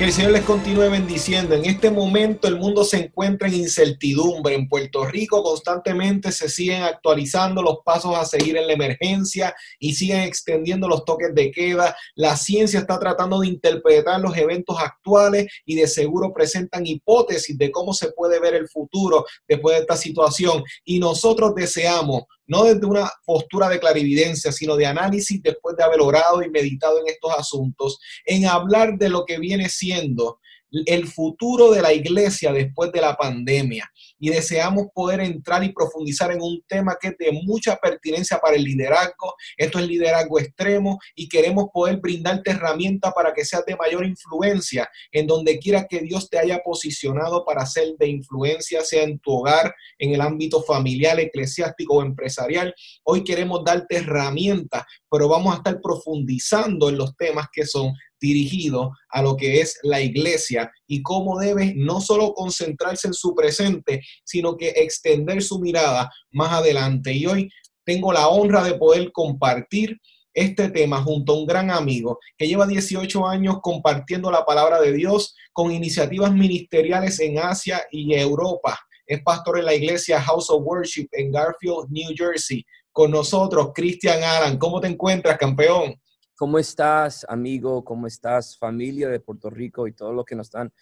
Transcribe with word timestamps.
Que 0.00 0.06
el 0.06 0.12
Señor 0.14 0.32
les 0.32 0.44
continúe 0.44 0.88
bendiciendo. 0.88 1.54
En 1.54 1.66
este 1.66 1.90
momento 1.90 2.48
el 2.48 2.56
mundo 2.56 2.84
se 2.84 2.96
encuentra 2.96 3.48
en 3.48 3.56
incertidumbre. 3.56 4.54
En 4.54 4.66
Puerto 4.66 5.04
Rico 5.04 5.42
constantemente 5.42 6.32
se 6.32 6.48
siguen 6.48 6.84
actualizando 6.84 7.60
los 7.60 7.80
pasos 7.84 8.16
a 8.16 8.24
seguir 8.24 8.56
en 8.56 8.66
la 8.66 8.72
emergencia 8.72 9.54
y 9.78 9.92
siguen 9.92 10.20
extendiendo 10.20 10.88
los 10.88 11.04
toques 11.04 11.34
de 11.34 11.50
queda. 11.50 11.94
La 12.14 12.34
ciencia 12.38 12.80
está 12.80 12.98
tratando 12.98 13.40
de 13.40 13.48
interpretar 13.48 14.22
los 14.22 14.34
eventos 14.38 14.78
actuales 14.80 15.52
y 15.66 15.74
de 15.74 15.86
seguro 15.86 16.32
presentan 16.32 16.86
hipótesis 16.86 17.58
de 17.58 17.70
cómo 17.70 17.92
se 17.92 18.10
puede 18.12 18.40
ver 18.40 18.54
el 18.54 18.70
futuro 18.70 19.26
después 19.46 19.76
de 19.76 19.82
esta 19.82 19.98
situación. 19.98 20.64
Y 20.82 20.98
nosotros 20.98 21.54
deseamos 21.54 22.22
no 22.50 22.64
desde 22.64 22.84
una 22.84 23.08
postura 23.24 23.68
de 23.68 23.78
clarividencia, 23.78 24.50
sino 24.50 24.74
de 24.74 24.84
análisis 24.84 25.40
después 25.40 25.76
de 25.76 25.84
haber 25.84 26.00
orado 26.00 26.42
y 26.42 26.50
meditado 26.50 26.98
en 26.98 27.06
estos 27.06 27.32
asuntos, 27.38 28.00
en 28.26 28.44
hablar 28.44 28.98
de 28.98 29.08
lo 29.08 29.24
que 29.24 29.38
viene 29.38 29.68
siendo 29.68 30.40
el 30.86 31.06
futuro 31.06 31.70
de 31.70 31.80
la 31.80 31.92
iglesia 31.92 32.52
después 32.52 32.90
de 32.90 33.00
la 33.00 33.16
pandemia 33.16 33.88
y 34.20 34.28
deseamos 34.28 34.88
poder 34.94 35.20
entrar 35.20 35.64
y 35.64 35.72
profundizar 35.72 36.30
en 36.30 36.42
un 36.42 36.62
tema 36.68 36.96
que 37.00 37.08
es 37.08 37.18
de 37.18 37.32
mucha 37.44 37.76
pertinencia 37.76 38.38
para 38.38 38.54
el 38.54 38.62
liderazgo. 38.62 39.34
Esto 39.56 39.78
es 39.78 39.88
liderazgo 39.88 40.38
extremo 40.38 40.98
y 41.14 41.28
queremos 41.28 41.66
poder 41.72 41.96
brindarte 41.96 42.50
herramientas 42.52 43.12
para 43.14 43.32
que 43.32 43.44
seas 43.44 43.64
de 43.66 43.76
mayor 43.76 44.04
influencia 44.04 44.88
en 45.10 45.26
donde 45.26 45.58
quiera 45.58 45.86
que 45.88 46.00
Dios 46.00 46.28
te 46.28 46.38
haya 46.38 46.60
posicionado 46.62 47.44
para 47.44 47.64
ser 47.66 47.96
de 47.98 48.08
influencia, 48.08 48.84
sea 48.84 49.02
en 49.02 49.18
tu 49.18 49.32
hogar, 49.32 49.74
en 49.98 50.12
el 50.12 50.20
ámbito 50.20 50.62
familiar, 50.62 51.18
eclesiástico 51.18 51.94
o 51.94 52.02
empresarial. 52.02 52.74
Hoy 53.04 53.24
queremos 53.24 53.64
darte 53.64 53.96
herramientas, 53.96 54.84
pero 55.10 55.28
vamos 55.28 55.54
a 55.54 55.56
estar 55.56 55.80
profundizando 55.80 56.90
en 56.90 56.98
los 56.98 57.16
temas 57.16 57.46
que 57.52 57.64
son 57.64 57.94
dirigido 58.20 58.92
a 59.08 59.22
lo 59.22 59.36
que 59.36 59.60
es 59.60 59.78
la 59.82 60.00
iglesia 60.00 60.70
y 60.86 61.02
cómo 61.02 61.38
debe 61.38 61.74
no 61.76 62.00
solo 62.00 62.32
concentrarse 62.34 63.08
en 63.08 63.14
su 63.14 63.34
presente, 63.34 64.02
sino 64.24 64.56
que 64.56 64.68
extender 64.70 65.42
su 65.42 65.58
mirada 65.58 66.10
más 66.30 66.52
adelante. 66.52 67.12
Y 67.12 67.26
hoy 67.26 67.50
tengo 67.84 68.12
la 68.12 68.28
honra 68.28 68.62
de 68.62 68.74
poder 68.74 69.10
compartir 69.12 69.98
este 70.32 70.70
tema 70.70 71.02
junto 71.02 71.32
a 71.32 71.38
un 71.38 71.46
gran 71.46 71.70
amigo 71.70 72.18
que 72.38 72.46
lleva 72.46 72.66
18 72.66 73.26
años 73.26 73.56
compartiendo 73.62 74.30
la 74.30 74.44
palabra 74.44 74.80
de 74.80 74.92
Dios 74.92 75.34
con 75.52 75.72
iniciativas 75.72 76.32
ministeriales 76.32 77.18
en 77.20 77.38
Asia 77.38 77.82
y 77.90 78.14
Europa. 78.14 78.78
Es 79.06 79.22
pastor 79.22 79.58
en 79.58 79.64
la 79.64 79.74
iglesia 79.74 80.20
House 80.20 80.50
of 80.50 80.62
Worship 80.64 81.08
en 81.12 81.32
Garfield, 81.32 81.88
New 81.90 82.12
Jersey. 82.16 82.64
Con 82.92 83.10
nosotros, 83.10 83.70
Christian 83.74 84.22
Alan. 84.22 84.56
¿Cómo 84.56 84.80
te 84.80 84.88
encuentras, 84.88 85.36
campeón? 85.36 86.00
¿Cómo 86.40 86.58
estás, 86.58 87.26
amigo? 87.28 87.84
¿Cómo 87.84 88.06
estás, 88.06 88.56
familia 88.56 89.10
de 89.10 89.20
Puerto 89.20 89.50
Rico 89.50 89.86
y 89.86 89.92
todo 89.92 90.14
lo 90.14 90.24
que 90.24 90.34
nos 90.34 90.46
están 90.46 90.72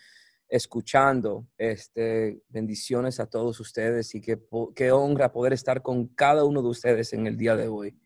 escuchando? 0.49 1.49
Este, 1.59 2.43
bendiciones 2.49 3.19
a 3.19 3.27
todos 3.27 3.59
ustedes 3.59 4.15
y 4.15 4.21
qué, 4.21 4.39
qué 4.77 4.93
honra 4.93 5.33
poder 5.33 5.53
estar 5.53 5.83
con 5.83 6.07
cada 6.15 6.45
uno 6.45 6.63
de 6.63 6.69
ustedes 6.69 7.13
en 7.13 7.27
el 7.27 7.37
día 7.37 7.57
de 7.57 7.67
hoy 7.67 7.99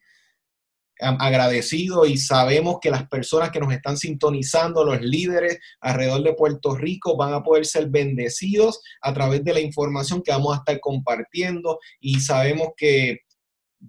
agradecido 0.98 2.06
y 2.06 2.16
sabemos 2.16 2.78
que 2.80 2.90
las 2.90 3.08
personas 3.08 3.50
que 3.50 3.58
nos 3.58 3.72
están 3.72 3.96
sintonizando, 3.96 4.84
los 4.84 5.00
líderes 5.00 5.58
alrededor 5.80 6.22
de 6.22 6.34
Puerto 6.34 6.76
Rico, 6.76 7.16
van 7.16 7.34
a 7.34 7.42
poder 7.42 7.66
ser 7.66 7.88
bendecidos 7.88 8.80
a 9.00 9.12
través 9.12 9.42
de 9.42 9.52
la 9.52 9.60
información 9.60 10.22
que 10.22 10.30
vamos 10.30 10.54
a 10.54 10.58
estar 10.58 10.78
compartiendo 10.80 11.80
y 11.98 12.20
sabemos 12.20 12.68
que 12.76 13.22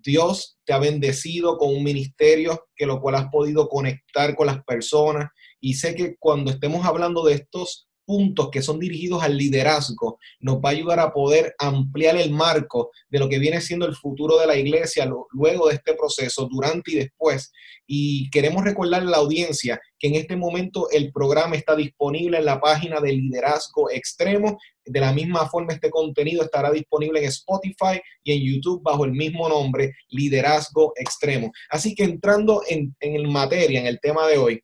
Dios 0.02 0.58
te 0.66 0.74
ha 0.74 0.80
bendecido 0.80 1.58
con 1.58 1.70
un 1.70 1.84
ministerio 1.84 2.68
que 2.76 2.88
lo 2.88 3.00
cual 3.00 3.16
has 3.16 3.30
podido 3.30 3.70
conectar 3.70 4.36
con 4.36 4.48
las 4.48 4.64
personas 4.64 5.30
y 5.60 5.76
sé 5.76 5.94
que 5.94 6.16
cuando 6.18 6.52
estemos 6.52 6.86
hablando 6.86 7.24
de 7.24 7.36
estos 7.36 7.88
puntos 8.06 8.50
que 8.52 8.62
son 8.62 8.80
dirigidos 8.80 9.24
al 9.24 9.38
liderazgo, 9.38 10.20
nos 10.40 10.58
va 10.58 10.70
a 10.70 10.72
ayudar 10.72 11.00
a 11.00 11.14
poder 11.14 11.56
ampliar 11.58 12.18
el 12.18 12.32
marco 12.32 12.92
de 13.10 13.20
lo 13.20 13.30
que 13.30 13.40
viene 13.40 13.62
siendo 13.62 13.86
el 13.86 13.96
futuro 13.96 14.38
de 14.40 14.48
la 14.48 14.58
iglesia 14.58 15.10
luego 15.32 15.70
de 15.70 15.76
este 15.76 15.94
proceso, 15.94 16.48
durante 16.52 16.92
y 16.92 16.96
después. 16.96 17.52
Y 17.88 18.30
queremos 18.30 18.64
recordarle 18.64 19.08
a 19.08 19.12
la 19.12 19.18
audiencia 19.18 19.80
en 20.04 20.16
este 20.16 20.36
momento 20.36 20.90
el 20.92 21.14
programa 21.14 21.56
está 21.56 21.78
disponible 21.78 22.38
en 22.38 22.46
la 22.46 22.60
página 22.60 23.00
de 23.00 23.14
Liderazgo 23.14 23.90
Extremo. 23.90 24.60
De 24.84 25.00
la 25.00 25.14
misma 25.14 25.48
forma, 25.48 25.72
este 25.72 25.90
contenido 25.90 26.44
estará 26.44 26.72
disponible 26.72 27.20
en 27.20 27.26
Spotify 27.28 28.02
y 28.22 28.34
en 28.34 28.44
YouTube 28.44 28.84
bajo 28.84 29.06
el 29.06 29.14
mismo 29.14 29.48
nombre, 29.48 29.94
Liderazgo 30.10 30.92
Extremo. 30.98 31.54
Así 31.70 31.96
que 31.96 32.04
entrando 32.04 32.64
en, 32.68 32.94
en 33.00 33.32
materia, 33.32 33.80
en 33.80 33.88
el 33.88 34.02
tema 34.02 34.28
de 34.28 34.38
hoy, 34.38 34.62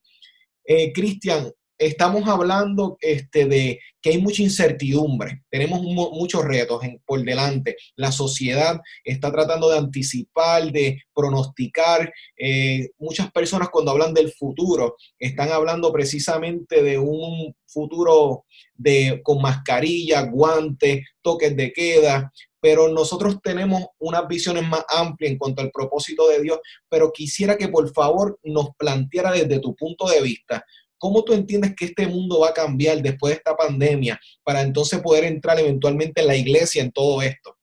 eh, 0.66 0.92
Cristian, 0.92 1.50
estamos 1.80 2.28
hablando 2.28 2.98
este, 3.00 3.46
de 3.46 3.80
que 4.02 4.12
hay 4.12 4.18
mucha 4.18 4.44
incertidumbre, 4.44 5.44
tenemos 5.50 5.82
muchos 5.82 6.44
retos 6.46 6.82
por 7.06 7.24
delante. 7.24 7.76
La 7.96 8.12
sociedad 8.12 8.80
está 9.04 9.32
tratando 9.32 9.70
de 9.70 9.78
anticipar, 9.78 10.72
de 10.72 11.02
pronosticar. 11.14 12.12
Eh, 12.38 12.90
muchas 12.98 13.32
personas 13.32 13.70
cuando 13.70 13.92
hablan 13.92 14.14
del 14.14 14.32
futuro 14.32 14.96
están 15.18 15.52
hablando 15.52 15.92
precisamente 15.92 16.84
de 16.84 16.98
un 16.98 17.56
futuro 17.66 18.46
de, 18.74 19.22
con 19.24 19.42
mascarilla, 19.42 20.22
guantes, 20.22 21.06
toques 21.22 21.56
de 21.56 21.72
queda, 21.72 22.32
pero 22.62 22.90
nosotros 22.90 23.38
tenemos 23.42 23.86
unas 24.00 24.28
visiones 24.28 24.68
más 24.68 24.84
amplias 24.90 25.32
en 25.32 25.38
cuanto 25.38 25.62
al 25.62 25.72
propósito 25.72 26.28
de 26.28 26.42
Dios, 26.42 26.60
pero 26.90 27.12
quisiera 27.12 27.58
que 27.58 27.70
por 27.70 27.92
favor 27.94 28.38
nos 28.44 28.70
planteara 28.78 29.32
desde 29.32 29.60
tu 29.60 29.76
punto 29.76 30.08
de 30.08 30.22
vista 30.22 30.66
¿Cómo 31.00 31.24
tú 31.24 31.34
entiendes 31.34 31.74
que 31.76 31.86
este 31.86 32.06
mundo 32.08 32.42
va 32.42 32.50
a 32.50 32.54
cambiar 32.54 33.02
después 33.02 33.32
de 33.32 33.38
esta 33.38 33.56
pandemia 33.56 34.20
para 34.44 34.62
entonces 34.62 35.00
poder 35.00 35.24
entrar 35.24 35.58
eventualmente 35.58 36.22
en 36.22 36.28
la 36.28 36.36
iglesia 36.36 36.84
en 36.84 36.92
todo 36.92 37.22
esto? 37.22 37.58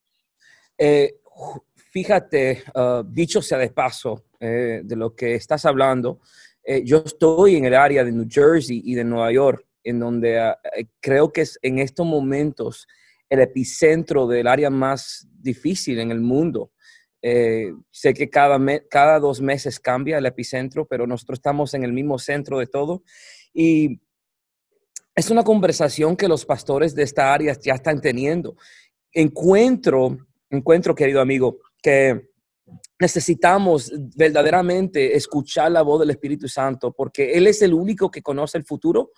Eh, 0.79 1.17
fíjate, 1.93 2.65
uh, 2.75 3.05
dicho 3.07 3.43
sea 3.43 3.59
de 3.59 3.71
paso, 3.71 4.25
eh, 4.41 4.81
de 4.83 4.97
lo 4.97 5.15
que 5.15 5.35
estás 5.35 5.67
hablando, 5.67 6.21
eh, 6.65 6.83
yo 6.85 7.03
estoy 7.05 7.57
en 7.57 7.67
el 7.67 7.75
área 7.75 8.05
de 8.05 8.13
New 8.13 8.27
Jersey 8.29 8.83
y 8.85 8.95
de 8.95 9.05
Nueva 9.05 9.31
York, 9.31 9.67
en 9.85 10.01
donde 10.01 10.41
uh, 10.41 10.55
creo 11.01 11.31
que 11.31 11.43
es 11.43 11.59
en 11.63 11.79
estos 11.79 12.07
momentos 12.07 12.87
el 13.29 13.41
epicentro 13.41 14.27
del 14.27 14.47
área 14.47 14.71
más 14.71 15.29
difícil 15.31 15.99
en 16.01 16.11
el 16.11 16.21
mundo. 16.21 16.73
Sé 17.23 18.15
que 18.15 18.31
cada, 18.31 18.59
cada 18.89 19.19
dos 19.19 19.41
meses 19.41 19.81
cambia 19.81 20.19
el 20.19 20.27
epicentro, 20.27 20.87
pero 20.87 21.07
nosotros 21.07 21.39
estamos 21.39 21.75
en 21.75 21.83
el 21.83 21.93
mismo 21.93 22.19
centro 22.19 22.59
de 22.59 22.67
todo 22.67 23.03
y 23.53 24.01
es 25.15 25.31
una 25.31 25.43
conversación 25.43 26.15
que 26.15 26.29
los 26.29 26.45
pastores 26.45 26.95
de 26.95 27.03
esta 27.03 27.33
área 27.33 27.59
ya 27.59 27.75
están 27.75 28.03
teniendo. 28.03 28.57
Encuentro, 29.11 30.19
encuentro, 30.51 30.95
querido 30.95 31.23
amigo, 31.23 31.59
que 31.83 32.29
necesitamos 33.01 33.91
verdaderamente 34.15 35.17
escuchar 35.17 35.73
la 35.73 35.81
voz 35.81 36.01
del 36.01 36.11
Espíritu 36.11 36.49
Santo 36.49 36.93
porque 36.93 37.33
Él 37.33 37.47
es 37.47 37.63
el 37.63 37.73
único 37.73 38.11
que 38.11 38.23
conoce 38.23 38.59
el 38.59 38.65
futuro 38.65 39.13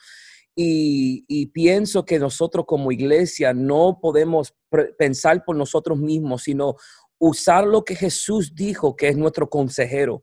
y 0.61 1.47
pienso 1.47 2.05
que 2.05 2.19
nosotros 2.19 2.65
como 2.67 2.91
iglesia 2.91 3.55
no 3.55 4.01
podemos 4.03 4.55
pensar 4.99 5.45
por 5.45 5.55
nosotros 5.55 5.99
mismos, 5.99 6.43
sino 6.43 6.75
usar 7.19 7.67
lo 7.67 7.85
que 7.85 7.95
Jesús 7.95 8.55
dijo, 8.55 8.97
que 8.97 9.09
es 9.09 9.17
nuestro 9.17 9.49
consejero. 9.49 10.23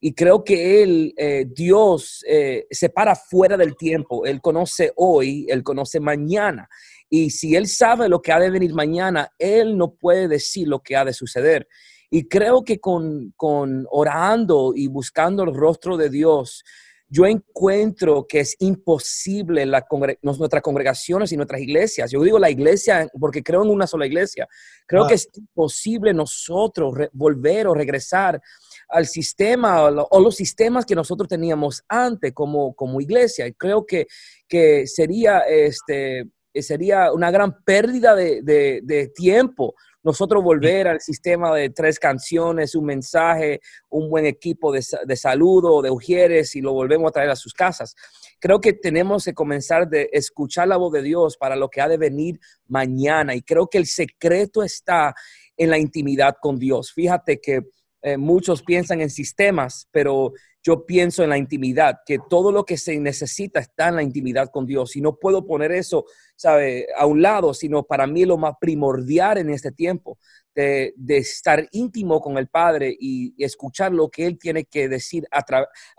Y 0.00 0.14
creo 0.14 0.44
que 0.44 0.82
Él, 0.82 1.14
eh, 1.16 1.46
Dios, 1.48 2.22
eh, 2.28 2.66
se 2.70 2.90
para 2.90 3.16
fuera 3.16 3.56
del 3.56 3.76
tiempo. 3.76 4.26
Él 4.26 4.40
conoce 4.40 4.92
hoy, 4.96 5.46
Él 5.48 5.62
conoce 5.62 6.00
mañana. 6.00 6.68
Y 7.08 7.30
si 7.30 7.56
Él 7.56 7.66
sabe 7.66 8.08
lo 8.08 8.20
que 8.20 8.32
ha 8.32 8.38
de 8.38 8.50
venir 8.50 8.74
mañana, 8.74 9.32
Él 9.38 9.76
no 9.76 9.94
puede 9.94 10.28
decir 10.28 10.68
lo 10.68 10.80
que 10.80 10.96
ha 10.96 11.04
de 11.04 11.12
suceder. 11.12 11.66
Y 12.10 12.28
creo 12.28 12.62
que 12.62 12.78
con, 12.78 13.32
con 13.36 13.86
orando 13.90 14.72
y 14.74 14.86
buscando 14.86 15.42
el 15.42 15.54
rostro 15.54 15.96
de 15.96 16.10
Dios, 16.10 16.62
yo 17.08 17.24
encuentro 17.24 18.26
que 18.26 18.40
es 18.40 18.56
imposible 18.58 19.64
la 19.64 19.86
nuestras 20.22 20.62
congregaciones 20.62 21.30
y 21.30 21.36
nuestras 21.36 21.60
iglesias. 21.60 22.10
Yo 22.10 22.22
digo 22.22 22.38
la 22.38 22.50
iglesia 22.50 23.08
porque 23.18 23.42
creo 23.42 23.62
en 23.62 23.70
una 23.70 23.86
sola 23.86 24.06
iglesia. 24.06 24.48
Creo 24.86 25.06
que 25.06 25.14
es 25.14 25.28
imposible 25.34 26.12
nosotros 26.12 26.94
volver 27.12 27.68
o 27.68 27.74
regresar 27.74 28.40
al 28.88 29.06
sistema 29.06 29.84
o, 29.84 30.20
los 30.20 30.34
sistemas 30.34 30.84
que 30.84 30.94
nosotros 30.94 31.28
teníamos 31.28 31.82
antes 31.88 32.32
como, 32.32 32.74
como 32.74 33.00
iglesia. 33.00 33.46
Y 33.46 33.52
creo 33.52 33.86
que, 33.86 34.06
que 34.48 34.86
sería 34.86 35.40
este, 35.40 36.24
sería 36.62 37.12
una 37.12 37.30
gran 37.30 37.62
pérdida 37.64 38.14
de, 38.14 39.12
tiempo 39.14 39.74
nosotros 40.02 40.44
volver 40.44 40.86
al 40.86 41.00
sistema 41.00 41.52
de 41.52 41.70
tres 41.70 41.98
canciones, 41.98 42.76
un 42.76 42.84
mensaje, 42.84 43.60
un 43.88 44.08
buen 44.08 44.24
equipo 44.24 44.70
de, 44.70 44.80
de 45.04 45.16
saludo, 45.16 45.82
de 45.82 45.90
ujieres 45.90 46.54
y 46.54 46.60
lo 46.60 46.72
volvemos 46.72 47.08
a 47.08 47.12
traer 47.12 47.30
a 47.30 47.34
sus 47.34 47.52
casas. 47.52 47.96
Creo 48.38 48.60
que 48.60 48.72
tenemos 48.72 49.24
que 49.24 49.34
comenzar 49.34 49.88
de 49.88 50.08
escuchar 50.12 50.68
la 50.68 50.76
voz 50.76 50.92
de 50.92 51.02
Dios 51.02 51.36
para 51.36 51.56
lo 51.56 51.68
que 51.68 51.80
ha 51.80 51.88
de 51.88 51.96
venir 51.96 52.38
mañana 52.68 53.34
y 53.34 53.42
creo 53.42 53.66
que 53.66 53.78
el 53.78 53.86
secreto 53.86 54.62
está 54.62 55.12
en 55.56 55.70
la 55.70 55.78
intimidad 55.78 56.36
con 56.40 56.56
Dios. 56.56 56.92
Fíjate 56.92 57.40
que 57.40 57.62
eh, 58.06 58.16
muchos 58.16 58.62
piensan 58.62 59.00
en 59.00 59.10
sistemas, 59.10 59.88
pero 59.90 60.32
yo 60.62 60.86
pienso 60.86 61.24
en 61.24 61.30
la 61.30 61.38
intimidad, 61.38 61.96
que 62.06 62.20
todo 62.30 62.52
lo 62.52 62.64
que 62.64 62.76
se 62.76 63.00
necesita 63.00 63.58
está 63.58 63.88
en 63.88 63.96
la 63.96 64.02
intimidad 64.04 64.48
con 64.52 64.64
Dios. 64.64 64.94
Y 64.94 65.00
no 65.00 65.16
puedo 65.16 65.44
poner 65.44 65.72
eso, 65.72 66.04
¿sabe?, 66.36 66.86
a 66.96 67.04
un 67.04 67.20
lado, 67.20 67.52
sino 67.52 67.82
para 67.82 68.06
mí 68.06 68.24
lo 68.24 68.38
más 68.38 68.54
primordial 68.60 69.38
en 69.38 69.50
este 69.50 69.72
tiempo, 69.72 70.18
de, 70.54 70.94
estar 71.08 71.66
íntimo 71.72 72.20
con 72.20 72.38
el 72.38 72.46
Padre 72.46 72.96
y, 72.96 73.34
escuchar 73.44 73.90
lo 73.90 74.08
que 74.08 74.24
Él 74.24 74.38
tiene 74.38 74.66
que 74.66 74.88
decir 74.88 75.26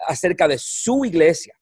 acerca 0.07 0.48
de 0.48 0.57
su 0.60 1.03
iglesia. 1.03 1.56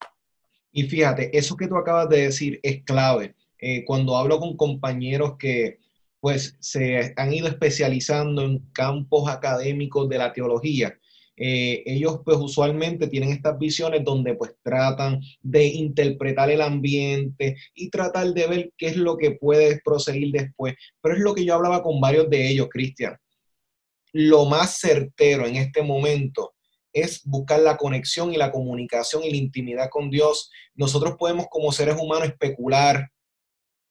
Y 0.70 0.84
fíjate, 0.84 1.36
eso 1.36 1.56
que 1.56 1.66
tú 1.66 1.76
acabas 1.76 2.08
de 2.08 2.22
decir 2.22 2.60
es 2.62 2.84
clave. 2.84 3.34
Eh, 3.58 3.84
cuando 3.84 4.16
hablo 4.16 4.38
con 4.38 4.56
compañeros 4.56 5.38
que 5.40 5.80
pues 6.26 6.56
se 6.58 7.14
han 7.14 7.32
ido 7.32 7.46
especializando 7.46 8.42
en 8.42 8.58
campos 8.72 9.30
académicos 9.30 10.08
de 10.08 10.18
la 10.18 10.32
teología. 10.32 10.98
Eh, 11.36 11.84
ellos 11.86 12.18
pues 12.24 12.36
usualmente 12.38 13.06
tienen 13.06 13.30
estas 13.30 13.56
visiones 13.56 14.02
donde 14.02 14.34
pues 14.34 14.56
tratan 14.60 15.20
de 15.40 15.66
interpretar 15.66 16.50
el 16.50 16.62
ambiente 16.62 17.54
y 17.76 17.90
tratar 17.90 18.34
de 18.34 18.46
ver 18.48 18.72
qué 18.76 18.88
es 18.88 18.96
lo 18.96 19.16
que 19.16 19.36
puede 19.36 19.80
proseguir 19.84 20.32
después. 20.32 20.74
Pero 21.00 21.14
es 21.14 21.20
lo 21.20 21.32
que 21.32 21.44
yo 21.44 21.54
hablaba 21.54 21.80
con 21.80 22.00
varios 22.00 22.28
de 22.28 22.48
ellos, 22.48 22.66
Cristian. 22.72 23.16
Lo 24.12 24.46
más 24.46 24.80
certero 24.80 25.46
en 25.46 25.54
este 25.54 25.80
momento 25.82 26.54
es 26.92 27.22
buscar 27.24 27.60
la 27.60 27.76
conexión 27.76 28.34
y 28.34 28.36
la 28.36 28.50
comunicación 28.50 29.22
y 29.22 29.30
la 29.30 29.36
intimidad 29.36 29.90
con 29.90 30.10
Dios. 30.10 30.50
Nosotros 30.74 31.14
podemos 31.16 31.46
como 31.48 31.70
seres 31.70 31.96
humanos 32.00 32.26
especular, 32.26 33.12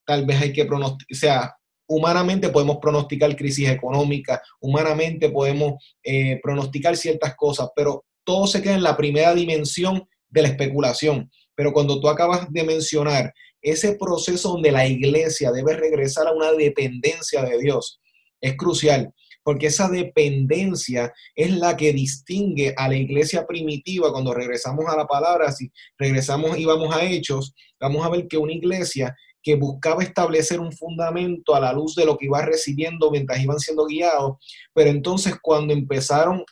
tal 0.05 0.25
vez 0.25 0.41
hay 0.41 0.51
que 0.51 0.65
pronosticar, 0.65 1.53
humanamente 1.87 2.49
podemos 2.49 2.77
pronosticar 2.81 3.35
crisis 3.35 3.69
económica, 3.69 4.41
humanamente 4.59 5.29
podemos 5.29 5.75
eh, 6.03 6.39
pronosticar 6.41 6.95
ciertas 6.97 7.35
cosas, 7.35 7.69
pero 7.75 8.05
todo 8.23 8.47
se 8.47 8.61
queda 8.61 8.75
en 8.75 8.83
la 8.83 8.97
primera 8.97 9.33
dimensión 9.33 10.07
de 10.29 10.41
la 10.41 10.47
especulación. 10.49 11.29
Pero 11.55 11.71
cuando 11.71 11.99
tú 11.99 12.09
acabas 12.09 12.51
de 12.51 12.63
mencionar 12.63 13.33
ese 13.61 13.95
proceso 13.95 14.49
donde 14.49 14.71
la 14.71 14.87
iglesia 14.87 15.51
debe 15.51 15.75
regresar 15.75 16.27
a 16.27 16.33
una 16.33 16.51
dependencia 16.51 17.43
de 17.43 17.57
Dios, 17.59 17.99
es 18.41 18.55
crucial, 18.57 19.13
porque 19.43 19.67
esa 19.67 19.87
dependencia 19.89 21.13
es 21.35 21.51
la 21.51 21.77
que 21.77 21.93
distingue 21.93 22.73
a 22.75 22.87
la 22.87 22.95
iglesia 22.95 23.45
primitiva 23.45 24.11
cuando 24.11 24.33
regresamos 24.33 24.85
a 24.87 24.97
la 24.97 25.05
palabra, 25.05 25.51
si 25.51 25.71
regresamos 25.97 26.57
y 26.57 26.65
vamos 26.65 26.95
a 26.95 27.03
hechos, 27.03 27.53
vamos 27.79 28.05
a 28.05 28.09
ver 28.09 28.27
que 28.27 28.37
una 28.37 28.53
iglesia 28.53 29.15
que 29.45 29.55
buscaba 29.55 30.01
establecer 30.01 30.59
un 30.59 30.73
fundamento 30.73 31.53
a 31.53 31.59
la 31.59 31.71
luz 31.71 31.93
de 31.93 32.03
lo 32.03 32.17
que 32.17 32.25
iba 32.25 32.41
recibiendo 32.41 33.11
mientras 33.11 33.39
iban 33.39 33.59
siendo 33.59 33.85
guiados, 33.85 34.37
pero 34.73 34.89
entonces 34.89 35.35
cuando 35.39 35.71
empezaron 35.71 36.43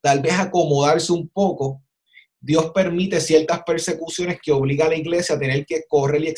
tal 0.00 0.20
vez 0.20 0.34
a 0.34 0.42
acomodarse 0.42 1.12
un 1.12 1.28
poco, 1.28 1.82
Dios 2.38 2.70
permite 2.72 3.20
ciertas 3.20 3.64
persecuciones 3.64 4.38
que 4.40 4.52
obliga 4.52 4.86
a 4.86 4.90
la 4.90 4.96
iglesia 4.96 5.34
a 5.34 5.38
tener 5.40 5.66
que 5.66 5.82
correr 5.88 6.22
y, 6.22 6.28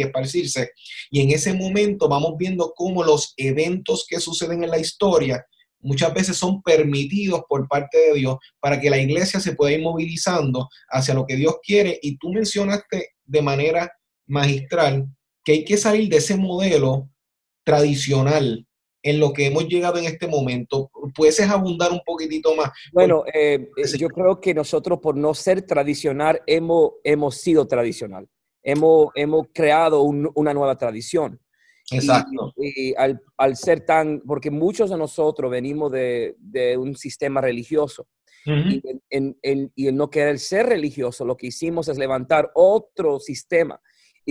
esparcirse. 0.00 0.72
Y 1.12 1.20
en 1.20 1.30
ese 1.30 1.54
momento 1.54 2.08
vamos 2.08 2.34
viendo 2.36 2.72
cómo 2.74 3.04
los 3.04 3.32
eventos 3.36 4.06
que 4.08 4.18
suceden 4.18 4.64
en 4.64 4.70
la 4.70 4.78
historia 4.78 5.46
muchas 5.78 6.12
veces 6.12 6.36
son 6.36 6.60
permitidos 6.60 7.42
por 7.48 7.68
parte 7.68 7.96
de 7.96 8.14
Dios 8.14 8.36
para 8.58 8.80
que 8.80 8.90
la 8.90 8.98
iglesia 8.98 9.38
se 9.38 9.54
pueda 9.54 9.72
ir 9.72 9.80
movilizando 9.80 10.68
hacia 10.88 11.14
lo 11.14 11.24
que 11.24 11.36
Dios 11.36 11.54
quiere. 11.62 12.00
Y 12.02 12.18
tú 12.18 12.32
mencionaste 12.32 13.10
de 13.24 13.42
manera 13.42 13.90
magistral 14.26 15.08
que 15.50 15.56
hay 15.56 15.64
que 15.64 15.76
salir 15.76 16.08
de 16.08 16.18
ese 16.18 16.36
modelo 16.36 17.10
tradicional 17.64 18.64
en 19.02 19.18
lo 19.18 19.32
que 19.32 19.46
hemos 19.46 19.66
llegado 19.66 19.98
en 19.98 20.04
este 20.04 20.28
momento. 20.28 20.90
¿Puedes 21.14 21.40
abundar 21.40 21.90
un 21.90 22.00
poquitito 22.06 22.54
más? 22.54 22.70
Bueno, 22.92 23.24
eh, 23.34 23.68
yo 23.98 24.08
creo 24.10 24.40
que 24.40 24.54
nosotros 24.54 25.00
por 25.02 25.16
no 25.16 25.34
ser 25.34 25.62
tradicional 25.62 26.40
hemos, 26.46 26.92
hemos 27.02 27.36
sido 27.36 27.66
tradicional. 27.66 28.28
Hemos, 28.62 29.08
hemos 29.16 29.46
creado 29.52 30.02
una 30.02 30.54
nueva 30.54 30.76
tradición. 30.78 31.40
Exacto. 31.90 32.52
Y, 32.56 32.94
al, 32.94 33.20
al, 33.36 33.56
ser 33.56 33.84
tan, 33.84 34.20
porque 34.20 34.52
muchos 34.52 34.90
de 34.90 34.98
nosotros 34.98 35.50
venimos 35.50 35.90
de, 35.90 36.36
de 36.38 36.76
un 36.76 36.94
sistema 36.94 37.40
religioso. 37.40 38.06
y, 38.46 38.80
en, 39.10 39.36
en, 39.42 39.72
y 39.74 39.88
el 39.88 39.96
no 39.96 40.10
querer 40.10 40.38
ser 40.38 40.66
religioso, 40.66 41.24
lo 41.24 41.36
que 41.36 41.48
hicimos 41.48 41.88
es 41.88 41.98
levantar 41.98 42.52
otro 42.54 43.18
sistema 43.18 43.80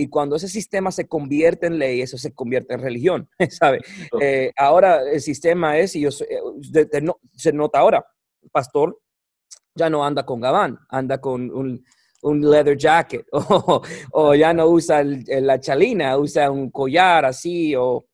y 0.00 0.08
cuando 0.08 0.36
ese 0.36 0.48
sistema 0.48 0.90
se 0.90 1.06
convierte 1.06 1.66
en 1.66 1.78
ley, 1.78 2.00
eso 2.00 2.16
se 2.16 2.32
convierte 2.32 2.74
en 2.74 2.80
religión, 2.80 3.28
¿sabe? 3.50 3.80
Eh, 4.20 4.50
ahora 4.56 5.02
el 5.02 5.20
sistema 5.20 5.78
es, 5.78 5.94
y 5.94 6.00
yo, 6.00 6.08
eh, 6.08 7.06
se 7.34 7.52
nota 7.52 7.80
ahora, 7.80 8.04
pastor 8.50 8.98
ya 9.74 9.88
no 9.90 10.04
anda 10.04 10.24
con 10.24 10.40
gabán, 10.40 10.78
anda 10.88 11.20
con 11.20 11.50
un, 11.50 11.84
un 12.22 12.50
leather 12.50 12.76
jacket, 12.76 13.26
o, 13.32 13.82
o 14.12 14.34
ya 14.34 14.52
no 14.52 14.66
usa 14.66 15.04
la 15.04 15.60
chalina, 15.60 16.16
usa 16.16 16.50
un 16.50 16.70
collar 16.70 17.26
así, 17.26 17.74
o 17.76 18.06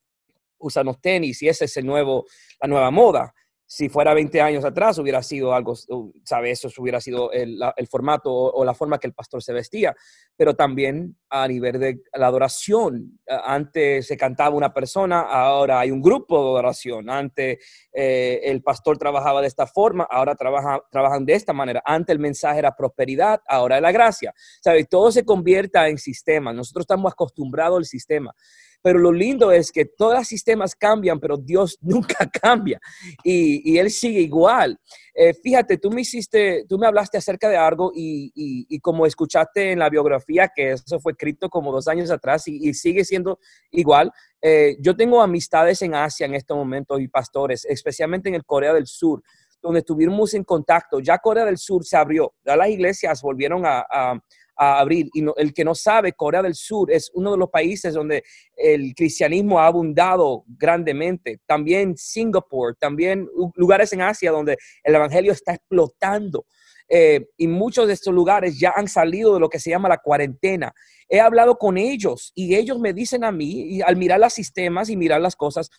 usa 0.59 0.81
unos 0.81 0.99
tenis, 0.99 1.41
y 1.41 1.47
ese 1.47 1.65
es 1.65 1.77
el 1.77 1.85
nuevo, 1.85 2.25
la 2.61 2.67
nueva 2.67 2.91
moda 2.91 3.33
si 3.69 3.89
fuera 3.89 4.13
20 4.13 4.39
años 4.39 4.63
atrás 4.63 4.97
hubiera 4.97 5.21
sido 5.21 5.53
algo, 5.53 5.75
¿sabes? 6.23 6.63
Eso 6.63 6.81
hubiera 6.81 7.01
sido 7.01 7.33
el, 7.33 7.59
formato 7.91 8.31
o, 8.31 8.63
la 8.63 8.73
forma 8.73 8.97
que 8.97 9.07
el 9.07 9.13
pastor 9.13 9.43
se 9.43 9.51
vestía, 9.51 9.93
pero 10.37 10.55
también 10.55 11.17
a 11.29 11.45
nivel 11.49 11.77
de 11.77 12.01
la 12.13 12.27
adoración. 12.27 13.19
Antes 13.27 14.07
se 14.07 14.15
cantaba 14.15 14.55
una 14.55 14.73
persona, 14.73 15.19
ahora 15.19 15.81
hay 15.81 15.91
un 15.91 16.01
grupo 16.01 16.37
de 16.37 16.49
adoración. 16.51 17.09
Antes 17.09 17.57
eh, 17.91 18.39
el 18.43 18.63
pastor 18.63 18.97
trabajaba 18.97 19.41
de 19.41 19.47
esta 19.47 19.67
forma, 19.67 20.07
ahora 20.09 20.35
trabaja, 20.35 20.81
trabajan 20.89 21.25
de 21.25 21.33
esta 21.33 21.51
manera. 21.51 21.83
Antes 21.83 22.13
el 22.13 22.19
mensaje 22.19 22.59
era 22.59 22.73
prosperidad, 22.73 23.41
ahora 23.49 23.75
es 23.75 23.81
la 23.81 23.91
gracia. 23.91 24.33
¿Sabes? 24.61 24.87
Todo 24.87 25.11
se 25.11 25.25
convierta 25.25 25.89
en 25.89 25.97
sistema. 25.97 26.53
Nosotros 26.53 26.83
estamos 26.83 27.11
acostumbrados 27.11 27.79
al 27.79 27.85
sistema. 27.85 28.33
Pero 28.81 28.99
lo 28.99 29.11
lindo 29.11 29.51
es 29.51 29.71
que 29.71 29.85
todos 29.85 30.13
los 30.13 30.27
sistemas 30.27 30.75
cambian, 30.75 31.19
pero 31.19 31.37
Dios 31.37 31.77
nunca 31.81 32.29
cambia 32.29 32.79
y, 33.23 33.77
Él 33.77 33.89
sigue 33.89 34.21
igual. 34.21 34.79
Eh, 35.13 35.33
fíjate, 35.33 35.77
tú 35.77 35.89
me 35.89 36.01
hiciste, 36.01 36.65
tú 36.69 36.77
me 36.77 36.87
hablaste 36.87 37.17
acerca 37.17 37.49
de 37.49 37.57
algo 37.57 37.91
y, 37.93 38.79
como 38.79 39.05
escuchaste 39.05 39.71
en 39.71 39.79
la 39.79 39.89
biografía, 39.89 40.49
que 40.55 40.73
eso 40.73 40.99
fue 40.99 41.13
escrito 41.13 41.49
como 41.49 41.71
dos 41.71 41.87
años 41.87 42.11
atrás 42.11 42.47
y, 42.47 42.73
sigue 42.73 43.03
siendo 43.03 43.39
igual. 43.71 44.11
Eh, 44.41 44.77
yo 44.79 44.95
tengo 44.95 45.21
amistades 45.21 45.81
en 45.81 45.95
Asia 45.95 46.25
en 46.25 46.35
estos 46.35 46.55
momentos 46.55 47.01
y 47.01 47.07
pastores, 47.07 47.65
especialmente 47.65 48.29
en 48.29 48.35
el 48.35 48.45
Corea 48.45 48.73
del 48.73 48.87
Sur 48.87 49.23
donde 49.59 49.79
estuvimos 49.79 50.33
en 50.35 50.43
contacto. 50.43 50.99
Ya 50.99 51.17
Corea 51.17 51.43
del 51.43 51.57
Sur 51.57 51.83
se 51.83 51.97
abrió, 51.97 52.35
ya 52.45 52.55
las 52.55 52.69
iglesias 52.69 53.21
volvieron 53.23 53.63
a 53.65 54.21
abrir. 54.57 55.09
Y 55.13 55.23
el 55.37 55.53
que 55.53 55.63
no 55.63 55.75
sabe, 55.75 56.13
Corea 56.13 56.41
del 56.41 56.55
Sur 56.55 56.91
es 56.91 57.11
uno 57.13 57.31
de 57.31 57.37
los 57.37 57.49
países 57.49 57.93
donde 57.93 58.23
el 58.55 58.93
cristianismo 58.95 59.59
ha 59.59 59.67
abundado 59.67 60.43
grandemente. 60.47 61.39
También 61.45 61.95
Singapur, 61.95 62.75
también 62.75 63.29
lugares 63.55 63.93
en 63.93 64.01
Asia 64.01 64.31
donde 64.31 64.57
el 64.83 64.95
evangelio 64.95 65.31
está 65.31 65.53
explotando. 65.53 66.45
Eh, 66.89 67.27
y 67.35 67.47
muchos 67.47 67.87
de 67.87 67.93
estos 67.93 68.13
lugares 68.13 68.57
ya 68.57 68.73
han 68.75 68.87
salido 68.87 69.33
de 69.33 69.39
lo 69.41 69.49
que 69.49 69.59
se 69.59 69.69
llama 69.69 69.89
la 69.89 69.97
cuarentena. 69.97 70.73
He 71.09 71.19
hablado 71.19 71.57
con 71.57 71.77
ellos 71.77 72.31
y 72.33 72.55
ellos 72.55 72.79
me 72.79 72.93
dicen 72.93 73.23
a 73.23 73.31
mí, 73.31 73.75
y 73.75 73.81
al 73.81 73.97
mirar 73.97 74.19
los 74.19 74.33
sistemas 74.33 74.89
y 74.89 74.97
mirar 74.97 75.21
las 75.21 75.35
cosas, 75.35 75.69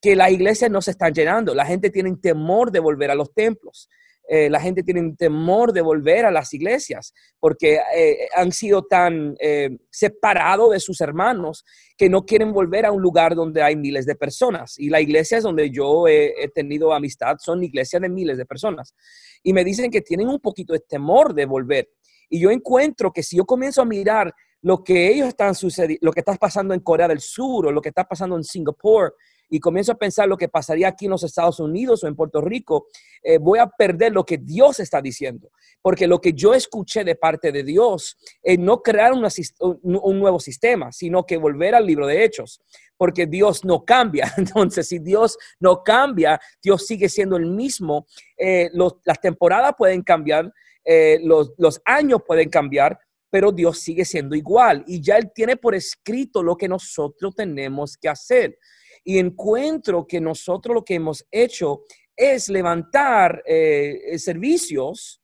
que 0.00 0.16
las 0.16 0.30
iglesias 0.30 0.70
no 0.70 0.82
se 0.82 0.90
están 0.90 1.14
llenando. 1.14 1.54
La 1.54 1.66
gente 1.66 1.90
tiene 1.90 2.14
temor 2.16 2.70
de 2.70 2.80
volver 2.80 3.10
a 3.10 3.14
los 3.14 3.32
templos. 3.32 3.88
Eh, 4.26 4.48
la 4.48 4.58
gente 4.58 4.82
tiene 4.82 5.14
temor 5.16 5.72
de 5.72 5.82
volver 5.82 6.24
a 6.24 6.30
las 6.30 6.54
iglesias 6.54 7.12
porque 7.38 7.78
eh, 7.94 8.28
han 8.34 8.52
sido 8.52 8.84
tan 8.84 9.36
eh, 9.38 9.76
separados 9.90 10.72
de 10.72 10.80
sus 10.80 11.02
hermanos 11.02 11.64
que 11.96 12.08
no 12.08 12.24
quieren 12.24 12.52
volver 12.52 12.86
a 12.86 12.92
un 12.92 13.02
lugar 13.02 13.34
donde 13.34 13.62
hay 13.62 13.76
miles 13.76 14.06
de 14.06 14.14
personas. 14.14 14.78
Y 14.78 14.88
la 14.88 15.00
iglesia 15.00 15.38
es 15.38 15.44
donde 15.44 15.70
yo 15.70 16.08
he, 16.08 16.32
tenido 16.54 16.94
amistad, 16.94 17.36
son 17.38 17.62
iglesias 17.62 18.00
de 18.00 18.08
miles 18.08 18.38
de 18.38 18.46
personas. 18.46 18.94
Y 19.42 19.52
me 19.52 19.64
dicen 19.64 19.90
que 19.90 20.00
tienen 20.00 20.28
un 20.28 20.40
poquito 20.40 20.72
de 20.72 20.80
temor 20.80 21.34
de 21.34 21.44
volver. 21.44 21.90
Y 22.30 22.40
yo 22.40 22.50
encuentro 22.50 23.12
que 23.12 23.22
si 23.22 23.36
yo 23.36 23.44
comienzo 23.44 23.82
a 23.82 23.84
mirar 23.84 24.34
lo 24.62 24.82
que 24.82 25.08
ellos 25.08 25.28
están 25.28 25.54
sucediendo, 25.54 26.00
lo 26.06 26.12
que 26.12 26.20
está 26.20 26.34
pasando 26.36 26.72
en 26.72 26.80
Corea 26.80 27.08
del 27.08 27.20
Sur 27.20 27.66
o 27.66 27.72
lo 27.72 27.82
que 27.82 27.90
está 27.90 28.04
pasando 28.04 28.36
en 28.36 28.44
Singapur, 28.44 29.14
y 29.54 29.60
comienzo 29.60 29.92
a 29.92 29.94
pensar 29.94 30.26
lo 30.26 30.36
que 30.36 30.48
pasaría 30.48 30.88
aquí 30.88 31.04
en 31.04 31.12
los 31.12 31.22
Estados 31.22 31.60
Unidos 31.60 32.02
o 32.02 32.08
en 32.08 32.16
Puerto 32.16 32.40
Rico, 32.40 32.88
eh, 33.22 33.38
voy 33.38 33.60
a 33.60 33.68
perder 33.68 34.10
lo 34.10 34.26
que 34.26 34.36
Dios 34.36 34.80
está 34.80 35.00
diciendo. 35.00 35.52
Porque 35.80 36.08
lo 36.08 36.20
que 36.20 36.32
yo 36.32 36.54
escuché 36.54 37.04
de 37.04 37.14
parte 37.14 37.52
de 37.52 37.62
Dios 37.62 38.16
es 38.42 38.58
no 38.58 38.82
crear 38.82 39.12
un, 39.12 40.18
nuevo 40.18 40.40
sistema, 40.40 40.90
sino 40.90 41.24
que 41.24 41.36
volver 41.36 41.76
al 41.76 41.86
libro 41.86 42.08
de 42.08 42.24
Hechos. 42.24 42.60
Porque 42.96 43.26
Dios 43.26 43.64
no 43.64 43.84
cambia. 43.84 44.34
Entonces, 44.38 44.88
si 44.88 44.98
Dios 44.98 45.38
no 45.60 45.84
cambia, 45.84 46.40
Dios 46.60 46.84
sigue 46.84 47.08
siendo 47.08 47.36
el 47.36 47.46
mismo. 47.46 48.08
Eh, 48.36 48.72
las 49.04 49.20
temporadas 49.20 49.74
pueden 49.78 50.02
cambiar, 50.02 50.52
eh, 50.84 51.20
los, 51.22 51.52
los 51.58 51.80
años 51.84 52.22
pueden 52.26 52.50
cambiar, 52.50 52.98
pero 53.30 53.52
Dios 53.52 53.78
sigue 53.78 54.04
siendo 54.04 54.34
igual 54.34 54.82
y 54.88 55.00
ya 55.00 55.16
Él 55.16 55.30
tiene 55.32 55.56
por 55.56 55.76
escrito 55.76 56.42
lo 56.42 56.56
que 56.56 56.66
nosotros 56.66 57.36
tenemos 57.36 57.96
que 57.96 58.08
hacer. 58.08 58.58
Y 59.04 59.18
encuentro 59.18 60.06
que 60.06 60.20
nosotros 60.20 60.74
lo 60.74 60.84
que 60.84 60.94
hemos 60.94 61.26
hecho 61.30 61.82
es 62.16 62.48
levantar 62.48 63.42
eh, 63.46 64.18
servicios 64.18 65.20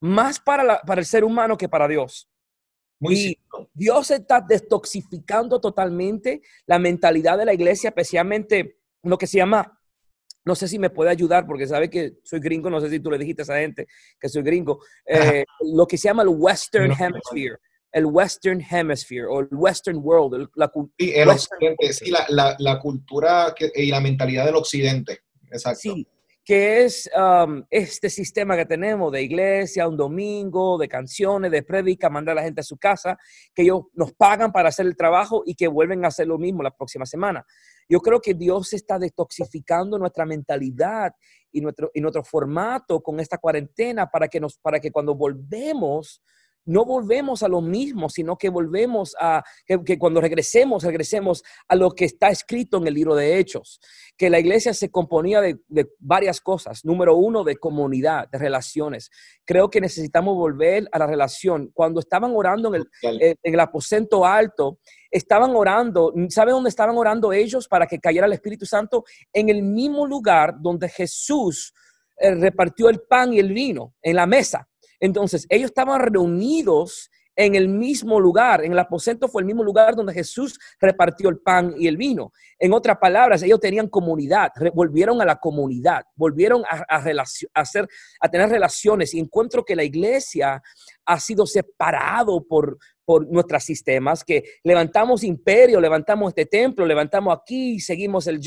más 0.00 0.40
para, 0.40 0.80
para, 0.80 1.00
el 1.00 1.06
ser 1.06 1.24
humano 1.24 1.56
que 1.56 1.68
para 1.68 1.86
Dios. 1.86 2.28
Muy 2.98 3.14
y 3.14 3.38
Dios 3.72 4.10
está 4.10 4.40
detoxificando 4.40 5.60
totalmente 5.60 6.42
la 6.66 6.78
mentalidad 6.78 7.38
de 7.38 7.44
la 7.44 7.54
iglesia, 7.54 7.88
especialmente 7.88 8.78
lo 9.02 9.18
que 9.18 9.26
se 9.26 9.38
llama 9.38 9.78
no 10.44 10.54
sé 10.54 10.68
si 10.68 10.78
me 10.78 10.90
puede 10.90 11.10
ayudar 11.10 11.46
porque 11.46 11.66
sabe 11.66 11.88
que 11.88 12.14
soy 12.24 12.40
gringo, 12.40 12.68
no 12.68 12.80
sé 12.80 12.90
si 12.90 13.00
tú 13.00 13.10
le 13.10 13.18
dijiste 13.18 13.42
a 13.42 13.44
esa 13.44 13.58
gente 13.58 13.86
que 14.18 14.28
soy 14.28 14.42
gringo, 14.42 14.80
eh, 15.06 15.44
lo 15.60 15.86
que 15.86 15.96
se 15.96 16.08
llama 16.08 16.22
el 16.22 16.30
Western 16.30 16.92
Hemisphere, 16.92 17.58
el 17.92 18.06
Western 18.06 18.60
Hemisphere 18.68 19.26
o 19.26 19.40
el 19.40 19.48
Western 19.50 19.98
World. 20.02 20.48
la, 20.54 20.70
sí, 20.98 21.12
el 21.14 21.28
occidente, 21.28 21.92
sí, 21.92 22.10
la, 22.10 22.56
la, 22.58 22.78
cultura 22.78 23.54
y 23.74 23.90
la 23.90 24.00
mentalidad 24.00 24.46
del 24.46 24.56
occidente, 24.56 25.20
exacto. 25.50 25.80
Sí, 25.80 26.06
que 26.44 26.82
es 26.84 27.08
um, 27.16 27.62
este 27.70 28.10
sistema 28.10 28.56
que 28.56 28.66
tenemos 28.66 29.12
de 29.12 29.22
iglesia, 29.22 29.86
un 29.86 29.96
domingo, 29.96 30.76
de 30.76 30.88
canciones, 30.88 31.52
de 31.52 31.62
prédica, 31.62 32.10
mandar 32.10 32.32
a 32.32 32.40
la 32.40 32.44
gente 32.44 32.62
a 32.62 32.64
su 32.64 32.78
casa, 32.78 33.16
que 33.54 33.62
ellos 33.62 33.82
nos 33.92 34.12
pagan 34.12 34.50
para 34.50 34.70
hacer 34.70 34.86
el 34.86 34.96
trabajo 34.96 35.42
y 35.46 35.54
que 35.54 35.68
vuelven 35.68 36.04
a 36.04 36.08
hacer 36.08 36.26
lo 36.26 36.38
mismo 36.38 36.62
la 36.62 36.74
próxima 36.74 37.06
semana. 37.06 37.46
Yo 37.88 38.00
creo 38.00 38.20
que 38.20 38.34
Dios 38.34 38.72
está 38.72 38.98
detoxificando 38.98 39.98
nuestra 39.98 40.26
mentalidad 40.26 41.12
y 41.52 41.60
nuestro, 41.60 41.90
y 41.94 42.00
nuestro 42.00 42.24
formato 42.24 43.00
con 43.02 43.20
esta 43.20 43.38
cuarentena 43.38 44.10
para 44.10 44.26
que, 44.26 44.40
nos, 44.40 44.58
para 44.58 44.80
que 44.80 44.90
cuando 44.90 45.14
volvemos 45.14 46.22
no 46.64 46.84
volvemos 46.84 47.42
a 47.42 47.48
lo 47.48 47.60
mismo, 47.60 48.08
sino 48.08 48.36
que 48.36 48.48
volvemos 48.48 49.16
a, 49.20 49.42
que, 49.66 49.98
cuando 49.98 50.20
regresemos, 50.20 50.84
regresemos 50.84 51.42
a 51.68 51.76
lo 51.76 51.90
que 51.90 52.04
está 52.04 52.28
escrito 52.28 52.78
en 52.78 52.86
el 52.86 52.94
libro 52.94 53.14
de 53.14 53.38
Hechos, 53.38 53.80
que 54.16 54.30
la 54.30 54.38
iglesia 54.38 54.74
se 54.74 54.90
componía 54.90 55.40
de, 55.40 55.58
varias 55.98 56.40
cosas. 56.40 56.84
Número 56.84 57.16
uno, 57.16 57.44
de 57.44 57.56
comunidad, 57.56 58.28
de 58.30 58.38
relaciones. 58.38 59.10
Creo 59.44 59.70
que 59.70 59.80
necesitamos 59.80 60.36
volver 60.36 60.88
a 60.92 60.98
la 60.98 61.06
relación. 61.06 61.70
Cuando 61.74 62.00
estaban 62.00 62.32
orando 62.34 62.74
en 62.74 62.82
el, 62.82 63.36
en 63.42 63.54
el 63.54 63.60
aposento 63.60 64.24
alto, 64.24 64.78
estaban 65.10 65.54
orando, 65.54 66.12
¿saben 66.28 66.54
dónde 66.54 66.70
estaban 66.70 66.96
orando 66.96 67.32
ellos 67.32 67.68
para 67.68 67.86
que 67.86 67.98
cayera 67.98 68.26
el 68.26 68.32
Espíritu 68.32 68.66
Santo? 68.66 69.04
En 69.32 69.48
el 69.48 69.62
mismo 69.62 70.06
lugar 70.06 70.54
donde 70.60 70.88
Jesús 70.88 71.74
eh, 72.16 72.34
repartió 72.34 72.88
el 72.88 73.00
pan 73.00 73.32
y 73.32 73.38
el 73.38 73.52
vino, 73.52 73.94
en 74.00 74.16
la 74.16 74.26
mesa. 74.26 74.68
Entonces, 75.02 75.46
ellos 75.50 75.70
estaban 75.70 76.00
reunidos 76.00 77.10
en 77.34 77.56
el 77.56 77.68
mismo 77.68 78.20
lugar, 78.20 78.64
en 78.64 78.72
el 78.72 78.78
aposento 78.78 79.26
fue 79.26 79.42
el 79.42 79.46
mismo 79.46 79.64
lugar 79.64 79.96
donde 79.96 80.12
Jesús 80.12 80.58
repartió 80.78 81.28
el 81.28 81.38
pan 81.38 81.74
y 81.76 81.88
el 81.88 81.96
vino. 81.96 82.32
En 82.58 82.72
otras 82.72 82.98
palabras, 82.98 83.42
ellos 83.42 83.58
tenían 83.58 83.88
comunidad, 83.88 84.52
volvieron 84.74 85.20
a 85.20 85.24
la 85.24 85.36
comunidad, 85.36 86.04
volvieron 86.14 86.62
a, 86.70 86.84
hacer, 87.54 87.88
a 88.20 88.28
tener 88.28 88.48
relaciones 88.48 89.12
y 89.14 89.18
encuentro 89.18 89.64
que 89.64 89.74
la 89.74 89.82
iglesia 89.82 90.62
ha 91.04 91.18
sido 91.20 91.46
separado 91.46 92.44
por, 92.46 92.78
por 93.04 93.26
nuestros 93.28 93.64
sistemas, 93.64 94.24
que 94.24 94.44
levantamos 94.62 95.24
imperio, 95.24 95.80
levantamos 95.80 96.28
este 96.28 96.46
templo, 96.46 96.86
levantamos 96.86 97.36
aquí, 97.36 97.80
seguimos, 97.80 98.26
el, 98.26 98.40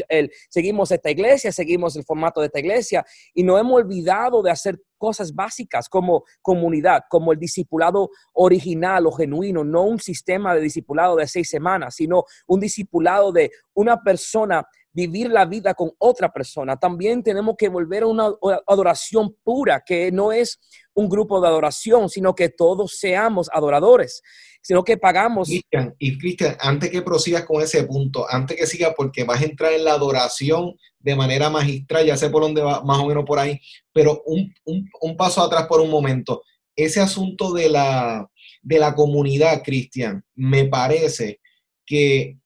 seguimos 0.50 0.91
esta 0.91 1.12
iglesia, 1.12 1.51
seguimos 1.51 1.95
el 1.95 2.03
formato 2.03 2.39
de 2.39 2.47
esta 2.47 2.59
iglesia 2.59 3.05
y 3.33 3.43
no 3.43 3.57
hemos 3.57 3.74
olvidado 3.74 4.41
de 4.41 4.51
hacer 4.51 4.79
cosas 4.97 5.33
básicas 5.33 5.89
como 5.89 6.24
comunidad, 6.41 7.03
como 7.09 7.33
el 7.33 7.39
discipulado 7.39 8.09
original 8.33 9.05
o 9.05 9.12
genuino, 9.12 9.63
no 9.63 9.83
un 9.83 10.00
sistema 10.00 10.55
de 10.55 10.62
discipulado 10.62 11.15
de 11.17 11.27
seis 11.27 11.50
semanas, 11.50 11.95
sino 11.95 12.24
un 12.47 12.59
discipulado 12.59 13.31
de 13.31 13.51
una 13.74 14.01
persona 14.01 14.65
vivir 14.95 15.29
la 15.29 15.45
vida 15.45 15.74
con 15.74 15.91
otra 15.97 16.31
persona. 16.31 16.77
También 16.77 17.21
tenemos 17.21 17.55
que 17.57 17.67
volver 17.67 18.03
a 18.03 18.07
una 18.07 18.31
adoración 18.65 19.35
pura, 19.43 19.83
que 19.85 20.09
no 20.09 20.31
es 20.31 20.57
un 20.96 21.08
grupo 21.10 21.40
de 21.40 21.48
adoración, 21.48 22.10
sino 22.10 22.34
que 22.34 22.50
todos 22.50 22.98
seamos 22.98 23.50
adoradores, 23.54 24.24
sino 24.62 24.84
que 24.84 24.98
pagamos. 24.98 25.48
Cristian, 25.48 25.94
y 26.00 26.18
Cristian, 26.18 26.58
antes 26.60 26.90
que 26.90 27.02
prosigas 27.02 27.46
con 27.46 27.62
ese 27.62 27.84
punto, 27.84 28.25
antes 28.30 28.58
que 28.58 28.66
siga, 28.66 28.96
porque 28.96 29.24
vas 29.24 29.42
a 29.42 29.46
entrar 29.46 29.74
en 29.74 29.86
la 29.86 29.94
adoración 29.94 30.75
de 31.00 31.16
manera 31.16 31.50
magistral, 31.50 32.06
ya 32.06 32.18
sé 32.18 32.30
por 32.30 32.42
dónde 32.42 32.62
va, 32.62 32.82
más 32.84 33.00
o 33.00 33.06
menos 33.06 33.25
por 33.25 33.38
ahí, 33.38 33.60
pero 33.94 34.24
un, 34.25 34.52
un 34.66 35.18
paso 35.18 35.44
atrás 35.44 35.68
por 35.68 35.82
un 35.82 35.92
momento. 35.92 36.42
Ese 36.75 37.00
asunto 37.00 37.54
de 37.54 37.70
la, 37.70 38.30
de 38.62 38.80
la 38.80 38.96
comunidad, 38.96 39.62
Cristian, 39.64 40.25
me 40.34 40.66
parece 40.66 41.40
que 41.86 42.40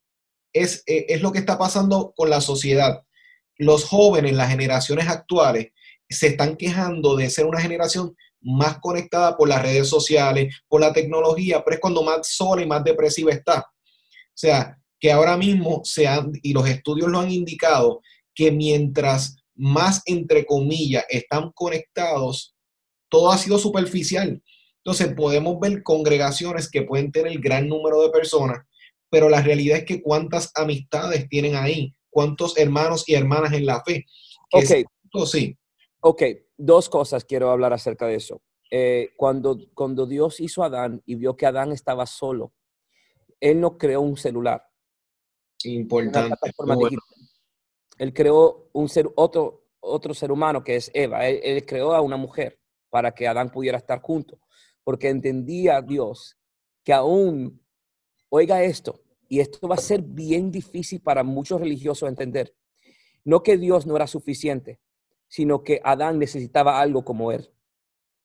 es, 0.54 0.84
e, 0.86 1.06
es 1.10 1.22
lo 1.22 1.32
que 1.32 1.40
está 1.40 1.58
pasando 1.58 2.14
con 2.16 2.30
la 2.30 2.42
sociedad. 2.42 3.04
Los 3.58 3.86
jóvenes, 3.86 4.34
las 4.34 4.50
generaciones 4.50 5.08
actuales, 5.08 5.72
se 6.10 6.28
están 6.28 6.58
quejando 6.58 7.16
de 7.16 7.30
ser 7.30 7.46
una 7.46 7.62
generación 7.62 8.16
más 8.42 8.80
conectada 8.80 9.36
por 9.36 9.50
las 9.50 9.62
redes 9.62 9.88
sociales, 9.88 10.56
por 10.68 10.82
la 10.82 10.94
tecnología, 10.94 11.64
pero 11.64 11.76
es 11.76 11.82
cuando 11.82 12.04
más 12.04 12.28
sola 12.28 12.62
y 12.62 12.68
más 12.68 12.84
depresiva 12.84 13.32
está. 13.32 13.60
O 13.60 14.42
sea, 14.42 14.78
que 15.00 15.12
ahora 15.12 15.38
mismo 15.38 15.82
se 15.84 16.08
han, 16.08 16.32
y 16.42 16.54
los 16.54 16.68
estudios 16.68 17.10
lo 17.10 17.20
han 17.20 17.32
indicado, 17.32 18.02
que 18.34 18.52
mientras 18.52 19.38
más, 19.56 20.02
entre 20.06 20.46
comillas, 20.46 21.06
están 21.10 21.52
conectados, 21.54 22.56
todo 23.10 23.32
ha 23.32 23.38
sido 23.38 23.60
superficial. 23.60 24.42
Entonces 24.78 25.14
podemos 25.14 25.60
ver 25.60 25.84
congregaciones 25.84 26.70
que 26.70 26.84
pueden 26.84 27.12
tener 27.12 27.38
gran 27.40 27.68
número 27.68 28.02
de 28.02 28.10
personas, 28.10 28.60
pero 29.10 29.30
la 29.30 29.42
realidad 29.42 29.80
es 29.80 29.86
que 29.86 30.02
cuántas 30.02 30.52
amistades 30.56 31.28
tienen 31.28 31.56
ahí, 31.56 31.94
cuántos 32.10 32.58
hermanos 32.58 33.04
y 33.08 33.16
hermanas 33.16 33.54
en 33.54 33.66
la 33.66 33.84
fe. 33.84 34.06
Ok. 34.52 35.26
sí. 35.26 35.56
Ok, 36.02 36.24
dos 36.60 36.90
cosas 36.90 37.26
quiero 37.26 37.50
hablar 37.50 37.74
acerca 37.74 38.06
de 38.06 38.16
eso. 38.16 38.42
Eh, 38.70 39.14
cuando, 39.18 39.58
cuando 39.74 40.06
Dios 40.06 40.40
hizo 40.40 40.62
a 40.62 40.68
Adán 40.68 41.02
y 41.06 41.16
vio 41.16 41.36
que 41.36 41.48
Adán 41.48 41.72
estaba 41.72 42.06
solo, 42.06 42.54
Él 43.40 43.60
no 43.60 43.78
creó 43.78 44.02
un 44.02 44.18
celular. 44.18 44.64
Importante. 45.64 46.36
Él 47.98 48.14
creó 48.14 48.70
un 48.74 48.88
ser, 48.88 49.10
otro, 49.16 49.66
otro 49.80 50.14
ser 50.14 50.32
humano 50.32 50.64
que 50.64 50.76
es 50.76 50.92
Eva. 50.94 51.28
Él, 51.28 51.40
él 51.44 51.66
creó 51.66 51.94
a 51.94 52.02
una 52.02 52.18
mujer 52.18 52.60
para 52.90 53.12
que 53.14 53.28
Adán 53.28 53.50
pudiera 53.52 53.78
estar 53.78 54.02
junto, 54.02 54.40
porque 54.84 55.10
entendía 55.10 55.82
Dios 55.82 56.38
que 56.84 56.94
aún 56.94 57.60
Oiga 58.32 58.64
esto, 58.64 59.02
y 59.28 59.40
esto 59.40 59.68
va 59.68 59.76
a 59.76 59.80
ser 59.80 60.04
bien 60.04 60.52
difícil 60.52 61.02
para 61.02 61.24
muchos 61.24 61.60
religiosos 61.60 62.08
entender. 62.08 62.56
No 63.26 63.42
que 63.42 63.58
Dios 63.58 63.88
no 63.88 63.96
era 63.96 64.06
suficiente, 64.06 64.80
sino 65.30 65.64
que 65.64 65.80
Adán 65.86 66.20
necesitaba 66.20 66.82
algo 66.82 67.06
como 67.06 67.32
él. 67.32 67.50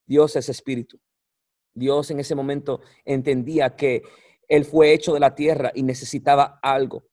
Dios 0.06 0.34
es 0.34 0.49
espíritu. 0.49 0.99
Dios 1.73 2.11
en 2.11 2.18
ese 2.18 2.34
momento 2.34 2.80
entendía 3.04 3.76
que 3.76 4.02
él 4.49 4.64
fue 4.64 4.92
hecho 4.92 5.14
de 5.14 5.20
la 5.20 5.34
tierra 5.37 5.70
y 5.75 5.84
necesitaba 5.84 6.58
algo. 6.62 7.04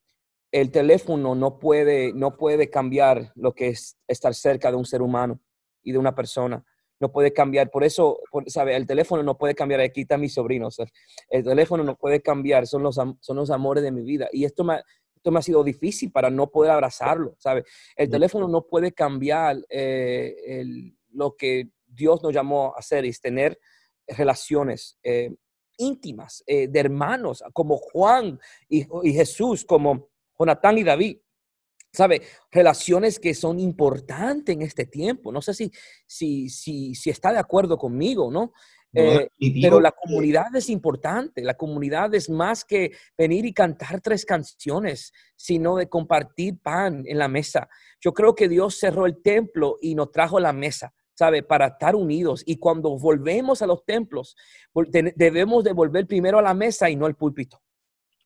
El 0.51 0.71
teléfono 0.71 1.35
no 1.35 1.59
puede, 1.59 2.13
no 2.13 2.35
puede 2.35 2.69
cambiar 2.69 3.31
lo 3.35 3.53
que 3.53 3.69
es 3.69 3.97
estar 4.07 4.33
cerca 4.33 4.71
de 4.71 4.77
un 4.77 4.85
ser 4.85 5.01
humano 5.01 5.39
y 5.83 5.91
de 5.91 5.97
una 5.97 6.15
persona 6.15 6.65
no 7.01 7.11
puede 7.11 7.33
cambiar. 7.33 7.71
Por 7.71 7.83
eso, 7.83 8.19
¿sabe? 8.45 8.75
El 8.75 8.85
teléfono 8.85 9.23
no 9.23 9.37
puede 9.37 9.55
cambiar. 9.55 9.81
Aquí 9.81 10.01
están 10.01 10.21
mis 10.21 10.35
sobrinos. 10.35 10.77
El 11.29 11.43
teléfono 11.43 11.83
no 11.83 11.97
puede 11.97 12.21
cambiar. 12.21 12.67
Son 12.67 12.83
los, 12.83 12.95
son 12.95 13.35
los 13.35 13.49
amores 13.49 13.83
de 13.83 13.91
mi 13.91 14.03
vida. 14.03 14.29
Y 14.31 14.45
esto 14.45 14.63
me, 14.63 14.81
esto 15.21 15.29
me 15.29 15.37
ha 15.37 15.43
sido 15.43 15.63
difícil 15.63 16.11
para 16.11 16.31
no 16.31 16.49
poder 16.49 16.71
abrazarlo, 16.71 17.35
¿sabe? 17.37 17.63
El 17.95 18.09
teléfono 18.09 18.47
no 18.47 18.65
puede 18.65 18.91
cambiar 18.91 19.57
eh, 19.69 20.65
lo 21.11 21.35
que 21.35 21.69
Dios 21.85 22.23
nos 22.23 22.33
llamó 22.33 22.73
a 22.75 22.79
hacer, 22.79 23.05
es 23.05 23.21
tener 23.21 23.59
relaciones 24.07 24.97
eh, 25.03 25.31
íntimas 25.77 26.43
eh, 26.47 26.67
de 26.67 26.79
hermanos, 26.79 27.43
como 27.53 27.77
Juan 27.77 28.39
y, 28.67 28.87
y 29.03 29.13
Jesús, 29.13 29.63
como 29.63 30.09
Jonatán 30.39 30.79
y 30.79 30.83
David. 30.83 31.17
¿sabe? 31.93 32.21
Relaciones 32.51 33.19
que 33.19 33.35
son 33.35 33.59
importantes 33.59 34.55
en 34.55 34.63
este 34.63 34.85
tiempo. 34.85 35.31
No 35.31 35.41
sé 35.41 35.53
si, 35.53 35.71
si, 36.07 36.49
si, 36.49 36.95
si 36.95 37.09
está 37.11 37.31
de 37.31 37.37
acuerdo 37.37 37.77
conmigo, 37.77 38.31
¿no? 38.31 38.53
Eh, 38.93 39.29
pero 39.61 39.79
la 39.79 39.91
comunidad 39.91 40.53
es 40.55 40.69
importante, 40.69 41.41
la 41.43 41.53
comunidad 41.53 42.13
es 42.13 42.29
más 42.29 42.65
que 42.65 42.91
venir 43.17 43.45
y 43.45 43.53
cantar 43.53 44.01
tres 44.01 44.25
canciones, 44.25 45.13
sino 45.35 45.77
de 45.77 45.87
compartir 45.87 46.59
pan 46.61 47.03
en 47.05 47.17
la 47.17 47.29
mesa. 47.29 47.69
Yo 48.01 48.13
creo 48.13 48.35
que 48.35 48.49
Dios 48.49 48.77
cerró 48.77 49.05
el 49.05 49.21
templo 49.21 49.77
y 49.81 49.95
nos 49.95 50.11
trajo 50.11 50.39
la 50.39 50.53
mesa. 50.53 50.93
¿sabe? 51.13 51.43
Para 51.43 51.67
estar 51.67 51.95
unidos. 51.95 52.41
Y 52.47 52.57
cuando 52.57 52.97
volvemos 52.97 53.61
a 53.61 53.67
los 53.67 53.85
templos, 53.85 54.35
debemos 55.15 55.63
de 55.63 55.73
volver 55.73 56.07
primero 56.07 56.39
a 56.39 56.41
la 56.41 56.55
mesa 56.55 56.89
y 56.89 56.95
no 56.95 57.05
al 57.05 57.15
púlpito. 57.15 57.61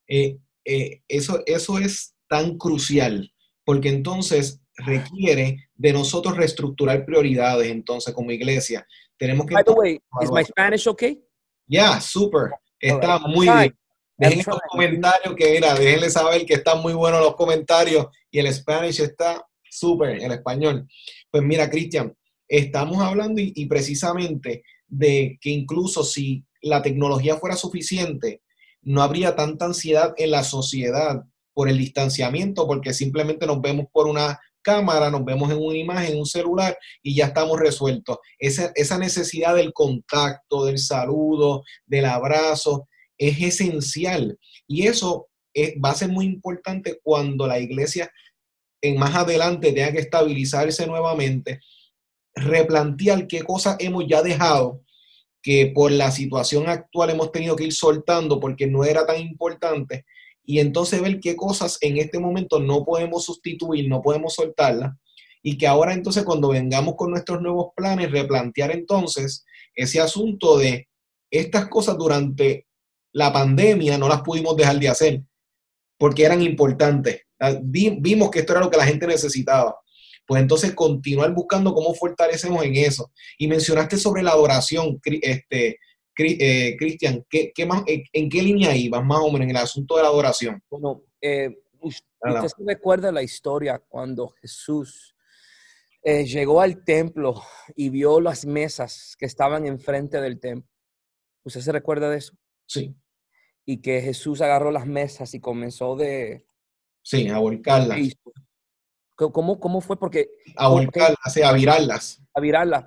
Eh, 0.08 0.38
eh, 0.64 1.02
eso, 1.10 1.44
eso 1.46 1.78
es 1.78 2.16
tan 2.30 2.58
crucial, 2.58 3.34
porque 3.66 3.90
entonces 3.90 4.62
requiere 4.78 5.70
de 5.76 5.94
nosotros 5.94 6.38
reestructurar 6.38 7.06
prioridades, 7.06 7.70
entonces, 7.70 8.14
como 8.14 8.32
iglesia. 8.32 8.88
Tenemos 9.18 9.46
que... 9.46 9.54
By 9.54 9.64
the 9.64 9.72
way, 9.74 10.00
is 10.22 10.32
my 10.32 10.44
Spanish 10.44 10.88
okay? 10.88 11.20
Yeah, 11.68 12.00
super. 12.00 12.52
Está 12.80 13.20
muy 13.20 13.48
bien. 13.48 13.76
Déjenle 14.18 14.44
los 14.48 14.60
comentarios 14.70 15.36
que 15.36 15.58
era, 15.58 15.74
déjenle 15.74 16.10
saber 16.10 16.46
que 16.46 16.54
están 16.54 16.82
muy 16.82 16.94
buenos 16.94 17.22
los 17.22 17.36
comentarios 17.36 18.08
y 18.32 18.40
el 18.40 18.54
Spanish 18.54 19.02
está 19.02 19.46
súper, 19.70 20.22
el 20.24 20.32
español. 20.32 20.88
Pues 21.30 21.44
mira, 21.44 21.70
Cristian, 21.70 22.16
estamos 22.48 23.02
hablando 23.02 23.42
y, 23.42 23.66
precisamente 23.66 24.64
de 24.88 25.38
que 25.42 25.50
incluso 25.50 26.04
si 26.04 26.46
la 26.62 26.82
tecnología 26.82 27.36
fuera 27.36 27.58
suficiente, 27.58 28.42
no 28.84 29.02
habría 29.02 29.36
tanta 29.36 29.66
ansiedad 29.66 30.14
en 30.18 30.32
la 30.32 30.44
sociedad 30.44 31.24
por 31.54 31.68
el 31.68 31.78
distanciamiento, 31.78 32.68
porque 32.68 32.94
simplemente 32.94 33.46
nos 33.46 33.62
vemos 33.62 33.88
por 33.92 34.08
una 34.08 34.40
cámara, 34.66 35.12
nos 35.12 35.24
vemos 35.24 35.52
en 35.52 35.60
una 35.60 35.78
imagen, 35.78 36.14
en 36.14 36.20
un 36.20 36.26
celular 36.26 36.76
y 37.04 37.16
ya 37.16 37.28
estamos 37.28 37.60
resueltos. 37.60 38.18
Esa, 38.40 38.98
necesidad 38.98 39.56
del 39.56 39.72
contacto, 39.72 40.66
del 40.66 40.80
saludo, 40.80 41.64
del 41.86 42.06
abrazo, 42.06 42.88
es 43.18 43.40
esencial. 43.40 44.38
Y 44.68 44.88
eso 44.88 45.30
va 45.84 45.92
a 45.92 45.96
ser 45.96 46.10
muy 46.10 46.26
importante 46.26 47.00
cuando 47.04 47.48
la 47.48 47.60
iglesia 47.60 48.12
en 48.82 48.98
más 48.98 49.16
adelante 49.16 49.72
tenga 49.72 49.92
que 49.92 50.00
estabilizarse 50.00 50.86
nuevamente 50.88 51.60
replantear 52.36 53.28
qué 53.28 53.44
cosas 53.44 53.78
hemos 53.80 54.06
ya 54.08 54.22
dejado 54.22 54.82
que 55.42 55.72
por 55.74 55.92
la 55.92 56.12
situación 56.12 56.68
actual 56.68 57.12
hemos 57.12 57.32
tenido 57.32 57.56
que 57.56 57.66
ir 57.66 57.74
soltando 57.74 58.40
porque 58.40 58.68
no 58.68 58.84
era 58.84 59.06
tan 59.06 59.22
importante 59.22 60.06
y 60.46 60.60
entonces 60.60 61.02
ver 61.02 61.20
qué 61.20 61.36
cosas 61.36 61.78
en 61.82 61.98
este 61.98 62.20
momento 62.20 62.60
no 62.60 62.84
podemos 62.86 63.26
sustituir, 63.26 63.88
no 63.90 64.02
podemos 64.02 64.34
soltarlas 64.36 64.94
y 65.42 65.58
que 65.58 65.68
ahora 65.68 65.94
entonces 65.94 66.24
cuando 66.24 66.50
vengamos 66.50 66.96
con 66.96 67.12
nuestros 67.12 67.42
nuevos 67.42 67.68
planes 67.76 68.12
replantear 68.12 68.72
entonces 68.72 69.46
ese 69.76 70.00
asunto 70.00 70.58
de 70.58 70.88
estas 71.30 71.68
cosas 71.68 71.98
durante 71.98 72.68
la 73.12 73.32
pandemia 73.32 73.98
no 73.98 74.08
las 74.08 74.22
pudimos 74.22 74.56
dejar 74.56 74.80
de 74.80 74.90
hacer 74.90 75.24
porque 75.98 76.24
eran 76.26 76.42
importantes. 76.42 77.22
Vimos 77.64 78.32
que 78.32 78.40
esto 78.40 78.54
era 78.54 78.62
lo 78.62 78.70
que 78.70 78.78
la 78.78 78.86
gente 78.86 79.08
necesitaba 79.08 79.76
pues 80.26 80.42
entonces 80.42 80.74
continuar 80.74 81.34
buscando 81.34 81.74
cómo 81.74 81.94
fortalecemos 81.94 82.64
en 82.64 82.76
eso. 82.76 83.12
Y 83.38 83.48
mencionaste 83.48 83.98
sobre 83.98 84.24
la 84.24 84.32
adoración, 84.32 85.00
este, 85.22 85.78
eh, 86.18 86.76
Cristian, 86.78 87.26
¿qué, 87.30 87.66
más, 87.66 87.84
¿en 87.86 88.30
qué 88.30 88.42
línea 88.42 88.76
ibas 88.76 89.04
más 89.04 89.20
o 89.20 89.32
menos 89.32 89.46
en 89.46 89.50
el 89.52 89.58
asunto 89.58 89.98
de 89.98 90.04
la 90.04 90.10
adoración? 90.10 90.62
Bueno, 90.70 91.04
eh, 91.22 91.50
usted, 91.80 92.06
se 92.22 92.64
recuerda 92.66 93.12
la 93.12 93.24
historia 93.24 93.80
cuando 93.80 94.30
Jesús 94.42 95.16
eh, 96.04 96.26
llegó 96.26 96.62
al 96.62 96.84
templo 96.84 97.42
y 97.76 97.90
vio 97.90 98.22
las 98.22 98.46
mesas 98.46 99.16
que 99.18 99.26
estaban 99.26 99.66
enfrente 99.66 100.22
del 100.22 100.40
templo. 100.40 100.70
¿Usted 101.44 101.62
se 101.62 101.72
recuerda 101.72 102.10
de 102.10 102.18
eso? 102.18 102.34
Sí. 102.68 102.96
Y 103.66 103.82
que 103.82 104.02
Jesús 104.02 104.42
agarró 104.42 104.72
las 104.72 104.86
mesas 104.86 105.34
y 105.34 105.40
comenzó 105.40 105.96
de... 105.96 106.46
Sí, 107.04 107.28
a 107.28 107.38
volcarlas. 107.38 108.00
¿Cómo, 109.16 109.60
cómo 109.60 109.82
fue? 109.82 109.98
Porque... 109.98 110.30
A 110.56 110.68
volcarlas, 110.68 111.38
a 111.44 111.54
virarlas. 111.54 112.22
A 112.34 112.40
virarlas. 112.40 112.86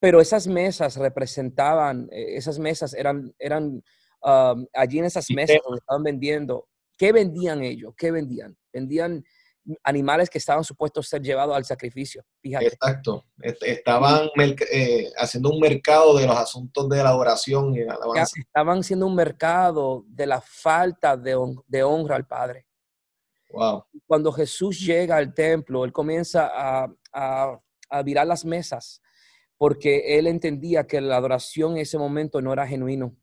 Pero 0.00 0.20
esas 0.20 0.46
mesas 0.46 0.96
representaban, 0.96 2.08
eh, 2.10 2.36
esas 2.36 2.58
mesas 2.58 2.94
eran, 2.94 3.34
eran 3.38 3.82
um, 4.22 4.66
allí 4.74 4.98
en 4.98 5.04
esas 5.04 5.30
mesas 5.30 5.58
donde 5.62 5.78
estaban 5.78 6.02
vendiendo. 6.02 6.68
¿Qué 6.96 7.12
vendían 7.12 7.62
ellos? 7.62 7.94
¿Qué 7.96 8.10
vendían? 8.10 8.56
Vendían 8.72 9.24
animales 9.84 10.30
que 10.30 10.38
estaban 10.38 10.64
supuestos 10.64 11.06
a 11.06 11.10
ser 11.10 11.22
llevados 11.22 11.54
al 11.54 11.64
sacrificio. 11.64 12.24
Fíjate. 12.40 12.66
Exacto. 12.66 13.26
Estaban 13.40 14.30
eh, 14.72 15.10
haciendo 15.16 15.50
un 15.50 15.60
mercado 15.60 16.16
de 16.16 16.26
los 16.26 16.36
asuntos 16.36 16.88
de 16.88 17.02
la 17.02 17.10
adoración 17.10 17.74
y 17.74 17.84
la 17.84 17.94
alabanza. 17.94 18.40
Estaban 18.40 18.78
haciendo 18.80 19.06
un 19.06 19.14
mercado 19.14 20.04
de 20.08 20.26
la 20.26 20.40
falta 20.40 21.16
de, 21.16 21.36
de 21.66 21.82
honra 21.82 22.16
al 22.16 22.26
Padre. 22.26 22.66
Cuando 24.06 24.32
Jesús 24.32 24.80
llega 24.80 25.16
al 25.16 25.34
templo, 25.34 25.84
él 25.84 25.92
comienza 25.92 26.50
a, 26.52 26.88
a, 27.12 28.02
virar 28.02 28.26
las 28.26 28.44
mesas 28.44 29.02
porque 29.60 30.16
él 30.18 30.26
entendía 30.26 30.86
que 30.86 31.02
la 31.02 31.18
adoración 31.18 31.72
en 31.72 31.82
ese 31.82 31.98
momento 31.98 32.40
no 32.40 32.50
era 32.50 32.66
genuino, 32.66 33.14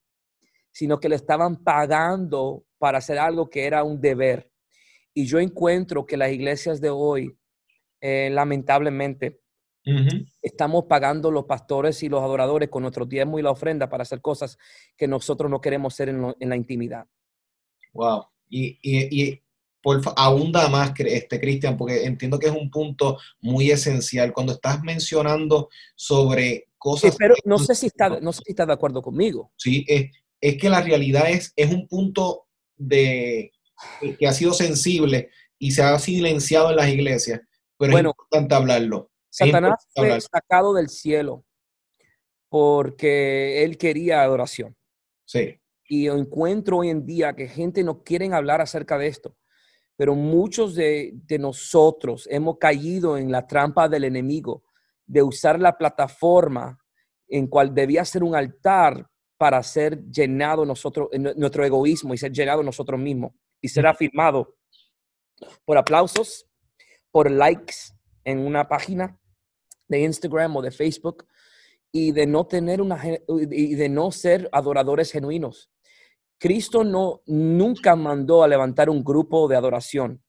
sino 0.71 0.99
que 0.99 1.09
le 1.09 1.15
estaban 1.15 1.63
pagando 1.63 2.63
para 2.77 2.99
hacer 2.99 3.17
algo 3.17 3.49
que 3.49 3.65
era 3.65 3.83
un 3.83 3.99
deber. 3.99 4.51
Y 5.15 5.25
yo 5.25 5.39
encuentro 5.39 6.05
que 6.05 6.15
las 6.15 6.31
iglesias 6.31 6.79
de 6.79 6.91
hoy, 6.91 7.35
eh, 8.01 8.29
lamentablemente, 8.31 9.41
estamos 10.43 10.85
pagando 10.85 11.31
los 11.31 11.45
pastores 11.45 12.03
y 12.03 12.09
los 12.09 12.21
adoradores 12.21 12.69
con 12.69 12.83
nuestro 12.83 13.07
diezmo 13.07 13.39
y 13.39 13.41
la 13.41 13.49
ofrenda 13.49 13.89
para 13.89 14.03
hacer 14.03 14.21
cosas 14.21 14.59
que 14.95 15.07
nosotros 15.07 15.49
no 15.49 15.59
queremos 15.59 15.95
hacer 15.95 16.09
en, 16.09 16.35
la 16.39 16.55
intimidad. 16.55 17.07
Wow. 17.93 18.27
Y, 18.47 18.77
y, 18.83 19.41
por 19.87 20.01
abunda 20.17 20.67
más, 20.67 20.91
este, 20.97 21.39
Cristian, 21.39 21.77
porque 21.77 22.03
entiendo 22.03 22.37
que 22.37 22.47
es 22.47 22.51
un 22.51 22.69
punto 22.69 23.17
muy 23.39 23.71
esencial. 23.71 24.33
Cuando 24.33 24.51
estás 24.51 24.83
mencionando 24.83 25.69
sobre 25.95 26.67
cosas... 26.77 27.15
pero 27.17 27.35
no 27.45 27.57
sé, 27.57 27.73
si 27.73 27.85
está, 27.85 28.19
no 28.19 28.33
sé 28.33 28.41
si 28.45 28.51
estás 28.51 28.67
de 28.67 28.73
acuerdo 28.73 29.01
conmigo. 29.01 29.53
Sí, 29.55 29.85
es, 29.87 30.11
es 30.41 30.57
que 30.57 30.69
la 30.69 30.81
realidad 30.81 31.29
es, 31.29 31.53
es 31.55 31.71
un 31.71 31.87
punto 31.87 32.47
de, 32.75 33.53
que 34.19 34.27
ha 34.27 34.33
sido 34.33 34.51
sensible 34.51 35.29
y 35.57 35.71
se 35.71 35.83
ha 35.83 35.97
silenciado 35.99 36.71
en 36.71 36.75
las 36.75 36.89
iglesias, 36.89 37.39
pero 37.77 37.97
es 37.97 38.03
importante 38.03 38.55
hablarlo. 38.55 39.09
Satanás 39.29 39.87
fue 39.95 40.19
sacado 40.19 40.73
del 40.73 40.89
cielo 40.89 41.45
porque 42.49 43.63
él 43.63 43.77
quería 43.77 44.21
adoración. 44.21 44.75
Sí. 45.23 45.61
Y 45.85 46.09
encuentro 46.09 46.79
hoy 46.79 46.89
en 46.89 47.05
día 47.05 47.37
que 47.37 47.47
gente 47.47 47.85
no 47.85 48.03
quiere 48.03 48.27
hablar 48.33 48.59
acerca 48.59 48.97
de 48.97 49.07
esto 49.07 49.37
pero 49.97 50.13
muchos 50.15 50.75
de, 50.75 51.19
nosotros 51.39 52.27
hemos 52.31 52.59
caído 52.59 53.17
en 53.17 53.31
la 53.31 53.47
trampa 53.47 53.89
del 53.89 54.03
enemigo 54.03 54.63
de 55.07 55.23
usar 55.23 55.59
la 55.59 55.75
plataforma 55.75 56.79
en 57.27 57.47
cual 57.47 57.73
debía 57.73 58.05
ser 58.05 58.23
un 58.23 58.35
altar 58.35 59.09
para 59.37 59.61
ser 59.63 60.05
llenado 60.05 60.65
nosotros, 60.65 61.09
nuestro 61.35 61.65
egoísmo 61.65 62.13
y 62.13 62.17
ser 62.17 62.31
llenado 62.31 62.61
nosotros 62.61 62.99
mismos 62.99 63.33
y 63.59 63.69
ser 63.69 63.87
afirmado 63.87 64.55
por 65.65 65.77
aplausos, 65.77 66.45
por 67.11 67.29
likes 67.29 67.75
en 68.23 68.39
una 68.39 68.67
página 68.67 69.19
de 69.87 70.01
Instagram 70.01 70.55
o 70.55 70.61
de 70.61 70.71
Facebook 70.71 71.27
y 71.91 72.11
de 72.11 72.27
no 72.27 72.45
tener 72.45 72.81
una 72.81 73.01
y 73.51 73.75
de 73.75 73.89
no 73.89 74.11
ser 74.11 74.47
adoradores 74.51 75.11
genuinos. 75.11 75.71
Cristo 76.39 76.83
no, 76.83 77.21
nunca 77.25 77.95
mandó 77.95 78.43
a 78.43 78.47
levantar 78.47 78.89
un 78.89 79.03
grupo 79.03 79.47
de 79.47 79.55
adoración. 79.55 80.23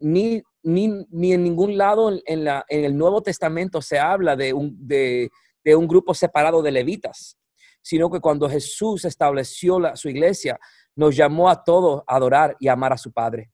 Ni, 0.00 0.42
ni, 0.62 1.32
en 1.32 1.42
ningún 1.44 1.76
lado 1.76 2.10
en, 2.24 2.44
la, 2.44 2.64
en, 2.68 2.84
el 2.84 2.96
Nuevo 2.96 3.22
Testamento 3.22 3.82
se 3.82 3.98
habla 3.98 4.36
de 4.36 4.52
un, 4.52 4.76
de, 4.86 5.30
un 5.76 5.88
grupo 5.88 6.14
separado 6.14 6.62
de 6.62 6.70
levitas, 6.70 7.36
sino 7.82 8.10
que 8.10 8.20
cuando 8.20 8.48
Jesús 8.48 9.04
estableció 9.04 9.80
su 9.96 10.08
iglesia, 10.08 10.58
nos 10.94 11.14
llamó 11.16 11.48
a 11.48 11.62
todos 11.62 12.02
a 12.06 12.16
adorar 12.16 12.56
y 12.58 12.68
amar 12.68 12.92
a 12.92 12.98
su 12.98 13.12
Padre. 13.12 13.50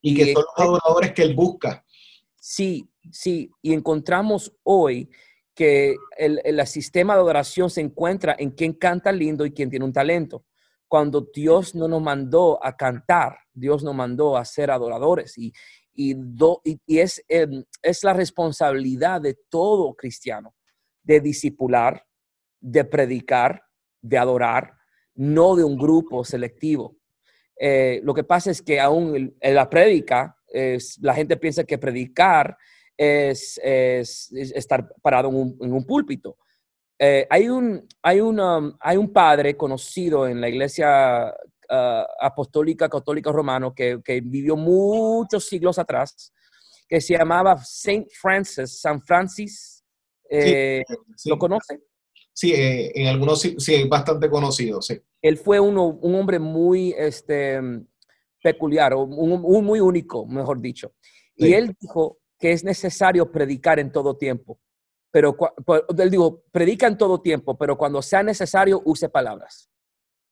Y, 0.00 0.16
que 0.16 0.32
son 0.32 0.42
los 0.42 0.66
adoradores 0.66 1.12
que 1.12 1.22
Él 1.22 1.34
busca. 1.34 1.84
Sí, 2.36 2.88
sí. 3.10 3.50
Y 3.62 3.72
encontramos 3.72 4.52
hoy 4.64 5.08
que 5.54 5.96
el, 6.16 6.40
el, 6.44 6.66
sistema 6.66 7.14
de 7.14 7.20
adoración 7.20 7.70
se 7.70 7.80
encuentra 7.80 8.34
en 8.38 8.50
quien 8.50 8.72
canta 8.72 9.12
lindo 9.12 9.46
y 9.46 9.52
quien 9.52 9.70
tiene 9.70 9.84
un 9.84 9.92
talento 9.92 10.44
cuando 10.88 11.28
Dios 11.34 11.74
no 11.74 11.88
nos 11.88 12.02
mandó 12.02 12.64
a 12.64 12.76
cantar, 12.76 13.38
Dios 13.52 13.82
nos 13.82 13.94
mandó 13.94 14.36
a 14.36 14.44
ser 14.44 14.70
adoradores 14.70 15.36
y, 15.38 15.52
y, 15.94 16.16
es, 16.86 17.24
em, 17.28 17.64
es 17.82 18.04
la 18.04 18.12
responsabilidad 18.12 19.20
de 19.20 19.36
todo 19.48 19.94
cristiano 19.94 20.54
de 21.04 21.20
discipular, 21.20 22.04
de 22.60 22.84
predicar, 22.84 23.62
de 24.00 24.18
adorar, 24.18 24.74
no 25.14 25.54
de 25.54 25.62
un 25.62 25.76
grupo 25.76 26.24
selectivo. 26.24 26.96
Eh, 27.56 28.00
lo 28.02 28.14
que 28.14 28.24
pasa 28.24 28.50
es 28.50 28.60
que 28.62 28.80
aún 28.80 29.36
en 29.38 29.54
la 29.54 29.70
prédica, 29.70 30.36
la 31.00 31.14
gente 31.14 31.36
piensa 31.36 31.64
que 31.64 31.78
predicar 31.78 32.56
es, 32.96 33.58
estar 34.32 34.88
parado 35.02 35.28
en 35.28 35.72
un, 35.72 35.84
púlpito, 35.84 36.38
Eh, 36.98 37.26
hay, 37.28 37.48
un, 37.48 37.86
hay, 38.02 38.20
um, 38.20 38.72
hay 38.80 38.96
un 38.96 39.12
padre 39.12 39.56
conocido 39.56 40.28
en 40.28 40.40
la 40.40 40.48
iglesia 40.48 41.34
uh, 41.70 42.04
apostólica 42.20 42.88
católica 42.88 43.32
romano 43.32 43.74
que, 43.74 44.00
vivió 44.22 44.56
muchos 44.56 45.46
siglos 45.46 45.78
atrás, 45.78 46.32
que 46.88 47.00
se 47.00 47.16
llamaba 47.16 47.56
Saint 47.58 48.08
Francis, 48.12 48.80
San 48.80 49.02
Francis. 49.02 49.82
Eh, 50.30 50.82
¿Lo 51.26 51.38
conoce? 51.38 51.80
Sí, 52.32 52.52
eh, 52.52 52.90
en 52.94 53.06
algunos 53.06 53.40
sí, 53.40 53.56
es 53.56 53.88
bastante 53.88 54.28
conocido, 54.28 54.82
sí. 54.82 55.00
Él 55.22 55.38
fue 55.38 55.60
uno, 55.60 55.86
un 55.86 56.14
hombre 56.16 56.38
muy 56.38 56.94
este, 56.98 57.60
peculiar, 58.42 58.94
un, 58.94 59.40
muy 59.40 59.80
único, 59.80 60.26
mejor 60.26 60.60
dicho. 60.60 60.92
Y 61.36 61.52
él 61.52 61.74
dijo 61.80 62.18
que 62.38 62.52
es 62.52 62.62
necesario 62.62 63.30
predicar 63.30 63.78
en 63.78 63.90
todo 63.90 64.16
tiempo. 64.16 64.58
Pero 65.14 65.36
él 65.96 66.10
dijo, 66.10 66.42
predica 66.50 66.88
en 66.88 66.98
todo 66.98 67.20
tiempo, 67.20 67.56
pero 67.56 67.78
cuando 67.78 68.02
sea 68.02 68.24
necesario, 68.24 68.82
use 68.84 69.08
palabras. 69.08 69.70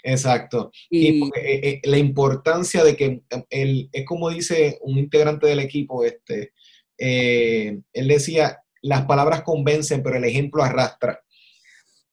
Exacto. 0.02 0.72
Y, 0.90 1.22
eh, 1.26 1.30
eh, 1.36 1.80
la 1.84 1.98
importancia 1.98 2.82
de 2.82 2.96
que 2.96 3.22
él, 3.50 3.88
es 3.92 4.04
como 4.04 4.28
dice 4.28 4.80
un 4.82 4.98
integrante 4.98 5.46
del 5.46 5.60
equipo, 5.60 6.02
este, 6.04 6.52
él 6.98 8.08
decía, 8.08 8.58
las 8.80 9.04
palabras 9.04 9.44
convencen, 9.44 10.02
pero 10.02 10.16
el 10.16 10.24
ejemplo 10.24 10.64
arrastra. 10.64 11.22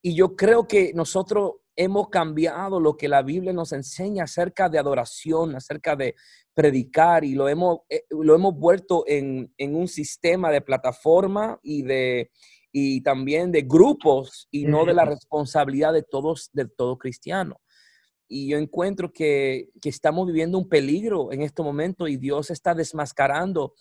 Y 0.04 0.14
yo 0.14 0.36
creo 0.36 0.68
que 0.68 0.94
nosotros 0.94 1.54
hemos 1.76 2.10
cambiado 2.10 2.80
lo 2.80 2.98
que 2.98 3.08
la 3.08 3.24
Biblia 3.24 3.52
nos 3.52 3.72
enseña 3.72 4.26
acerca 4.26 4.70
de 4.70 4.78
adoración, 4.78 5.56
acerca 5.56 5.96
de 5.96 6.14
predicar 6.54 7.24
y 7.24 7.36
lo 7.36 7.48
hemos, 7.48 7.80
eh, 7.88 8.04
lo 8.10 8.36
hemos 8.36 8.54
vuelto 8.54 9.06
en, 9.08 9.54
un 9.58 9.88
sistema 9.88 10.52
de 10.52 10.60
plataforma 10.60 11.58
y, 11.64 11.84
de, 11.84 12.32
y 12.72 13.02
también 13.02 13.52
de 13.52 13.64
grupos 13.64 14.48
y 14.52 14.66
no 14.66 14.86
de 14.86 14.94
la 14.94 15.06
responsabilidad 15.06 15.94
de 15.94 16.04
todos, 16.04 16.50
de 16.54 16.68
todo 16.68 16.98
cristiano. 16.98 17.60
Y 18.28 18.50
yo 18.50 18.58
encuentro 18.58 19.12
que, 19.12 19.70
estamos 19.84 20.28
viviendo 20.28 20.58
un 20.58 20.70
peligro 20.70 21.32
en 21.32 21.42
este 21.42 21.64
momento 21.64 22.08
y 22.08 22.18
Dios 22.18 22.52
está 22.52 22.76
desmascarando 22.76 23.74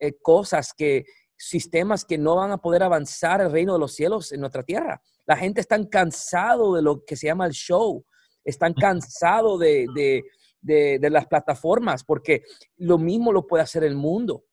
eh, 0.00 0.14
cosas 0.20 0.74
que, 0.74 1.04
sistemas 1.42 2.04
que 2.04 2.18
no 2.18 2.36
van 2.36 2.52
a 2.52 2.58
poder 2.58 2.84
avanzar 2.84 3.40
el 3.40 3.50
reino 3.50 3.72
de 3.72 3.80
los 3.80 3.94
cielos 3.94 4.30
en 4.30 4.40
nuestra 4.40 4.62
tierra. 4.62 5.02
La 5.26 5.36
gente 5.36 5.60
está 5.60 5.76
cansado 5.88 6.74
de 6.74 6.82
lo 6.82 7.04
que 7.04 7.16
se 7.16 7.26
llama 7.26 7.46
el 7.46 7.52
show, 7.52 8.04
están 8.44 8.74
cansados 8.74 9.58
de, 9.58 10.22
de, 10.60 11.10
las 11.10 11.26
plataformas, 11.26 12.04
porque 12.04 12.44
lo 12.76 12.96
mismo 12.96 13.32
lo 13.32 13.46
puede 13.46 13.64
hacer 13.64 13.82
el 13.82 13.96
mundo. 13.96 14.44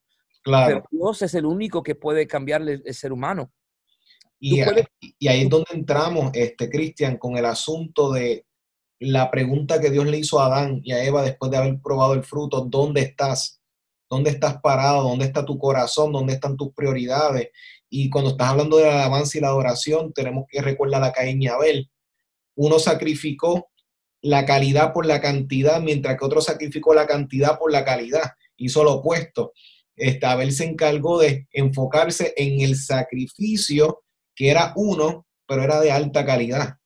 Claro. 0.42 0.68
Pero 0.68 0.88
Dios 0.90 1.22
es 1.22 1.36
el 1.36 1.46
único 1.46 1.84
que 1.84 1.94
puede 1.94 2.26
cambiar 2.26 2.62
el, 2.64 2.94
ser 2.94 3.12
humano. 3.12 3.52
Y, 4.40 4.62
y, 5.20 5.28
ahí 5.28 5.42
es 5.42 5.50
donde 5.50 5.68
entramos, 5.74 6.32
este, 6.34 6.70
Cristian, 6.70 7.18
con 7.18 7.38
el 7.38 7.46
asunto 7.46 8.12
de 8.12 8.46
la 9.00 9.30
pregunta 9.30 9.82
que 9.82 9.90
Dios 9.90 10.06
le 10.06 10.18
hizo 10.18 10.40
a 10.40 10.46
Adán 10.46 10.82
y 10.84 10.94
a 10.94 11.04
Eva 11.04 11.24
después 11.24 11.52
de 11.52 11.58
haber 11.58 11.80
probado 11.82 12.14
el 12.14 12.24
fruto, 12.24 12.62
¿dónde 12.62 13.02
estás? 13.02 13.60
dónde 14.10 14.32
estás 14.32 14.60
parado, 14.62 15.04
dónde 15.04 15.26
está 15.26 15.46
tu 15.46 15.58
corazón, 15.58 16.12
dónde 16.12 16.34
están 16.34 16.58
tus 16.58 16.74
prioridades. 16.74 17.50
Y 17.90 18.10
cuando 18.10 18.32
estás 18.32 18.50
hablando 18.50 18.78
de 18.78 18.86
la 18.86 19.04
alabanza 19.04 19.38
y 19.38 19.42
la 19.42 19.50
adoración, 19.50 20.14
tenemos 20.14 20.46
que 20.50 20.62
recordar 20.62 21.04
a 21.04 21.12
Caín 21.12 21.42
y 21.42 21.48
Abel. 21.48 21.90
Uno 22.56 22.80
sacrificó 22.80 23.70
la 24.22 24.46
calidad 24.46 24.92
por 24.94 25.06
la 25.06 25.22
cantidad, 25.22 25.80
mientras 25.80 26.18
que 26.18 26.26
otro 26.26 26.42
sacrificó 26.42 26.94
la 26.94 27.08
cantidad 27.08 27.58
por 27.58 27.72
la 27.72 27.86
calidad. 27.86 28.34
Hizo 28.58 28.84
lo 28.84 28.96
opuesto. 28.96 29.54
Este, 29.96 30.26
Abel 30.26 30.52
se 30.52 30.66
encargó 30.66 31.20
de 31.20 31.48
enfocarse 31.52 32.34
en 32.36 32.62
el 32.62 32.76
sacrificio, 32.76 34.02
que 34.40 34.50
era 34.50 34.72
uno, 34.78 35.28
pero 35.46 35.64
era 35.64 35.82
de 35.82 35.92
alta 35.92 36.26
calidad. 36.26 36.78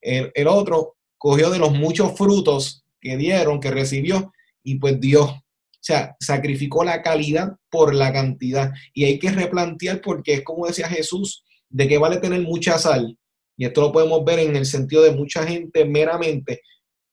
El, 0.00 0.48
otro 0.48 0.96
cogió 1.18 1.50
de 1.50 1.58
los 1.58 1.70
muchos 1.70 2.16
frutos 2.16 2.82
que 2.98 3.18
dieron, 3.18 3.60
que 3.60 3.70
recibió, 3.70 4.32
y 4.62 4.78
pues 4.78 4.98
dio 4.98 5.24
o 5.24 5.42
sea, 5.86 6.16
sacrificó 6.18 6.82
la 6.82 7.02
calidad 7.02 7.56
por 7.70 7.94
la 7.94 8.10
cantidad. 8.10 8.72
Y 8.94 9.04
hay 9.04 9.18
que 9.18 9.30
replantear 9.30 10.00
porque 10.00 10.32
es 10.32 10.42
como 10.44 10.66
decía 10.66 10.88
Jesús, 10.88 11.44
de 11.68 11.86
qué 11.86 11.98
vale 11.98 12.16
tener 12.16 12.40
mucha 12.40 12.78
sal. 12.78 13.18
Y 13.58 13.66
esto 13.66 13.82
lo 13.82 13.92
podemos 13.92 14.24
ver 14.24 14.38
en 14.38 14.56
el 14.56 14.64
sentido 14.64 15.02
de 15.02 15.10
mucha 15.10 15.46
gente 15.46 15.84
meramente, 15.84 16.62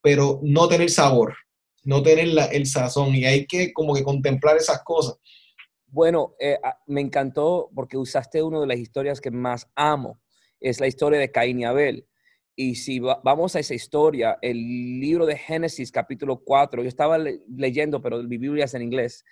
pero 0.02 0.40
no 0.42 0.70
tener 0.70 0.90
sabor, 0.90 1.36
no 1.84 2.02
tener 2.02 2.30
el 2.54 2.66
sazón. 2.66 3.14
Y 3.14 3.26
hay 3.26 3.46
que 3.46 3.74
como 3.74 3.94
que 3.94 4.06
contemplar 4.06 4.56
esas 4.56 4.84
cosas. 4.86 5.18
Bueno, 5.92 6.36
eh, 6.40 6.58
ah, 6.64 6.80
me 6.88 7.02
encantó 7.02 7.70
porque 7.76 7.98
usaste 7.98 8.42
una 8.42 8.62
de 8.62 8.68
las 8.68 8.80
historias 8.80 9.20
que 9.20 9.30
más 9.30 9.70
amo. 9.76 10.22
Es 10.60 10.80
la 10.80 10.88
historia 10.88 11.20
de 11.20 11.32
Caín 11.32 11.60
y 11.60 11.66
Abel. 11.66 12.08
Y 12.56 12.76
si 12.76 13.00
vamos 13.00 13.56
a 13.56 13.60
esa 13.60 13.74
historia, 13.74 14.38
el 14.42 14.58
libro 15.00 15.26
de 15.26 15.38
Génesis 15.38 15.92
capítulo 15.92 16.42
4, 16.44 16.84
yo 16.84 16.90
estaba 16.90 17.18
leyendo, 17.18 18.02
pero 18.02 18.22
mi 18.24 18.38
Biblia 18.38 18.66
es 18.66 18.74
en 18.74 18.82
inglés, 18.82 19.24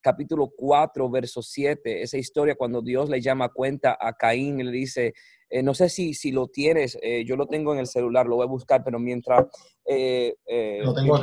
capítulo 0.00 0.50
4, 0.56 1.08
verso 1.10 1.42
7, 1.42 2.02
esa 2.02 2.18
historia 2.18 2.54
cuando 2.54 2.82
Dios 2.82 3.08
le 3.10 3.20
llama 3.20 3.46
a 3.46 3.48
cuenta 3.50 3.96
a 4.00 4.14
Caín 4.14 4.60
y 4.60 4.64
le 4.64 4.72
dice, 4.72 5.14
eh, 5.48 5.62
no 5.62 5.72
sé 5.74 5.88
si, 5.88 6.14
si 6.14 6.32
lo 6.32 6.48
tienes, 6.48 6.98
eh, 7.02 7.24
yo 7.24 7.36
lo 7.36 7.46
tengo 7.46 7.72
en 7.74 7.80
el 7.80 7.86
celular, 7.86 8.26
lo 8.26 8.36
voy 8.36 8.44
a 8.44 8.48
buscar, 8.48 8.82
pero 8.82 8.98
mientras... 8.98 9.46
Eh, 9.84 10.34
lo 10.82 10.94
tengo 10.94 11.20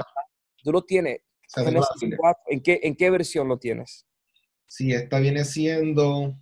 Tú 0.63 0.71
lo 0.71 0.83
tienes. 0.83 1.21
¿en, 2.47 2.61
qué, 2.61 2.79
¿En 2.83 2.95
qué 2.95 3.09
versión 3.09 3.47
lo 3.47 3.57
tienes? 3.57 4.05
Sí, 4.71 4.93
esta 4.93 5.19
viene 5.19 5.43
siendo, 5.43 6.33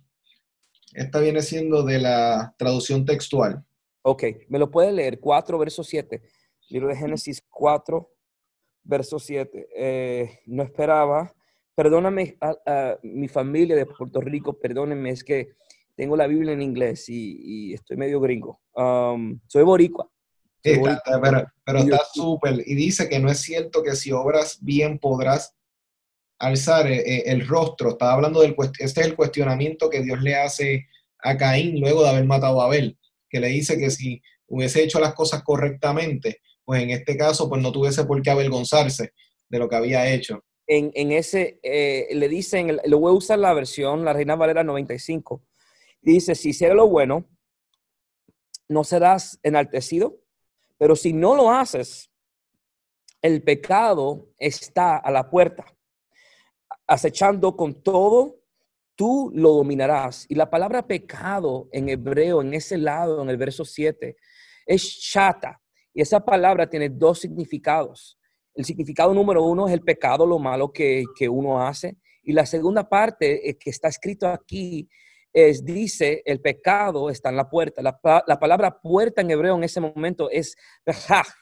esta 0.94 1.18
viene 1.18 1.42
siendo 1.42 1.82
de 1.82 1.98
la 1.98 2.54
traducción 2.56 3.04
textual. 3.04 3.64
Ok, 4.02 4.22
me 4.48 4.60
lo 4.60 4.70
puede 4.70 4.92
leer, 4.92 5.18
4, 5.18 5.58
verso 5.58 5.82
7. 5.82 6.22
Libro 6.68 6.86
de 6.90 6.96
Génesis 6.96 7.42
4, 7.50 8.08
verso 8.84 9.18
7. 9.18 9.68
Eh, 9.74 10.38
no 10.46 10.62
esperaba, 10.62 11.34
perdóname 11.74 12.36
a, 12.40 12.96
mi 13.02 13.26
familia 13.26 13.74
de 13.74 13.86
Puerto 13.86 14.20
Rico, 14.20 14.56
perdónenme, 14.56 15.10
es 15.10 15.24
que 15.24 15.48
tengo 15.96 16.16
la 16.16 16.28
Biblia 16.28 16.52
en 16.52 16.62
inglés 16.62 17.08
y, 17.08 17.74
estoy 17.74 17.96
medio 17.96 18.20
gringo. 18.20 18.60
Um, 18.76 19.40
soy 19.48 19.64
boricua. 19.64 20.08
pero, 20.62 21.78
está 21.80 21.98
súper. 22.14 22.62
Y 22.64 22.76
dice 22.76 23.08
que 23.08 23.18
no 23.18 23.28
es 23.28 23.40
cierto 23.40 23.82
que 23.82 23.96
si 23.96 24.12
obras 24.12 24.60
bien 24.62 25.00
podrás 25.00 25.56
alzar 26.40 26.90
eh, 26.90 26.98
eh, 26.98 27.22
el 27.26 27.46
rostro. 27.46 27.90
Estaba 27.90 28.14
hablando 28.14 28.40
del, 28.40 28.56
este 28.78 29.00
es 29.00 29.06
el 29.06 29.14
cuestionamiento 29.14 29.88
que 29.88 30.02
Dios 30.02 30.20
le 30.20 30.34
hace 30.34 30.88
a 31.18 31.36
Caín 31.36 31.78
luego 31.80 32.02
de 32.02 32.08
haber 32.08 32.24
matado 32.24 32.60
a 32.60 32.64
Abel 32.64 32.98
que 33.30 33.40
le 33.40 33.48
dice 33.48 33.78
que 33.78 33.90
si 33.90 34.20
hubiese 34.48 34.82
hecho 34.82 34.98
las 34.98 35.14
cosas 35.14 35.42
correctamente, 35.42 36.40
pues 36.64 36.82
en 36.82 36.90
este 36.90 37.16
caso, 37.16 37.48
pues 37.48 37.62
no 37.62 37.72
tuviese 37.72 38.04
por 38.04 38.20
qué 38.20 38.30
avergonzarse 38.30 39.12
de 39.48 39.58
lo 39.58 39.68
que 39.68 39.76
había 39.76 40.12
hecho. 40.12 40.44
En, 40.66 41.10
ese, 41.10 41.58
eh, 41.64 42.08
le 42.12 42.28
dicen, 42.28 42.78
lo 42.84 43.00
voy 43.00 43.10
a 43.10 43.16
usar 43.16 43.40
la 43.40 43.52
versión, 43.54 44.04
la 44.04 44.12
Reina 44.12 44.36
Valera 44.36 44.62
95, 44.62 45.42
dice, 46.00 46.36
si 46.36 46.50
hiciera 46.50 46.74
lo 46.74 46.86
bueno, 46.86 47.28
no 48.68 48.84
serás 48.84 49.40
enaltecido, 49.42 50.20
pero 50.78 50.94
si 50.94 51.12
no 51.12 51.34
lo 51.34 51.50
haces, 51.50 52.10
el 53.20 53.42
pecado 53.42 54.28
está 54.38 54.96
a 54.96 55.10
la 55.10 55.28
puerta, 55.28 55.64
acechando 56.90 57.56
con 57.56 57.82
todo 57.82 58.40
tú 58.96 59.30
lo 59.32 59.52
dominarás. 59.52 60.26
Y 60.28 60.34
la 60.34 60.50
palabra 60.50 60.86
pecado 60.86 61.68
en 61.72 61.88
hebreo, 61.88 62.42
en 62.42 62.52
ese 62.52 62.76
lado, 62.76 63.22
en 63.22 63.30
el 63.30 63.36
verso 63.36 63.64
7, 63.64 64.16
es 64.66 65.00
chata. 65.00 65.58
Y 65.94 66.02
esa 66.02 66.22
palabra 66.22 66.68
tiene 66.68 66.88
dos 66.88 67.20
significados. 67.20 68.18
El 68.54 68.64
significado 68.64 69.14
número 69.14 69.44
uno 69.44 69.68
es 69.68 69.72
el 69.72 69.82
pecado, 69.82 70.26
lo 70.26 70.38
malo 70.40 70.72
que, 70.72 71.06
uno 71.30 71.64
hace. 71.64 71.96
Y 72.24 72.32
la 72.32 72.44
segunda 72.44 72.88
parte 72.88 73.48
eh, 73.48 73.56
que 73.56 73.70
está 73.70 73.88
escrito 73.88 74.26
aquí 74.26 74.88
es, 75.32 75.64
dice, 75.64 76.22
el 76.26 76.40
pecado 76.40 77.08
está 77.08 77.28
en 77.30 77.36
la 77.36 77.48
puerta. 77.48 77.82
La, 77.82 78.00
palabra 78.38 78.80
puerta 78.80 79.20
en 79.20 79.30
hebreo 79.30 79.54
en 79.54 79.62
ese 79.64 79.80
momento 79.80 80.28
es 80.28 80.56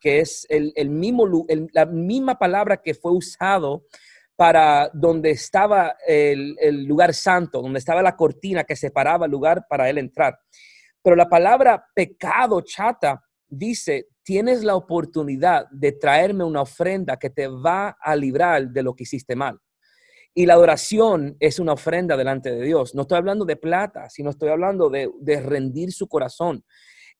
que 0.02 0.20
es 0.20 0.46
el, 0.50 0.90
mismo, 0.90 1.26
la 1.72 1.86
misma 1.86 2.38
palabra 2.38 2.82
que 2.82 2.92
fue 2.92 3.12
usado 3.12 3.86
para 4.38 4.88
donde 4.94 5.30
estaba 5.30 5.96
el, 6.06 6.84
lugar 6.84 7.12
santo, 7.12 7.60
donde 7.60 7.80
estaba 7.80 8.02
la 8.02 8.14
cortina 8.14 8.62
que 8.62 8.76
separaba 8.76 9.26
el 9.26 9.32
lugar 9.32 9.66
para 9.68 9.90
él 9.90 9.98
entrar. 9.98 10.38
Pero 11.02 11.16
la 11.16 11.28
palabra 11.28 11.84
pecado, 11.92 12.60
chata, 12.60 13.20
dice, 13.48 14.06
tienes 14.22 14.62
la 14.62 14.76
oportunidad 14.76 15.66
de 15.72 15.90
traerme 15.90 16.44
una 16.44 16.62
ofrenda 16.62 17.16
que 17.16 17.30
te 17.30 17.48
va 17.48 17.96
a 18.00 18.14
librar 18.14 18.68
de 18.68 18.80
lo 18.84 18.94
que 18.94 19.02
hiciste 19.02 19.34
mal. 19.34 19.58
Y 20.32 20.46
la 20.46 20.54
adoración 20.54 21.36
es 21.40 21.58
una 21.58 21.72
ofrenda 21.72 22.16
delante 22.16 22.52
de 22.52 22.62
Dios. 22.62 22.94
No 22.94 23.02
estoy 23.02 23.18
hablando 23.18 23.44
de 23.44 23.56
plata, 23.56 24.08
sino 24.08 24.30
estoy 24.30 24.50
hablando 24.50 24.88
de, 24.88 25.40
rendir 25.40 25.90
su 25.90 26.06
corazón. 26.06 26.64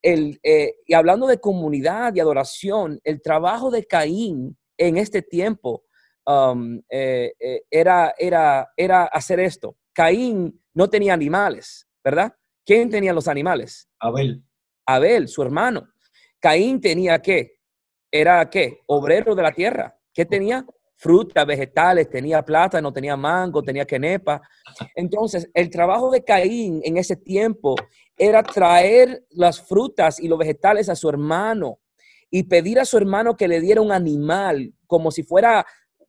El, 0.02 0.38
eh, 0.44 0.76
y 0.86 0.94
hablando 0.94 1.26
de 1.26 1.40
comunidad 1.40 2.14
y 2.14 2.20
adoración, 2.20 3.00
el 3.02 3.20
trabajo 3.20 3.72
de 3.72 3.86
Caín 3.86 4.56
en 4.76 4.96
este 4.98 5.20
tiempo 5.20 5.82
Um, 6.28 6.82
eh, 6.90 7.32
eh, 7.40 7.62
era, 7.70 8.14
era, 8.18 8.70
era 8.76 9.04
hacer 9.04 9.40
esto. 9.40 9.78
Caín 9.94 10.62
no 10.74 10.90
tenía 10.90 11.14
animales, 11.14 11.88
¿verdad? 12.04 12.34
¿Quién 12.66 12.90
tenía 12.90 13.14
los 13.14 13.28
animales? 13.28 13.88
Abel. 13.98 14.44
Abel, 14.84 15.26
su 15.28 15.40
hermano. 15.40 15.88
Caín 16.38 16.82
tenía 16.82 17.18
qué? 17.22 17.54
Era 18.10 18.50
qué? 18.50 18.82
Obrero 18.88 19.34
de 19.34 19.42
la 19.42 19.52
tierra. 19.52 19.98
¿Qué 20.12 20.26
tenía? 20.26 20.66
Frutas, 20.96 21.46
vegetales, 21.46 22.10
tenía 22.10 22.44
plátano, 22.44 22.92
tenía 22.92 23.16
mango, 23.16 23.62
tenía 23.62 23.86
quenepa. 23.86 24.42
Entonces, 24.94 25.48
el 25.54 25.70
trabajo 25.70 26.10
de 26.10 26.24
Caín 26.24 26.82
en 26.84 26.98
ese 26.98 27.16
tiempo 27.16 27.74
era 28.18 28.42
traer 28.42 29.24
las 29.30 29.62
frutas 29.62 30.20
y 30.20 30.28
los 30.28 30.38
vegetales 30.38 30.90
a 30.90 30.96
su 30.96 31.08
hermano 31.08 31.78
y 32.30 32.42
pedir 32.42 32.78
a 32.80 32.84
su 32.84 32.98
hermano 32.98 33.34
que 33.34 33.48
le 33.48 33.62
diera 33.62 33.80
un 33.80 33.92
animal 33.92 34.74
como 34.86 35.10
si 35.10 35.22
fuera 35.22 35.64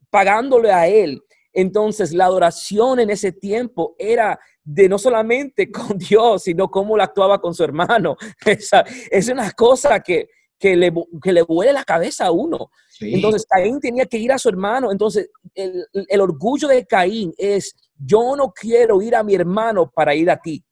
pagándole 0.09 0.71
a 0.71 0.87
él. 0.87 1.21
Entonces, 1.53 2.13
la 2.13 2.25
adoración 2.25 2.99
en 2.99 3.09
ese 3.09 3.31
tiempo 3.31 3.95
era 3.97 4.39
de 4.63 4.87
no 4.87 4.97
solamente 4.97 5.71
con 5.71 5.97
Dios, 5.97 6.43
sino 6.43 6.69
cómo 6.69 6.95
lo 6.95 7.03
actuaba 7.03 7.39
con 7.39 7.53
su 7.53 7.63
hermano. 7.63 8.15
Esa, 8.45 8.83
es 9.11 9.29
una 9.29 9.51
cosa 9.51 9.99
que, 9.99 10.29
que, 10.59 10.75
le, 10.75 10.93
que 11.21 11.33
le 11.33 11.43
huele 11.43 11.73
la 11.73 11.83
cabeza 11.83 12.27
a 12.27 12.31
uno. 12.31 12.69
Entonces, 13.01 13.45
Caín 13.45 13.79
tenía 13.79 14.05
que 14.05 14.17
ir 14.17 14.31
a 14.31 14.37
su 14.37 14.49
hermano. 14.49 14.91
Entonces, 14.91 15.29
el, 15.55 15.85
el 15.93 16.21
orgullo 16.21 16.67
de 16.67 16.85
Caín 16.85 17.33
es, 17.37 17.73
yo 17.97 18.35
no 18.35 18.51
quiero 18.51 19.01
ir 19.01 19.15
a 19.15 19.23
mi 19.23 19.35
hermano 19.35 19.89
para 19.89 20.13
ir 20.13 20.29
a 20.29 20.37
ti. 20.37 20.63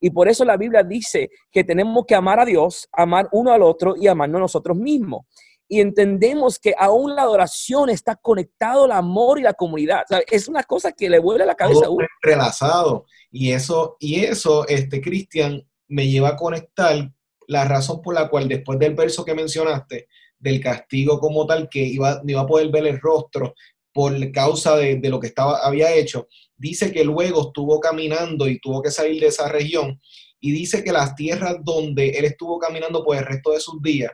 Y 0.00 0.10
por 0.10 0.28
eso 0.28 0.44
la 0.44 0.56
Biblia 0.56 0.82
dice 0.82 1.30
que 1.50 1.64
tenemos 1.64 2.04
que 2.06 2.14
amar 2.14 2.40
a 2.40 2.44
Dios, 2.44 2.88
amar 2.92 3.28
uno 3.32 3.52
al 3.52 3.62
otro 3.62 3.94
y 3.96 4.06
amarnos 4.06 4.38
a 4.38 4.40
nosotros 4.40 4.76
mismos 4.76 5.24
y 5.68 5.80
entendemos 5.80 6.58
que 6.58 6.74
aún 6.78 7.14
la 7.14 7.22
adoración 7.22 7.88
está 7.90 8.16
conectado 8.16 8.84
al 8.84 8.92
amor 8.92 9.38
y 9.38 9.42
la 9.42 9.54
comunidad. 9.54 10.04
es 10.30 10.48
una 10.48 10.62
cosa 10.62 10.92
que 10.92 11.08
le 11.08 11.18
vuelve 11.18 11.46
la 11.46 11.54
cabeza 11.54 11.88
uno. 11.88 12.06
Entrelazado. 12.22 13.06
Y 13.30 13.52
eso, 13.52 13.96
y 13.98 14.20
eso, 14.20 14.66
este, 14.68 15.00
Cristian, 15.00 15.66
me 15.88 16.08
lleva 16.08 16.30
a 16.30 16.36
conectar 16.36 17.10
la 17.46 17.64
razón 17.64 18.02
por 18.02 18.14
la 18.14 18.28
cual 18.28 18.48
después 18.48 18.78
del 18.78 18.94
verso 18.94 19.24
que 19.24 19.34
mencionaste, 19.34 20.08
del 20.38 20.60
castigo 20.60 21.18
como 21.18 21.46
tal, 21.46 21.68
que 21.68 21.80
iba, 21.80 22.20
no 22.22 22.30
iba 22.30 22.42
a 22.42 22.46
poder 22.46 22.68
ver 22.68 22.86
el 22.86 23.00
rostro 23.00 23.54
por 23.92 24.32
causa 24.32 24.76
de, 24.76 24.96
de 24.96 25.08
lo 25.08 25.20
que 25.20 25.28
estaba, 25.28 25.58
había 25.58 25.94
hecho, 25.94 26.26
dice 26.56 26.92
que 26.92 27.04
luego 27.04 27.46
estuvo 27.46 27.80
caminando 27.80 28.48
y 28.48 28.58
tuvo 28.58 28.82
que 28.82 28.90
salir 28.90 29.20
de 29.20 29.28
esa 29.28 29.48
región. 29.48 30.00
Y 30.40 30.52
dice 30.52 30.84
que 30.84 30.92
las 30.92 31.14
tierras 31.14 31.56
donde 31.62 32.10
él 32.10 32.24
estuvo 32.24 32.58
caminando 32.58 33.02
por 33.02 33.16
el 33.16 33.24
resto 33.24 33.52
de 33.52 33.60
sus 33.60 33.80
días, 33.80 34.12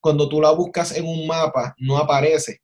cuando 0.00 0.28
tú 0.28 0.40
la 0.40 0.50
buscas 0.50 0.96
en 0.96 1.06
un 1.06 1.26
mapa, 1.26 1.74
no 1.78 1.98
aparece. 1.98 2.60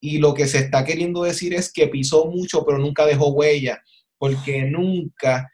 Y 0.00 0.18
lo 0.18 0.34
que 0.34 0.46
se 0.46 0.58
está 0.58 0.84
queriendo 0.84 1.22
decir 1.22 1.54
es 1.54 1.72
que 1.72 1.88
pisó 1.88 2.26
mucho, 2.26 2.64
pero 2.64 2.78
nunca 2.78 3.04
dejó 3.04 3.28
huella, 3.28 3.82
porque 4.16 4.62
nunca 4.62 5.50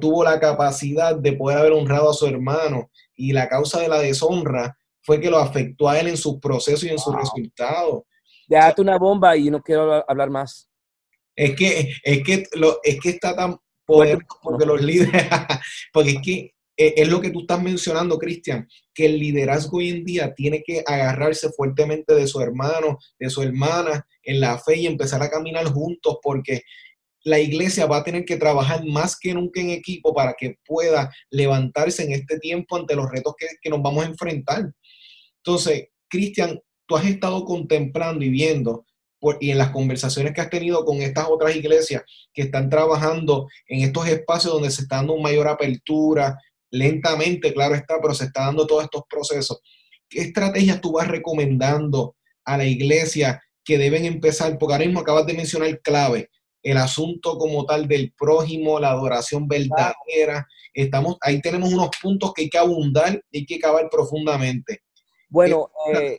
tuvo 0.00 0.24
la 0.24 0.38
capacidad 0.40 1.16
de 1.16 1.32
poder 1.32 1.58
haber 1.58 1.72
honrado 1.72 2.10
a 2.10 2.14
su 2.14 2.26
hermano. 2.26 2.90
Y 3.14 3.32
la 3.32 3.48
causa 3.48 3.80
de 3.80 3.88
la 3.88 3.98
deshonra 3.98 4.76
fue 5.02 5.20
que 5.20 5.30
lo 5.30 5.38
afectó 5.38 5.88
a 5.88 5.98
él 5.98 6.08
en 6.08 6.16
sus 6.16 6.38
procesos 6.38 6.84
y 6.84 6.90
en 6.90 6.98
sus 6.98 7.14
resultados. 7.14 8.02
Déjate 8.46 8.82
una 8.82 8.98
bomba 8.98 9.36
y 9.36 9.50
no 9.50 9.62
quiero 9.62 10.04
hablar 10.08 10.30
más. 10.30 10.68
Es 11.34 11.54
que, 11.54 11.92
es 12.02 12.22
que, 12.24 12.44
lo, 12.54 12.80
es 12.82 12.98
que 13.00 13.10
está 13.10 13.34
tan 13.34 13.56
poderoso 13.86 14.26
porque 14.42 14.66
los 14.66 14.82
líderes, 14.82 15.26
porque 15.92 16.10
es 16.10 16.18
que 16.22 16.54
es 16.78 17.08
lo 17.08 17.20
que 17.20 17.30
tú 17.30 17.40
estás 17.40 17.60
mencionando, 17.60 18.18
Cristian, 18.18 18.68
que 18.94 19.06
el 19.06 19.18
liderazgo 19.18 19.78
hoy 19.78 19.88
en 19.88 20.04
día 20.04 20.32
tiene 20.32 20.62
que 20.64 20.84
agarrarse 20.86 21.50
fuertemente 21.50 22.14
de 22.14 22.28
su 22.28 22.40
hermano, 22.40 22.98
de 23.18 23.28
su 23.30 23.42
hermana 23.42 24.06
en 24.22 24.38
la 24.38 24.58
fe 24.58 24.76
y 24.76 24.86
empezar 24.86 25.20
a 25.22 25.28
caminar 25.28 25.66
juntos 25.66 26.18
porque 26.22 26.62
la 27.24 27.40
iglesia 27.40 27.86
va 27.86 27.98
a 27.98 28.04
tener 28.04 28.24
que 28.24 28.36
trabajar 28.36 28.84
más 28.86 29.18
que 29.18 29.34
nunca 29.34 29.60
en 29.60 29.70
equipo 29.70 30.14
para 30.14 30.34
que 30.34 30.56
pueda 30.64 31.12
levantarse 31.30 32.04
en 32.04 32.12
este 32.12 32.38
tiempo 32.38 32.76
ante 32.76 32.94
los 32.94 33.10
retos 33.10 33.34
que, 33.36 33.70
nos 33.70 33.82
vamos 33.82 34.04
a 34.04 34.08
enfrentar. 34.08 34.72
Entonces, 35.38 35.88
Cristian, 36.08 36.60
tú 36.86 36.96
has 36.96 37.04
estado 37.06 37.44
contemplando 37.44 38.24
y 38.24 38.30
viendo 38.30 38.86
y 39.40 39.50
en 39.50 39.58
las 39.58 39.70
conversaciones 39.70 40.32
que 40.32 40.40
has 40.40 40.50
tenido 40.50 40.84
con 40.84 41.02
estas 41.02 41.26
otras 41.28 41.54
iglesias 41.56 42.02
que 42.32 42.42
están 42.42 42.70
trabajando 42.70 43.48
en 43.66 43.82
estos 43.82 44.06
espacios 44.06 44.52
donde 44.52 44.70
se 44.70 44.82
está 44.82 44.96
dando 44.96 45.16
mayor 45.16 45.48
apertura, 45.48 46.38
lentamente, 46.70 47.52
claro 47.52 47.74
está, 47.74 48.00
pero 48.00 48.14
se 48.14 48.24
está 48.24 48.46
dando 48.46 48.66
todos 48.66 48.84
estos 48.84 49.02
procesos. 49.08 49.60
¿Qué 50.08 50.20
estrategias 50.20 50.80
tú 50.80 50.92
vas 50.92 51.08
recomendando 51.08 52.16
a 52.44 52.56
la 52.56 52.64
iglesia 52.64 53.42
que 53.64 53.78
deben 53.78 54.04
empezar? 54.04 54.56
Porque 54.58 54.74
ahora 54.74 54.86
mismo 54.86 55.00
acabas 55.00 55.26
de 55.26 55.34
mencionar 55.34 55.80
clave, 55.80 56.30
el 56.62 56.76
asunto 56.76 57.38
como 57.38 57.64
tal 57.64 57.86
del 57.86 58.12
prójimo, 58.12 58.80
la 58.80 58.90
adoración 58.90 59.46
verdadera. 59.46 60.46
Estamos, 60.74 61.16
ahí 61.20 61.40
tenemos 61.40 61.72
unos 61.72 61.90
puntos 62.00 62.32
que 62.34 62.42
hay 62.42 62.50
que 62.50 62.58
abundar 62.58 63.22
y 63.30 63.38
hay 63.38 63.46
que 63.46 63.58
cavar 63.58 63.88
profundamente. 63.90 64.82
Bueno, 65.28 65.70
eh, 65.94 66.18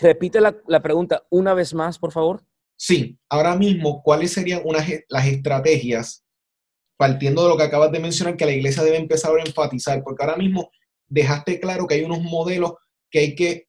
repite 0.00 0.40
la, 0.40 0.56
la, 0.66 0.82
pregunta 0.82 1.22
una 1.30 1.52
vez 1.54 1.74
más, 1.74 1.98
por 1.98 2.12
favor. 2.12 2.42
Sí, 2.76 3.18
ahora 3.28 3.56
mismo, 3.56 4.02
¿cuáles 4.02 4.32
serían 4.32 4.62
unas, 4.64 4.86
las 5.08 5.26
estrategias 5.26 6.25
partiendo 6.96 7.42
de 7.42 7.48
lo 7.50 7.56
que 7.56 7.64
acabas 7.64 7.92
de 7.92 8.00
mencionar, 8.00 8.36
que 8.36 8.46
la 8.46 8.52
iglesia 8.52 8.82
debe 8.82 8.96
empezar 8.96 9.32
a 9.36 9.42
enfatizar, 9.42 10.02
porque 10.02 10.24
ahora 10.24 10.36
mismo 10.36 10.70
dejaste 11.08 11.60
claro 11.60 11.86
que 11.86 11.94
hay 11.94 12.02
unos 12.02 12.20
modelos 12.22 12.74
que 13.10 13.18
hay 13.18 13.34
que... 13.34 13.68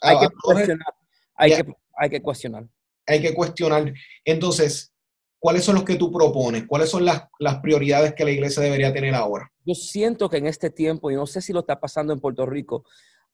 Hay 0.00 0.18
que 0.18 0.28
cuestionar. 0.42 0.94
Hay, 1.36 1.50
que, 1.50 1.72
hay 1.96 2.10
que 2.10 2.22
cuestionar. 2.22 2.68
Hay 3.06 3.20
que 3.20 3.34
cuestionar. 3.34 3.92
Entonces, 4.24 4.92
¿cuáles 5.38 5.64
son 5.64 5.74
los 5.74 5.84
que 5.84 5.96
tú 5.96 6.10
propones? 6.10 6.64
¿Cuáles 6.66 6.88
son 6.88 7.04
las, 7.04 7.24
las 7.38 7.60
prioridades 7.60 8.14
que 8.14 8.24
la 8.24 8.30
iglesia 8.30 8.62
debería 8.62 8.94
tener 8.94 9.14
ahora? 9.14 9.50
Yo 9.64 9.74
siento 9.74 10.30
que 10.30 10.38
en 10.38 10.46
este 10.46 10.70
tiempo, 10.70 11.10
y 11.10 11.14
no 11.14 11.26
sé 11.26 11.42
si 11.42 11.52
lo 11.52 11.60
está 11.60 11.78
pasando 11.78 12.12
en 12.12 12.20
Puerto 12.20 12.46
Rico, 12.46 12.84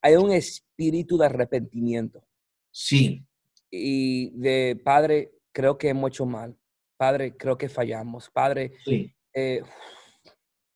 hay 0.02 0.16
un 0.16 0.32
espíritu 0.32 1.16
de 1.18 1.26
arrepentimiento. 1.26 2.24
Sí. 2.72 3.24
Y 3.70 4.30
de, 4.30 4.80
Padre, 4.82 5.32
creo 5.52 5.78
que 5.78 5.88
hemos 5.88 6.10
hecho 6.10 6.26
mal. 6.26 6.56
Padre, 6.96 7.36
creo 7.36 7.56
que 7.56 7.68
fallamos. 7.68 8.28
Padre, 8.30 8.72
sí. 8.84 9.14
Eh, 9.34 9.62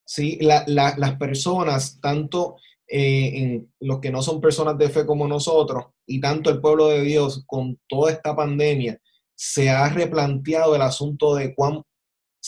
sí, 0.05 0.39
las 0.41 1.17
personas, 1.19 2.01
tanto 2.01 2.57
eh, 2.87 3.31
en 3.35 3.73
los 3.81 4.01
que 4.01 4.11
no 4.11 4.23
son 4.23 4.41
personas 4.41 4.77
de 4.79 4.89
fe 4.89 5.07
como 5.07 5.27
nosotros, 5.27 5.87
y 6.07 6.21
tanto 6.21 6.51
el 6.51 6.61
pueblo 6.61 6.89
de 6.89 7.03
Dios, 7.03 7.45
con 7.47 7.79
toda 7.89 8.13
esta 8.13 8.37
pandemia, 8.37 9.01
se 9.35 9.71
ha 9.71 9.89
replanteado 9.89 10.77
el 10.77 10.83
asunto 10.83 11.35
de 11.35 11.55
cuán 11.55 11.83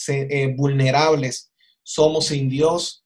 eh, 0.07 0.53
vulnerables 0.55 1.51
somos 1.83 2.27
sin 2.27 2.49
Dios, 2.49 3.03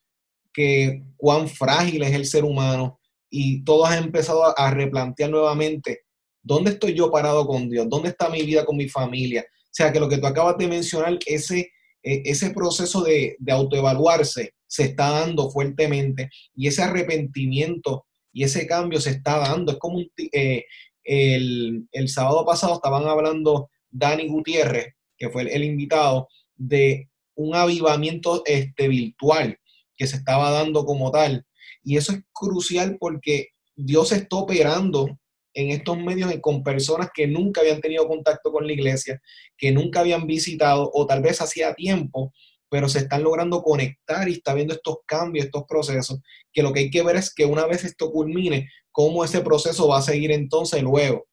que 0.54 1.04
cuán 1.16 1.48
frágil 1.48 2.04
es 2.04 2.14
el 2.14 2.26
ser 2.26 2.44
humano, 2.44 3.00
y 3.30 3.64
todos 3.64 3.90
han 3.90 4.04
empezado 4.04 4.58
a 4.58 4.72
replantear 4.72 5.30
nuevamente, 5.30 6.02
¿dónde 6.44 6.72
estoy 6.72 6.94
yo 6.94 7.10
parado 7.10 7.48
con 7.48 7.70
Dios? 7.70 7.88
¿Dónde 7.90 8.10
está 8.10 8.30
mi 8.30 8.44
vida 8.44 8.66
con 8.66 8.76
mi 8.76 8.90
familia? 8.90 9.46
O 9.50 9.74
sea, 9.74 9.94
que 9.94 10.02
lo 10.02 10.10
que 10.10 10.18
tú 10.18 10.28
acabas 10.28 10.58
de 10.58 10.68
mencionar, 10.68 11.18
ese 11.26 11.72
ese 12.04 12.52
proceso 12.52 13.02
de, 13.02 13.38
autoevaluarse 13.50 14.54
se 14.68 14.84
está 14.84 15.10
dando 15.10 15.50
fuertemente 15.50 16.30
y 16.56 16.68
ese 16.68 16.84
arrepentimiento 16.84 18.06
y 18.34 18.44
ese 18.44 18.66
cambio 18.66 19.00
se 19.02 19.12
está 19.12 19.38
dando. 19.40 19.74
Es 19.74 19.78
como 19.78 20.00
eh, 20.34 20.66
el, 21.04 21.88
sábado 22.08 22.46
pasado 22.46 22.76
estaban 22.76 23.06
hablando 23.06 23.70
Dani 23.90 24.28
Gutiérrez, 24.28 24.94
que 25.18 25.30
fue 25.30 25.44
el, 25.54 25.64
invitado, 25.64 26.30
de 26.56 27.10
un 27.36 27.56
avivamiento 27.56 28.44
este, 28.46 28.88
virtual 28.88 29.58
que 29.96 30.08
se 30.08 30.18
estaba 30.18 30.52
dando 30.52 30.86
como 30.86 31.12
tal. 31.12 31.46
Y 31.84 31.98
eso 31.98 32.14
es 32.14 32.22
crucial 32.32 32.98
porque 33.00 33.50
Dios 33.76 34.12
está 34.12 34.38
operando 34.38 35.20
en 35.54 35.72
estos 35.72 35.98
medios 35.98 36.34
con 36.42 36.64
personas 36.64 37.10
que 37.14 37.28
nunca 37.28 37.62
habían 37.62 37.82
tenido 37.82 38.08
contacto 38.08 38.52
con 38.52 38.66
la 38.66 38.74
iglesia, 38.74 39.22
que 39.58 39.72
nunca 39.72 40.00
habían 40.00 40.26
visitado 40.28 40.90
o 40.94 41.06
tal 41.06 41.22
vez 41.22 41.42
hacía 41.42 41.74
tiempo, 41.74 42.34
pero 42.70 42.88
se 42.88 43.00
están 43.00 43.24
logrando 43.24 43.62
conectar 43.62 44.30
y 44.30 44.34
está 44.34 44.54
viendo 44.54 44.74
estos 44.74 45.00
cambios, 45.06 45.46
estos 45.46 45.66
procesos, 45.68 46.22
que 46.54 46.64
lo 46.64 46.72
que 46.72 46.80
hay 46.80 46.90
que 46.90 47.04
ver 47.04 47.18
es 47.18 47.34
que 47.34 47.46
una 47.46 47.66
vez 47.66 47.84
esto 47.84 48.10
culmine, 48.12 48.70
cómo 48.92 49.26
ese 49.26 49.42
proceso 49.42 49.90
va 49.90 49.98
a 49.98 50.02
seguir 50.02 50.32
entonces 50.32 50.82
luego. 50.82 51.28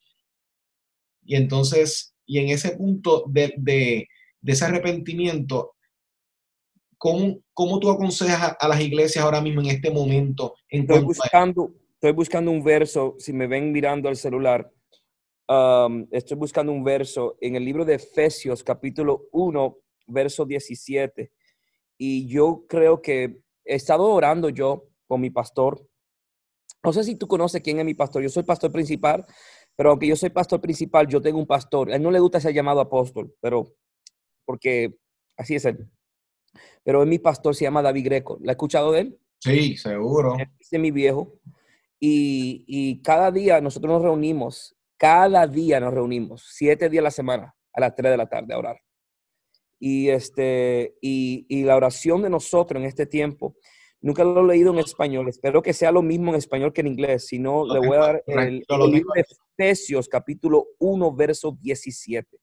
Y 1.25 1.37
entonces, 1.37 2.15
y 2.27 2.39
en 2.39 2.49
ese 2.49 2.71
punto 2.71 3.25
de, 3.29 4.09
ese 4.45 4.65
arrepentimiento, 4.65 5.75
¿cómo, 6.97 7.39
¿cómo, 7.53 7.79
tú 7.79 7.91
aconsejas 7.91 8.57
a, 8.59 8.67
las 8.69 8.81
iglesias 8.81 9.25
ahora 9.25 9.41
mismo 9.41 9.61
en 9.61 9.69
este 9.69 9.91
momento? 9.91 10.57
En 10.69 10.83
Estoy 10.83 11.03
buscando, 11.03 11.73
estoy 11.99 12.13
buscando 12.13 12.53
un 12.53 12.63
verso, 12.63 13.17
si 13.19 13.33
me 13.33 13.49
ven 13.49 13.73
mirando 13.73 14.09
el 14.09 14.17
celular, 14.17 14.71
um, 15.49 16.07
estoy 16.13 16.37
buscando 16.37 16.71
un 16.71 16.85
verso 16.85 17.37
en 17.41 17.57
el 17.57 17.65
libro 17.65 17.85
de 17.85 17.95
Efesios, 17.95 18.63
capítulo 18.63 19.27
1, 19.33 19.79
verso 20.07 20.45
17. 20.45 21.33
Y 21.99 22.29
yo 22.29 22.67
creo 22.69 23.03
que 23.03 23.41
he 23.65 23.75
estado 23.75 24.05
orando 24.05 24.49
yo 24.49 24.91
con 25.09 25.21
mi 25.21 25.31
pastor. 25.31 25.85
No 26.85 26.93
sé 26.93 27.03
si 27.03 27.17
tú 27.17 27.27
conoces 27.27 27.63
quién 27.63 27.81
es 27.81 27.85
mi 27.85 27.95
pastor. 27.95 28.23
Yo 28.23 28.29
soy 28.29 28.45
pastor 28.45 28.71
principal, 28.71 29.27
pero 29.75 29.91
aunque 29.91 30.07
yo 30.07 30.15
soy 30.15 30.31
pastor 30.31 30.61
principal, 30.61 31.09
yo 31.09 31.21
tengo 31.21 31.41
un 31.41 31.49
pastor. 31.49 31.91
A 31.91 31.97
él 31.97 32.03
no 32.03 32.13
le 32.13 32.21
gusta 32.21 32.39
ser 32.39 32.55
llamado 32.55 32.81
apóstol, 32.81 33.35
pero 33.41 33.75
porque 34.45 34.95
así 35.37 35.57
es 35.57 35.65
él. 35.65 35.91
Pero 36.85 37.03
es 37.03 37.09
mi 37.09 37.19
pastor, 37.19 37.57
se 37.57 37.65
llama 37.65 37.83
David 37.83 38.05
Greco. 38.05 38.39
¿La 38.41 38.53
ha 38.53 38.55
escuchado 38.55 38.93
de 38.93 39.01
él? 39.01 39.19
Sí, 39.41 39.77
seguro. 39.77 40.37
Ese 40.61 40.79
mi 40.79 40.93
viejo. 40.93 41.41
Y, 42.01 42.65
y 42.67 43.03
cada 43.03 43.31
día 43.31 43.61
nosotros 43.61 43.93
nos 43.93 44.03
reunimos, 44.03 44.77
cada 44.97 45.47
día 45.47 45.81
nos 45.81 45.95
reunimos, 45.95 46.45
siete 46.49 46.89
días 46.89 47.03
a 47.03 47.05
la 47.05 47.11
semana, 47.11 47.57
a 47.73 47.81
las 47.81 47.95
tres 47.95 48.11
de 48.11 48.17
la 48.17 48.29
tarde 48.29 48.55
a 48.55 48.59
orar. 48.59 48.81
Y, 49.81 50.09
este, 50.09 50.97
y, 51.01 51.47
y 51.49 51.65
la 51.65 51.77
oración 51.77 52.23
de 52.23 52.31
nosotros 52.31 52.81
en 52.81 52.87
este 52.87 53.07
tiempo, 53.07 53.57
nunca 54.01 54.25
lo 54.25 54.45
he 54.45 54.57
leído 54.57 54.73
en 54.73 54.79
español, 54.79 55.29
espero 55.29 55.63
que 55.63 55.73
sea 55.73 55.93
lo 55.93 56.03
mismo 56.03 56.31
en 56.31 56.37
español 56.37 56.73
que 56.73 56.81
en 56.81 56.89
inglés, 56.89 57.27
si 57.27 57.39
no, 57.39 57.65
le 57.67 57.79
voy 57.81 57.97
a 57.97 58.01
dar 58.01 58.25
el, 58.27 58.65
el 58.69 58.91
libro 58.91 59.13
de 59.15 59.25
Efesios 59.57 60.09
capítulo 60.09 60.67
1, 60.79 61.15
verso 61.15 61.57
17. 61.61 62.39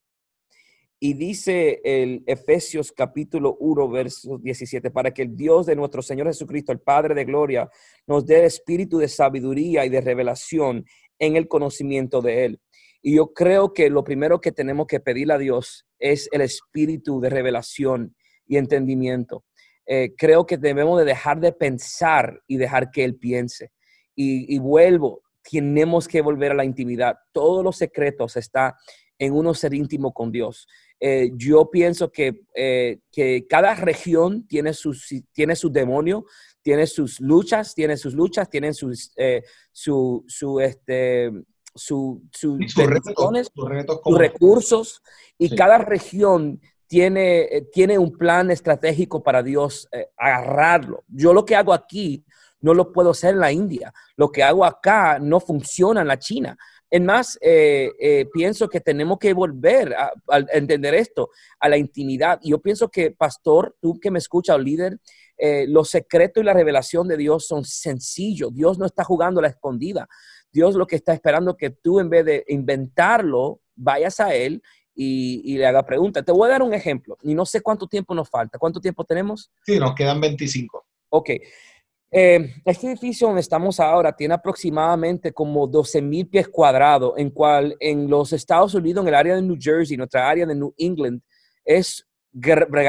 Y 1.00 1.14
dice 1.14 1.82
el 1.84 2.24
Efesios 2.26 2.92
capítulo 2.92 3.58
1, 3.60 3.90
verso 3.90 4.38
17, 4.38 4.92
para 4.92 5.12
que 5.12 5.24
el 5.24 5.36
Dios 5.36 5.66
de 5.66 5.76
nuestro 5.76 6.02
Señor 6.02 6.28
Jesucristo, 6.28 6.72
el 6.72 6.80
Padre 6.80 7.14
de 7.14 7.26
Gloria, 7.26 7.70
nos 8.08 8.26
dé 8.26 8.46
espíritu 8.46 8.98
de 8.98 9.10
sabiduría 9.10 9.86
y 9.86 9.90
de 9.90 10.00
revelación 10.00 10.86
en 11.20 11.36
el 11.36 11.50
conocimiento 11.50 12.22
de 12.22 12.46
Él. 12.46 12.62
Y 13.02 13.18
yo 13.18 13.34
creo 13.34 13.74
que 13.74 13.90
lo 13.90 14.04
primero 14.04 14.40
que 14.40 14.54
tenemos 14.54 14.88
que 14.88 15.02
pedir 15.02 15.32
a 15.32 15.38
Dios 15.38 15.86
es 16.00 16.30
el 16.32 16.42
espíritu 16.42 17.20
de 17.20 17.30
revelación 17.30 18.16
y 18.48 18.58
entendimiento. 18.58 19.44
Eh, 19.86 20.14
creo 20.18 20.46
que 20.46 20.58
debemos 20.58 20.98
de 20.98 21.06
dejar 21.06 21.40
de 21.42 21.52
pensar 21.52 22.42
y 22.48 22.58
dejar 22.58 22.90
que 22.90 23.04
Él 23.04 23.18
piense. 23.18 23.72
Y, 24.16 24.56
y 24.56 24.60
vuelvo, 24.60 25.24
tenemos 25.44 26.08
que 26.08 26.22
volver 26.22 26.54
a 26.54 26.56
la 26.56 26.66
intimidad. 26.66 27.18
Todos 27.34 27.64
los 27.64 27.78
secretos 27.78 28.38
están 28.38 28.74
en 29.18 29.34
uno 29.34 29.54
ser 29.54 29.74
íntimo 29.74 30.14
con 30.14 30.32
Dios. 30.32 30.68
Eh, 31.00 31.32
yo 31.36 31.70
pienso 31.70 32.12
que, 32.12 32.42
eh, 32.56 33.00
que, 33.12 33.46
cada 33.48 33.76
región 33.76 34.48
tiene 34.48 34.74
sus, 34.74 35.14
tiene 35.34 35.56
su 35.56 35.70
demonio, 35.70 36.26
tiene 36.62 36.88
sus 36.88 37.20
luchas, 37.20 37.76
tiene 37.76 37.98
sus 37.98 38.14
luchas, 38.14 38.50
tienen 38.50 38.74
sus, 38.74 39.12
eh, 39.18 39.44
su, 39.72 40.24
su, 40.28 40.60
este, 40.60 41.32
su, 41.74 42.24
su 42.32 42.58
sus 42.68 42.86
retos, 43.70 44.02
sus 44.04 44.18
recursos, 44.18 45.04
y 45.38 45.50
sí. 45.50 45.56
cada 45.56 45.78
región 45.78 46.62
tiene, 46.88 47.68
tiene 47.74 47.98
un 47.98 48.18
plan 48.18 48.50
estratégico 48.52 49.22
para 49.22 49.44
Dios 49.44 49.90
agarrarlo. 50.18 51.04
Yo 51.08 51.34
lo 51.34 51.44
que 51.44 51.56
hago 51.56 51.74
aquí 51.74 52.24
no 52.62 52.74
lo 52.74 52.92
puedo 52.92 53.12
hacer 53.12 53.36
en 53.36 53.40
la 53.42 53.52
India. 53.52 53.94
Lo 54.16 54.32
que 54.32 54.42
hago 54.42 54.66
acá 54.66 55.20
no 55.20 55.40
funciona 55.40 56.02
en 56.02 56.08
la 56.08 56.18
China. 56.18 56.58
Es 56.90 57.02
más, 57.02 57.38
eh, 57.42 57.92
eh, 58.00 58.28
pienso 58.32 58.70
que 58.70 58.80
tenemos 58.80 59.18
que 59.18 59.34
volver 59.34 59.94
a, 59.96 60.12
a, 60.30 60.40
entender 60.54 60.94
esto, 60.94 61.30
a 61.60 61.68
la 61.68 61.78
intimidad. 61.78 62.40
Yo 62.44 62.62
pienso 62.62 62.90
que, 62.90 63.12
pastor, 63.12 63.76
tú 63.82 64.00
que 64.00 64.12
me 64.12 64.20
escuchas, 64.20 64.60
líder, 64.60 65.00
eh, 65.38 65.66
los 65.68 65.90
secretos 65.90 66.42
y 66.42 66.46
la 66.46 66.54
revelación 66.54 67.08
de 67.08 67.18
Dios 67.18 67.46
son 67.48 67.66
sencillos. 67.66 68.54
Dios 68.54 68.78
no 68.78 68.86
está 68.86 69.04
jugando 69.04 69.40
a 69.40 69.44
la 69.44 69.50
escondida. 69.50 70.08
Dios 70.52 70.76
lo 70.76 70.88
que 70.88 70.96
está 70.96 71.14
esperando 71.14 71.52
es 71.52 71.58
que 71.58 71.70
tú, 71.72 72.00
en 72.00 72.10
vez 72.10 72.26
de 72.26 72.46
inventarlo, 72.48 73.60
vayas 73.76 74.20
a 74.20 74.34
Él 74.34 74.62
y, 74.94 75.42
y, 75.44 75.58
le 75.58 75.66
haga 75.66 75.86
preguntas. 75.86 76.24
Te 76.24 76.32
voy 76.32 76.48
a 76.48 76.54
dar 76.54 76.62
un 76.62 76.74
ejemplo. 76.74 77.18
Y 77.24 77.36
no 77.36 77.46
sé 77.46 77.62
cuánto 77.62 77.88
tiempo 77.88 78.16
nos 78.16 78.30
falta. 78.30 78.58
¿Cuánto 78.58 78.80
tiempo 78.80 79.04
tenemos? 79.04 79.52
Sí, 79.66 79.78
nos 79.78 79.94
quedan 79.94 80.22
25. 80.22 80.86
Ok. 81.10 81.32
Eh, 82.18 82.62
este 82.64 82.88
edificio 82.88 83.28
donde 83.28 83.42
estamos 83.42 83.78
ahora 83.78 84.16
tiene 84.16 84.36
aproximadamente 84.36 85.34
como 85.34 85.68
12 85.68 86.02
mil 86.02 86.26
pies 86.26 86.48
cuadrados, 86.48 87.12
en 87.18 87.30
cual 87.30 87.76
en 87.78 88.10
los 88.10 88.32
Estados 88.32 88.74
Unidos, 88.74 89.04
en 89.04 89.10
el 89.10 89.16
área 89.16 89.36
de 89.36 89.42
New 89.42 89.58
Jersey, 89.60 89.98
nuestra 89.98 90.30
área 90.30 90.46
de 90.46 90.56
New 90.56 90.74
England, 90.78 91.22
es 91.66 92.08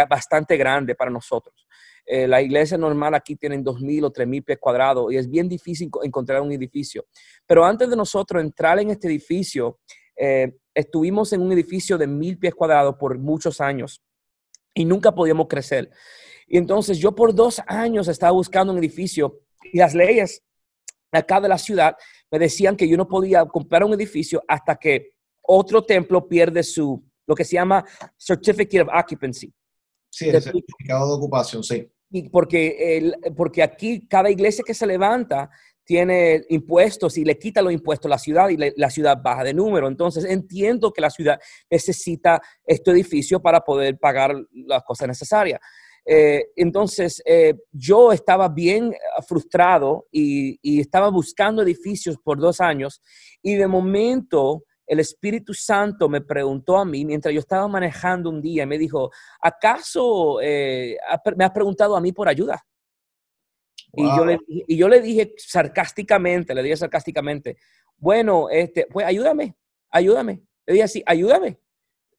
bastante 0.09 0.57
grande 0.57 0.95
para 0.95 1.11
nosotros. 1.11 1.67
Eh, 2.07 2.29
la 2.29 2.41
iglesia 2.41 2.79
normal 2.79 3.17
aquí 3.17 3.35
tienen 3.35 3.65
2.000 3.65 4.05
o 4.05 4.13
3.000 4.13 4.45
pies 4.45 4.59
cuadrados 4.61 5.13
y 5.13 5.17
es 5.17 5.29
bien 5.29 5.49
difícil 5.49 5.91
encontrar 6.05 6.41
un 6.41 6.53
edificio. 6.53 7.07
Pero 7.49 7.65
antes 7.65 7.91
de 7.91 7.97
nosotros 7.97 8.41
entrar 8.41 8.79
en 8.79 8.91
este 8.91 9.09
edificio, 9.09 9.81
eh, 10.17 10.57
estuvimos 10.73 11.33
en 11.33 11.41
un 11.41 11.51
edificio 11.51 11.99
de 11.99 12.07
1.000 12.07 12.39
pies 12.39 12.55
cuadrados 12.55 12.95
por 12.95 13.19
muchos 13.19 13.61
años 13.61 14.01
y 14.73 14.85
nunca 14.85 15.13
podíamos 15.13 15.49
crecer. 15.49 15.91
Y 16.47 16.59
entonces 16.59 16.99
yo 16.99 17.15
por 17.15 17.35
dos 17.35 17.61
años 17.67 18.09
estaba 18.09 18.33
buscando 18.33 18.73
un 18.73 18.79
edificio 18.79 19.41
y 19.73 19.79
las 19.79 19.95
leyes 19.95 20.43
acá 21.13 21.41
de 21.41 21.49
la 21.49 21.59
ciudad 21.59 21.97
me 22.31 22.39
decían 22.39 22.77
que 22.77 22.89
yo 22.89 22.97
no 22.97 23.09
podía 23.09 23.45
comprar 23.47 23.85
un 23.85 23.95
edificio 23.95 24.43
hasta 24.47 24.77
que 24.77 25.13
otro 25.43 25.85
templo 25.85 26.29
pierde 26.29 26.63
su, 26.63 27.05
lo 27.27 27.35
que 27.35 27.45
se 27.45 27.55
llama 27.55 27.85
Certificate 28.19 28.83
of 28.83 28.89
Occupancy. 28.93 29.53
Sí, 30.11 30.29
el 30.29 30.43
certificado 30.43 31.09
de 31.09 31.17
ocupación, 31.17 31.63
sí. 31.63 31.89
Y 32.11 32.29
porque, 32.29 32.97
el, 32.97 33.17
porque 33.37 33.63
aquí 33.63 34.07
cada 34.07 34.31
iglesia 34.31 34.65
que 34.67 34.75
se 34.75 34.87
levanta 34.87 35.51
tiene 35.85 36.45
impuestos 36.49 37.17
y 37.17 37.25
le 37.25 37.39
quita 37.39 37.63
los 37.63 37.73
impuestos 37.73 38.07
a 38.07 38.15
la 38.15 38.19
ciudad 38.19 38.49
y 38.49 38.57
le, 38.57 38.73
la 38.77 38.91
ciudad 38.91 39.21
baja 39.23 39.45
de 39.45 39.55
número. 39.55 39.89
Entonces 39.89 40.25
entiendo 40.25 40.93
que 40.93 41.01
la 41.01 41.11
ciudad 41.11 41.39
necesita 41.71 42.41
este 42.65 42.91
edificio 42.91 43.41
para 43.41 43.61
poder 43.61 43.99
pagar 43.99 44.35
las 44.53 44.83
cosas 44.83 45.09
necesarias. 45.09 45.61
Eh, 46.09 46.51
entonces, 46.55 47.21
eh, 47.27 47.55
yo 47.73 48.13
estaba 48.13 48.49
bien 48.49 48.93
eh, 48.93 48.99
frustrado 49.27 50.07
y, 50.13 50.57
y, 50.63 50.81
estaba 50.81 51.11
buscando 51.11 51.63
edificios 51.63 52.17
por 52.23 52.39
dos 52.39 52.61
años 52.61 53.03
y 53.43 53.57
de 53.57 53.67
momento 53.67 54.63
el 54.87 55.01
Espíritu 55.01 55.53
Santo 55.53 56.09
me 56.09 56.21
preguntó 56.21 56.77
a 56.77 56.85
mí 56.85 57.05
mientras 57.05 57.35
yo 57.35 57.41
estaba 57.41 57.67
manejando 57.67 58.31
un 58.31 58.41
día 58.41 58.63
y 58.63 58.67
me 58.67 58.79
dijo, 58.79 59.11
¿acaso 59.41 60.41
eh, 60.41 60.97
me 61.37 61.45
has 61.45 61.51
preguntado 61.51 61.97
a 61.97 62.01
mí 62.01 62.13
por 62.13 62.29
ayuda? 62.29 62.65
Wow. 63.93 64.07
Y, 64.07 64.17
yo 64.17 64.25
le, 64.25 64.39
y 64.47 64.77
yo 64.77 64.89
le 64.89 65.01
dije 65.01 65.35
sarcásticamente, 65.37 66.55
le 66.55 66.63
dije 66.63 66.77
sarcásticamente, 66.77 67.57
bueno, 67.97 68.49
este, 68.49 68.87
pues 68.91 69.07
ayúdame, 69.07 69.57
ayúdame. 69.91 70.43
Le 70.67 70.75
dije 70.75 70.85
así, 70.85 71.03
ayúdame. 71.05 71.59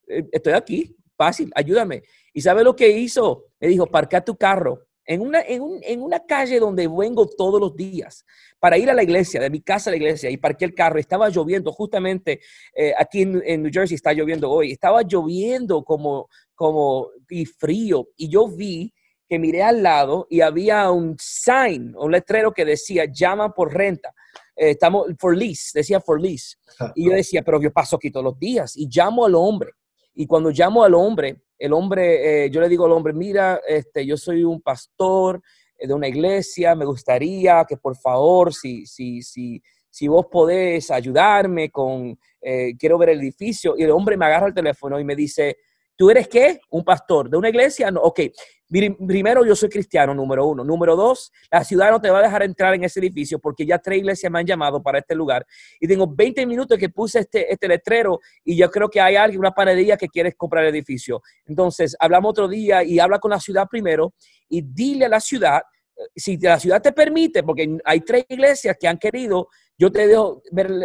Estoy 0.06 0.54
aquí, 0.54 0.96
fácil, 1.16 1.52
ayúdame. 1.56 2.04
¿Y 2.38 2.42
sabe 2.42 2.64
lo 2.64 2.76
que 2.76 2.88
hizo? 2.88 3.46
Me 3.60 3.68
dijo, 3.68 3.88
parquea 3.88 4.24
tu 4.24 4.38
carro 4.38 4.86
en 5.04 5.22
una, 5.22 5.42
en, 5.42 5.60
un, 5.60 5.80
en 5.82 6.04
una 6.04 6.24
calle 6.24 6.60
donde 6.60 6.88
vengo 6.88 7.26
todos 7.26 7.60
los 7.60 7.76
días 7.76 8.24
para 8.60 8.78
ir 8.78 8.92
a 8.92 8.94
la 8.94 9.02
iglesia, 9.02 9.42
de 9.42 9.50
mi 9.50 9.62
casa 9.62 9.90
a 9.90 9.92
la 9.94 9.98
iglesia, 9.98 10.30
y 10.30 10.38
parqué 10.38 10.66
el 10.66 10.76
carro. 10.76 11.00
Estaba 11.00 11.30
lloviendo, 11.30 11.72
justamente 11.72 12.40
eh, 12.76 12.94
aquí 12.96 13.24
en, 13.24 13.42
en, 13.44 13.64
New 13.64 13.72
Jersey 13.74 13.96
está 13.96 14.14
lloviendo 14.14 14.52
hoy. 14.52 14.72
Estaba 14.72 15.02
lloviendo 15.02 15.84
como, 15.84 16.30
como 16.54 17.10
y 17.28 17.46
frío. 17.46 18.10
Y 18.16 18.30
yo 18.30 18.48
vi 18.48 18.94
que 19.28 19.40
miré 19.40 19.64
al 19.64 19.82
lado 19.82 20.28
y 20.30 20.42
había 20.42 20.92
un 20.92 21.16
sign, 21.20 21.96
un 21.98 22.12
letrero 22.12 22.52
que 22.52 22.66
decía, 22.66 23.06
llama 23.12 23.52
por 23.52 23.74
renta. 23.74 24.14
Eh, 24.56 24.70
estamos, 24.70 25.08
for 25.18 25.36
lease, 25.36 25.72
decía 25.74 26.00
for 26.00 26.22
lease. 26.22 26.56
Y 26.94 27.08
yo 27.10 27.14
decía, 27.14 27.42
pero 27.42 27.60
yo 27.60 27.74
paso 27.74 27.96
aquí 27.96 28.12
todos 28.12 28.26
los 28.26 28.38
días 28.38 28.78
y 28.78 28.88
llamo 28.88 29.26
al 29.26 29.34
hombre. 29.34 29.72
Y 30.14 30.28
cuando 30.28 30.52
llamo 30.52 30.84
al 30.84 30.94
hombre, 30.94 31.42
el 31.58 31.74
hombre, 31.74 32.46
eh, 32.46 32.50
yo 32.50 32.62
le 32.62 32.70
digo 32.70 32.86
al 32.86 32.92
hombre, 32.92 33.14
mira, 33.14 33.62
este, 33.68 34.06
yo 34.06 34.18
soy 34.18 34.44
un 34.44 34.62
pastor 34.62 35.42
de 35.80 35.94
una 35.94 36.08
iglesia, 36.08 36.76
me 36.76 36.86
gustaría 36.86 37.66
que 37.68 37.78
por 37.78 37.96
favor, 37.96 38.54
si, 38.54 38.86
si, 38.86 39.22
si, 39.22 39.62
si 39.90 40.08
vos 40.08 40.26
podés 40.32 40.90
ayudarme 40.92 41.70
con, 41.70 42.18
eh, 42.42 42.76
quiero 42.78 42.98
ver 42.98 43.10
el 43.10 43.20
edificio. 43.20 43.76
Y 43.78 43.84
el 43.84 43.92
hombre 43.92 44.18
me 44.18 44.26
agarra 44.26 44.48
el 44.48 44.54
teléfono 44.54 45.00
y 45.00 45.04
me 45.04 45.16
dice, 45.16 45.58
¿tú 45.98 46.10
eres 46.10 46.28
qué? 46.28 46.62
¿Un 46.70 46.84
pastor 46.84 47.30
de 47.30 47.36
una 47.36 47.50
iglesia? 47.50 47.92
No, 47.92 48.02
ok, 48.02 48.22
primero 48.70 49.46
yo 49.46 49.56
soy 49.56 49.70
cristiano, 49.70 50.14
número 50.14 50.46
uno. 50.46 50.64
Número 50.64 50.96
dos, 50.96 51.32
la 51.52 51.64
ciudad 51.64 51.90
no 51.92 52.00
te 52.00 52.10
va 52.10 52.20
a 52.20 52.22
dejar 52.22 52.44
entrar 52.44 52.74
en 52.76 52.84
ese 52.84 53.00
edificio 53.00 53.40
porque 53.40 53.66
ya 53.66 53.80
tres 53.80 53.98
iglesias 54.00 54.32
me 54.32 54.40
han 54.40 54.46
llamado 54.46 54.82
para 54.82 55.00
este 55.00 55.16
lugar. 55.16 55.46
Y 55.80 55.88
tengo 55.88 56.08
20 56.08 56.46
minutos 56.46 56.78
que 56.78 56.90
puse 56.90 57.20
este, 57.20 57.52
este 57.52 57.68
letrero 57.68 58.20
y 58.44 58.56
yo 58.56 58.70
creo 58.70 58.90
que 58.90 59.02
hay 59.02 59.16
alguien, 59.16 59.40
una 59.40 59.52
panadería 59.52 59.98
que 59.98 60.08
quiere 60.08 60.34
comprar 60.34 60.66
el 60.66 60.76
edificio. 60.76 61.22
Entonces, 61.46 61.96
hablamos 62.00 62.32
otro 62.32 62.48
día 62.48 62.84
y 62.84 63.00
habla 63.00 63.20
con 63.20 63.32
la 63.32 63.40
ciudad 63.40 63.68
primero 63.70 64.14
y 64.48 64.62
dile 64.62 65.06
a 65.06 65.10
la 65.10 65.20
ciudad, 65.20 65.62
si 66.16 66.38
la 66.38 66.60
ciudad 66.60 66.82
te 66.82 66.92
permite, 66.92 67.42
porque 67.44 67.78
hay 67.84 68.02
tres 68.02 68.26
iglesias 68.30 68.78
que 68.80 68.88
han 68.88 68.98
querido, 68.98 69.48
yo 69.78 69.92
te 69.92 70.08
dejo 70.08 70.42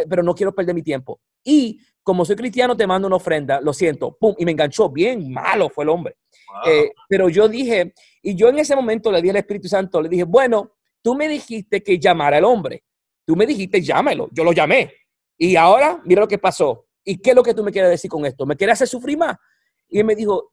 pero 0.08 0.22
no 0.22 0.34
quiero 0.34 0.54
perder 0.54 0.74
mi 0.74 0.82
tiempo. 0.82 1.20
Y 1.44 1.80
como 2.02 2.24
soy 2.24 2.36
cristiano, 2.36 2.76
te 2.76 2.86
mando 2.86 3.06
una 3.06 3.16
ofrenda, 3.16 3.60
lo 3.60 3.72
siento, 3.72 4.16
pum, 4.18 4.34
y 4.38 4.44
me 4.44 4.52
enganchó, 4.52 4.88
bien 4.88 5.32
malo 5.32 5.68
fue 5.68 5.84
el 5.84 5.90
hombre. 5.90 6.16
Wow. 6.48 6.72
Eh, 6.72 6.92
pero 7.08 7.28
yo 7.28 7.48
dije, 7.48 7.94
y 8.22 8.34
yo 8.34 8.48
en 8.48 8.58
ese 8.58 8.74
momento 8.74 9.10
le 9.12 9.20
dije 9.20 9.30
al 9.30 9.36
Espíritu 9.36 9.68
Santo, 9.68 10.02
le 10.02 10.08
dije, 10.08 10.24
bueno, 10.24 10.72
tú 11.02 11.14
me 11.14 11.28
dijiste 11.28 11.82
que 11.82 11.98
llamara 11.98 12.38
al 12.38 12.44
hombre, 12.44 12.84
tú 13.24 13.36
me 13.36 13.46
dijiste, 13.46 13.80
llámelo, 13.80 14.28
yo 14.32 14.44
lo 14.44 14.52
llamé. 14.52 14.92
Y 15.38 15.56
ahora, 15.56 16.00
mira 16.04 16.20
lo 16.20 16.28
que 16.28 16.38
pasó. 16.38 16.86
¿Y 17.04 17.18
qué 17.18 17.30
es 17.30 17.36
lo 17.36 17.42
que 17.42 17.54
tú 17.54 17.64
me 17.64 17.72
quieres 17.72 17.90
decir 17.90 18.10
con 18.10 18.24
esto? 18.24 18.46
¿Me 18.46 18.56
quieres 18.56 18.74
hacer 18.74 18.88
sufrir 18.88 19.18
más? 19.18 19.36
Y 19.88 19.98
él 19.98 20.04
me 20.04 20.14
dijo, 20.14 20.52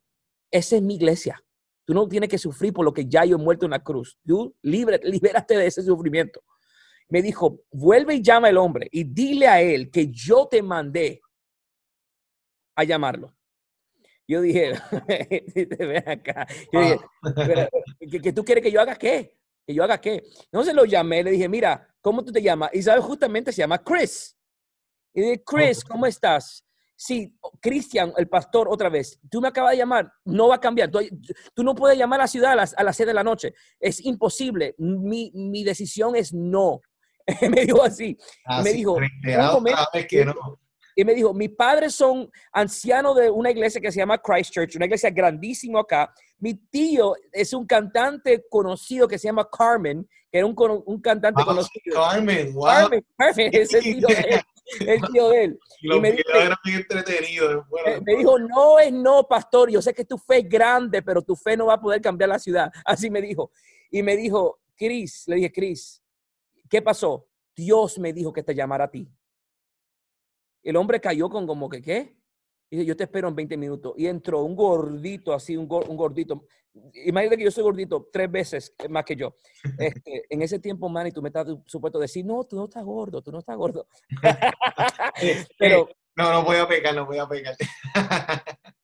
esa 0.52 0.78
es 0.78 0.82
mi 0.82 0.96
iglesia. 0.96 1.42
Tú 1.86 1.94
no 1.94 2.08
tienes 2.08 2.30
que 2.30 2.38
sufrir 2.38 2.74
por 2.74 2.86
lo 2.86 2.94
que 2.94 3.06
ya 3.06 3.26
yo 3.26 3.36
he 3.36 3.40
muerto 3.40 3.66
en 3.66 3.72
la 3.72 3.84
cruz. 3.84 4.18
Tú 4.26 4.56
libre, 4.62 5.00
libérate 5.04 5.58
de 5.58 5.68
ese 5.68 5.84
sufrimiento. 5.84 6.42
Me 7.08 7.22
dijo, 7.22 7.62
vuelve 7.72 8.16
y 8.16 8.22
llama 8.22 8.48
al 8.48 8.58
hombre 8.58 8.88
y 8.92 9.04
dile 9.04 9.48
a 9.48 9.62
él 9.62 9.90
que 9.90 10.08
yo 10.10 10.48
te 10.48 10.62
mandé 10.62 11.22
a 12.80 12.84
llamarlo. 12.84 13.36
Yo 14.28 14.42
dije, 14.42 14.74
ven 15.80 16.10
acá. 16.10 16.48
Yo 16.72 16.82
dije, 16.82 17.00
¿que, 18.12 18.22
¿que, 18.22 18.34
tú 18.34 18.46
quieres 18.46 18.64
que 18.64 18.72
yo 18.72 18.80
haga 18.80 18.96
qué? 18.96 19.38
¿Que 19.66 19.74
yo 19.74 19.84
haga 19.84 20.00
qué? 20.00 20.24
Entonces 20.46 20.74
lo 20.74 20.86
llamé, 20.86 21.24
le 21.24 21.32
dije, 21.32 21.50
mira, 21.50 21.88
¿cómo 22.02 22.24
tú 22.24 22.32
te 22.32 22.42
llamas? 22.42 22.70
Y 22.74 22.84
sabes, 22.84 23.04
justamente 23.04 23.52
se 23.52 23.60
llama 23.60 23.84
Chris. 23.84 24.38
Y 25.14 25.22
dije, 25.22 25.44
Chris, 25.44 25.84
¿cómo 25.84 26.06
estás? 26.06 26.64
Sí, 26.96 27.34
Cristian, 27.62 28.14
el 28.18 28.28
pastor, 28.28 28.68
otra 28.70 28.90
vez, 28.90 29.20
tú 29.32 29.42
me 29.42 29.48
acabas 29.48 29.72
de 29.72 29.78
llamar, 29.78 30.12
no 30.26 30.50
va 30.50 30.56
a 30.56 30.60
cambiar. 30.60 30.92
Tú, 30.92 31.64
no 31.64 31.74
puedes 31.74 31.98
llamar 31.98 32.20
a 32.20 32.24
la 32.24 32.28
ciudad 32.28 32.52
a 32.52 32.56
las, 32.56 32.74
a 32.78 32.84
las 32.84 32.98
6 32.98 33.08
de 33.08 33.14
la 33.14 33.24
noche. 33.24 33.54
Es 33.80 34.04
imposible. 34.06 34.76
Mi, 34.78 35.32
mi 35.34 35.64
decisión 35.64 36.16
es 36.16 36.34
no. 36.34 36.82
me 37.50 37.66
dijo 37.66 37.84
así. 37.84 38.18
me 38.64 38.74
dijo, 38.74 38.98
que 40.08 40.26
no. 40.26 40.60
Y 41.00 41.06
me 41.06 41.14
dijo, 41.14 41.34
mis 41.34 41.52
padres 41.52 41.96
son 41.96 42.30
ancianos 42.52 43.16
de 43.16 43.30
una 43.30 43.52
iglesia 43.52 43.80
que 43.80 43.90
se 43.90 44.00
llama 44.00 44.18
Christ 44.18 44.52
Church, 44.52 44.76
una 44.76 44.84
iglesia 44.84 45.10
grandísima 45.10 45.80
acá. 45.80 46.14
Mi 46.40 46.56
tío 46.56 47.16
es 47.32 47.54
un 47.54 47.66
cantante 47.66 48.44
conocido 48.50 49.08
que 49.08 49.18
se 49.18 49.30
llama 49.30 49.48
Carmen, 49.50 50.06
que 50.30 50.40
era 50.40 50.46
un, 50.46 50.54
un 50.86 51.00
cantante 51.00 51.42
ah, 51.42 51.46
conocido. 51.46 51.96
Carmen, 51.96 52.54
wow. 52.54 52.66
Carmen, 52.66 53.06
Carmen 53.18 53.50
es 53.54 53.74
el 53.76 53.82
tío 53.82 54.08
de 54.10 54.14
él. 54.14 54.42
El 54.82 55.02
tío 55.14 55.30
de 55.30 55.44
él. 55.46 55.60
y 55.82 56.00
me, 56.02 56.12
dijo, 56.12 56.32
me 58.06 58.16
dijo, 58.18 58.38
no 58.38 58.78
es 58.78 58.92
no, 58.92 59.26
pastor. 59.26 59.72
Yo 59.72 59.82
sé 59.82 59.94
que 59.94 60.04
tu 60.04 60.18
fe 60.18 60.40
es 60.40 60.50
grande, 60.50 61.02
pero 61.02 61.22
tu 61.22 61.36
fe 61.36 61.56
no 61.56 61.68
va 61.68 61.76
a 61.76 61.82
poder 61.82 62.02
cambiar 62.02 62.30
la 62.30 62.40
ciudad. 62.40 62.70
Así 62.86 63.10
me 63.10 63.22
dijo. 63.22 63.52
Y 63.90 64.04
me 64.04 64.18
dijo, 64.18 64.60
Chris, 64.76 65.24
le 65.28 65.38
dije, 65.38 65.52
Chris, 65.52 66.04
¿qué 66.70 66.82
pasó? 66.82 67.26
Dios 67.56 67.98
me 67.98 68.12
dijo 68.12 68.34
que 68.34 68.44
te 68.44 68.54
llamara 68.54 68.84
a 68.84 68.92
ti. 68.92 69.10
El 70.64 70.76
hombre 70.76 71.00
cayó 71.00 71.30
con 71.30 71.48
como 71.48 71.70
que, 71.70 71.82
¿qué? 71.82 72.16
Y 72.70 72.78
dice, 72.78 72.86
yo 72.86 72.96
te 72.96 73.04
espero 73.06 73.28
en 73.28 73.36
20 73.36 73.58
minutos. 73.58 73.94
Y 73.98 74.08
entró 74.08 74.44
un 74.44 74.56
gordito, 74.56 75.34
así, 75.34 75.58
un, 75.58 75.68
gordito. 75.68 76.46
Imagínate 77.06 77.38
que 77.38 77.44
yo 77.46 77.52
soy 77.52 77.64
gordito 77.64 78.10
tres 78.12 78.30
veces 78.30 78.76
más 78.90 79.04
que 79.06 79.16
yo. 79.16 79.36
Este, 79.80 80.26
en 80.30 80.42
ese 80.42 80.60
tiempo, 80.60 80.88
Manny, 80.90 81.12
tú 81.12 81.22
me 81.22 81.30
estás 81.30 81.48
supuesto 81.66 82.00
decir, 82.00 82.26
no, 82.26 82.44
tú 82.44 82.56
no 82.56 82.66
estás 82.66 82.84
gordo, 82.84 83.22
tú 83.22 83.32
no 83.32 83.40
estás 83.40 83.58
gordo. 83.58 83.88
Pero, 85.58 85.90
no, 86.16 86.32
no 86.32 86.44
voy 86.44 86.58
a 86.58 86.68
pegar, 86.68 86.94
no 86.96 87.06
voy 87.06 87.18
a 87.18 87.28
pegar. 87.28 87.56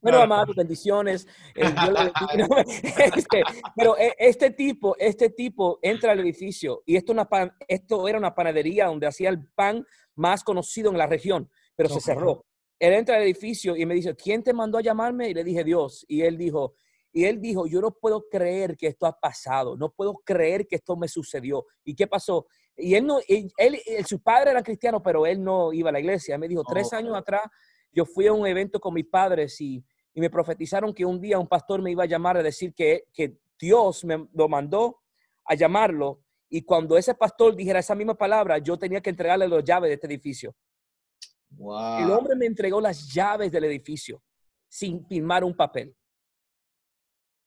Bueno, 0.00 0.18
amado, 0.18 0.52
bendiciones. 0.54 1.26
Este, 1.54 3.42
pero 3.76 3.96
e, 3.96 4.14
este 4.18 4.50
tipo, 4.50 4.96
este 4.98 5.30
tipo 5.30 5.78
entra 5.80 6.12
al 6.12 6.20
edificio 6.20 6.82
y 6.84 6.96
esto, 6.96 7.12
una 7.12 7.28
esto 7.68 8.08
era 8.08 8.18
una 8.18 8.34
panadería 8.34 8.86
donde 8.86 9.06
hacía 9.06 9.30
el 9.30 9.46
pan 9.46 9.86
más 10.14 10.44
conocido 10.44 10.90
en 10.90 10.98
la 10.98 11.06
región, 11.06 11.50
pero 11.76 11.88
se 11.88 12.00
cerró. 12.00 12.44
Él 12.78 12.92
entra 12.92 13.16
al 13.16 13.22
edificio 13.22 13.76
y 13.76 13.86
me 13.86 13.94
dice, 13.94 14.14
¿quién 14.14 14.42
te 14.42 14.52
mandó 14.52 14.78
a 14.78 14.82
llamarme? 14.82 15.28
Y 15.28 15.34
le 15.34 15.44
dije, 15.44 15.64
Dios. 15.64 16.04
Y 16.08 16.22
él 16.22 16.36
dijo, 16.36 16.74
y 17.12 17.24
él 17.26 17.40
dijo, 17.40 17.66
yo 17.66 17.80
no 17.80 17.92
puedo 17.92 18.28
creer 18.28 18.76
que 18.76 18.88
esto 18.88 19.06
ha 19.06 19.12
pasado, 19.12 19.76
no 19.76 19.90
puedo 19.90 20.14
creer 20.24 20.66
que 20.66 20.76
esto 20.76 20.96
me 20.96 21.06
sucedió. 21.06 21.64
¿Y 21.84 21.94
qué 21.94 22.08
pasó? 22.08 22.46
Y 22.76 22.96
él 22.96 23.06
no, 23.06 23.20
él, 23.28 23.52
su 24.04 24.20
padre 24.20 24.50
era 24.50 24.62
cristiano, 24.64 25.00
pero 25.00 25.24
él 25.24 25.42
no 25.42 25.72
iba 25.72 25.90
a 25.90 25.92
la 25.92 26.00
iglesia. 26.00 26.36
me 26.36 26.48
dijo, 26.48 26.64
tres 26.64 26.92
años 26.92 27.16
atrás, 27.16 27.42
yo 27.92 28.04
fui 28.04 28.26
a 28.26 28.32
un 28.32 28.44
evento 28.44 28.80
con 28.80 28.94
mis 28.94 29.06
padres 29.06 29.60
y, 29.60 29.84
y, 30.12 30.20
me 30.20 30.28
profetizaron 30.28 30.92
que 30.92 31.04
un 31.04 31.20
día 31.20 31.38
un 31.38 31.46
pastor 31.46 31.80
me 31.80 31.92
iba 31.92 32.02
a 32.02 32.06
llamar 32.06 32.36
a 32.36 32.42
decir 32.42 32.74
que, 32.74 33.04
que 33.12 33.38
Dios 33.60 34.04
me 34.04 34.28
lo 34.34 34.48
mandó 34.48 35.00
a 35.44 35.54
llamarlo 35.54 36.23
y 36.56 36.62
cuando 36.62 36.96
ese 36.96 37.14
pastor 37.14 37.56
dijera 37.56 37.80
esa 37.80 37.96
misma 37.96 38.14
palabra, 38.14 38.58
yo 38.58 38.78
tenía 38.78 39.00
que 39.00 39.10
entregarle 39.10 39.48
las 39.48 39.64
llaves 39.64 39.88
de 39.88 39.94
este 39.94 40.06
edificio. 40.06 40.54
El 41.50 42.12
hombre 42.12 42.36
me 42.36 42.46
entregó 42.46 42.80
las 42.80 43.12
llaves 43.12 43.50
del 43.50 43.64
edificio 43.64 44.22
sin 44.68 45.04
firmar 45.04 45.42
un 45.42 45.56
papel. 45.56 45.96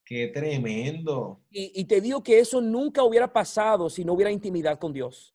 Qué 0.03 0.28
tremendo. 0.28 1.41
Y, 1.49 1.86
te 1.86 2.01
digo 2.01 2.22
que 2.22 2.38
eso 2.38 2.60
nunca 2.60 3.01
hubiera 3.03 3.32
pasado 3.32 3.89
si 3.89 4.03
no 4.03 4.12
hubiera 4.12 4.30
intimidad 4.30 4.78
con 4.78 4.91
Dios. 4.91 5.34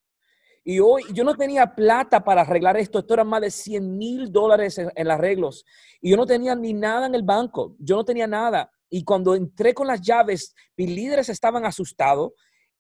Y 0.63 0.79
hoy 0.79 1.05
yo 1.15 1.25
no 1.25 1.35
tenía 1.35 1.75
plata 1.75 2.23
para 2.23 2.43
arreglar 2.43 2.77
esto. 2.77 2.99
Esto 2.99 3.15
era 3.15 3.25
más 3.25 3.41
de 3.41 3.51
100 3.51 3.97
mil 3.97 4.31
dólares 4.31 4.77
en, 4.77 4.91
en, 4.95 5.11
arreglos. 5.11 5.65
Y 5.99 6.11
yo 6.11 6.19
no 6.19 6.27
tenía 6.27 6.55
ni 6.55 6.75
nada 6.75 7.07
en 7.07 7.15
el 7.15 7.23
banco. 7.23 7.75
Yo 7.79 7.97
no 7.97 8.05
tenía 8.05 8.27
nada. 8.27 8.71
Y 8.91 9.03
cuando 9.03 9.35
entré 9.35 9.73
con 9.73 9.87
las 9.87 10.03
llaves, 10.03 10.55
mis 10.77 10.91
líderes 10.91 11.31
estaban 11.31 11.65
asustados. 11.65 12.33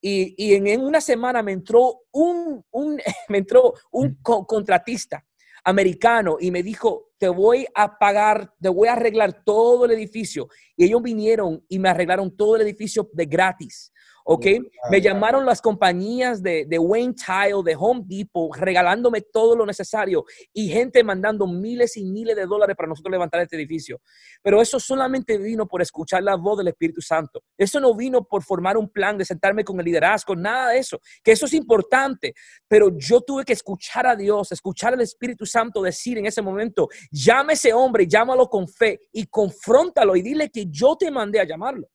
Y, 0.05 0.55
en, 0.55 0.82
una 0.82 1.00
semana 1.00 1.42
me 1.42 1.53
entró 1.53 2.03
un, 2.11 2.64
un 2.72 3.00
me 3.28 3.38
entró 3.38 3.72
un 3.92 4.16
contratista 4.22 5.24
americano 5.64 6.38
y 6.40 6.50
me 6.50 6.62
dijo, 6.62 7.12
te 7.18 7.28
voy 7.28 7.66
a 7.74 7.98
pagar, 7.98 8.53
te 8.61 8.68
voy 8.68 8.88
a 8.88 8.94
arreglar 8.94 9.44
todo 9.44 9.84
el 9.84 9.92
edificio. 9.92 10.48
Y 10.76 10.84
ellos 10.86 11.03
vinieron 11.03 11.64
y 11.68 11.78
me 11.78 11.88
arreglaron 11.88 12.36
todo 12.36 12.57
el 12.57 12.62
edificio 12.62 13.09
de 13.12 13.26
gratis. 13.26 13.92
¿Ok? 14.25 14.47
Me 14.91 15.01
llamaron 15.01 15.45
las 15.45 15.61
compañías 15.61 16.43
de, 16.43 16.64
de, 16.66 16.79
Wayne 16.79 17.14
Tile, 17.14 17.62
de 17.64 17.77
Home 17.79 18.03
Depot, 18.07 18.55
regalándome 18.57 19.20
todo 19.20 19.57
lo 19.57 19.66
necesario 19.66 20.25
y 20.53 20.68
gente 20.68 21.03
mandando 21.05 21.47
miles 21.47 21.97
y 21.97 22.05
miles 22.05 22.37
de 22.37 22.47
dólares 22.47 22.77
para 22.77 22.89
nosotros 22.89 23.12
levantar 23.12 23.41
este 23.41 23.57
edificio. 23.57 24.01
Pero 24.43 24.61
eso 24.61 24.79
solamente 24.79 25.39
vino 25.39 25.66
por 25.66 25.83
escuchar 25.83 26.23
la 26.23 26.37
voz 26.37 26.59
del 26.59 26.68
Espíritu 26.68 27.01
Santo. 27.01 27.43
Eso 27.57 27.81
no 27.81 27.95
vino 27.95 28.25
por 28.25 28.43
formar 28.43 28.77
un 28.77 28.89
plan 28.89 29.16
de 29.18 29.25
sentarme 29.25 29.64
con 29.64 29.79
el 29.79 29.85
liderazgo, 29.85 30.35
nada 30.37 30.70
de 30.70 30.79
eso, 30.79 31.01
que 31.23 31.33
eso 31.33 31.47
es 31.47 31.55
importante, 31.55 32.35
pero 32.68 32.97
yo 32.97 33.20
tuve 33.20 33.45
que 33.45 33.53
escuchar 33.53 34.07
a 34.07 34.16
Dios, 34.16 34.53
escuchar 34.53 34.95
al 34.95 35.01
Espíritu 35.01 35.47
Santo 35.47 35.83
decir 35.83 36.18
en 36.18 36.27
ese 36.27 36.43
momento, 36.43 36.89
llame 37.11 37.53
a 37.53 37.55
ese 37.55 37.73
hombre, 37.73 38.07
llámalo 38.07 38.49
con 38.49 38.68
fe 38.68 39.01
y 39.12 39.27
confróntalo 39.27 40.16
y 40.16 40.23
dile 40.23 40.51
que 40.51 40.66
yo 40.68 40.97
te 40.97 41.11
mandé 41.11 41.41
a 41.41 41.45
llamarlo. 41.45 41.89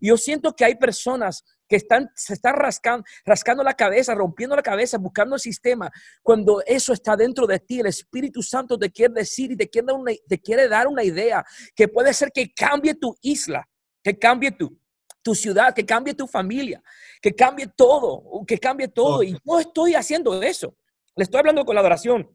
Yo 0.00 0.16
siento 0.16 0.54
que 0.54 0.64
hay 0.64 0.74
personas 0.76 1.44
que 1.68 1.76
están, 1.76 2.10
se 2.14 2.34
están 2.34 2.56
rascando, 2.56 3.04
rascando 3.24 3.62
la 3.62 3.74
cabeza, 3.74 4.14
rompiendo 4.14 4.56
la 4.56 4.62
cabeza, 4.62 4.98
buscando 4.98 5.34
el 5.36 5.40
sistema. 5.40 5.90
Cuando 6.22 6.62
eso 6.66 6.92
está 6.92 7.16
dentro 7.16 7.46
de 7.46 7.58
ti, 7.58 7.80
el 7.80 7.86
Espíritu 7.86 8.42
Santo 8.42 8.78
te 8.78 8.90
quiere 8.90 9.14
decir 9.14 9.52
y 9.52 9.56
te 9.56 9.68
quiere 9.68 9.86
dar 9.86 9.96
una, 9.96 10.12
te 10.28 10.40
quiere 10.40 10.68
dar 10.68 10.86
una 10.86 11.04
idea 11.04 11.44
que 11.74 11.88
puede 11.88 12.12
ser 12.12 12.30
que 12.32 12.52
cambie 12.52 12.94
tu 12.94 13.16
isla, 13.22 13.68
que 14.02 14.18
cambie 14.18 14.50
tu, 14.52 14.78
tu 15.22 15.34
ciudad, 15.34 15.74
que 15.74 15.86
cambie 15.86 16.14
tu 16.14 16.26
familia, 16.26 16.82
que 17.20 17.34
cambie 17.34 17.66
todo, 17.66 18.44
que 18.46 18.58
cambie 18.58 18.88
todo. 18.88 19.22
Y 19.22 19.36
no 19.44 19.58
estoy 19.58 19.94
haciendo 19.94 20.40
eso. 20.42 20.76
Le 21.16 21.24
estoy 21.24 21.40
hablando 21.40 21.64
con 21.64 21.74
la 21.74 21.80
adoración. 21.80 22.28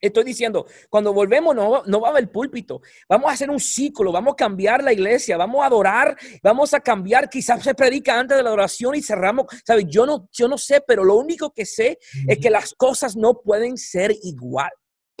Estoy 0.00 0.24
diciendo, 0.24 0.66
cuando 0.88 1.12
volvemos 1.12 1.56
no, 1.56 1.82
no 1.84 2.00
va 2.00 2.08
a 2.08 2.10
haber 2.12 2.30
púlpito, 2.30 2.80
vamos 3.08 3.30
a 3.30 3.34
hacer 3.34 3.50
un 3.50 3.58
ciclo, 3.58 4.12
vamos 4.12 4.34
a 4.34 4.36
cambiar 4.36 4.82
la 4.82 4.92
iglesia, 4.92 5.36
vamos 5.36 5.62
a 5.62 5.66
adorar, 5.66 6.16
vamos 6.42 6.72
a 6.72 6.80
cambiar, 6.80 7.28
quizás 7.28 7.62
se 7.62 7.74
predica 7.74 8.18
antes 8.18 8.36
de 8.36 8.42
la 8.42 8.50
adoración 8.50 8.94
y 8.94 9.02
cerramos, 9.02 9.46
¿sabes? 9.66 9.86
Yo 9.88 10.06
no, 10.06 10.28
yo 10.32 10.46
no 10.46 10.56
sé, 10.56 10.80
pero 10.86 11.02
lo 11.02 11.16
único 11.16 11.52
que 11.52 11.66
sé 11.66 11.98
es 12.28 12.38
que 12.38 12.50
las 12.50 12.74
cosas 12.74 13.16
no 13.16 13.40
pueden 13.42 13.76
ser 13.76 14.14
igual. 14.22 14.70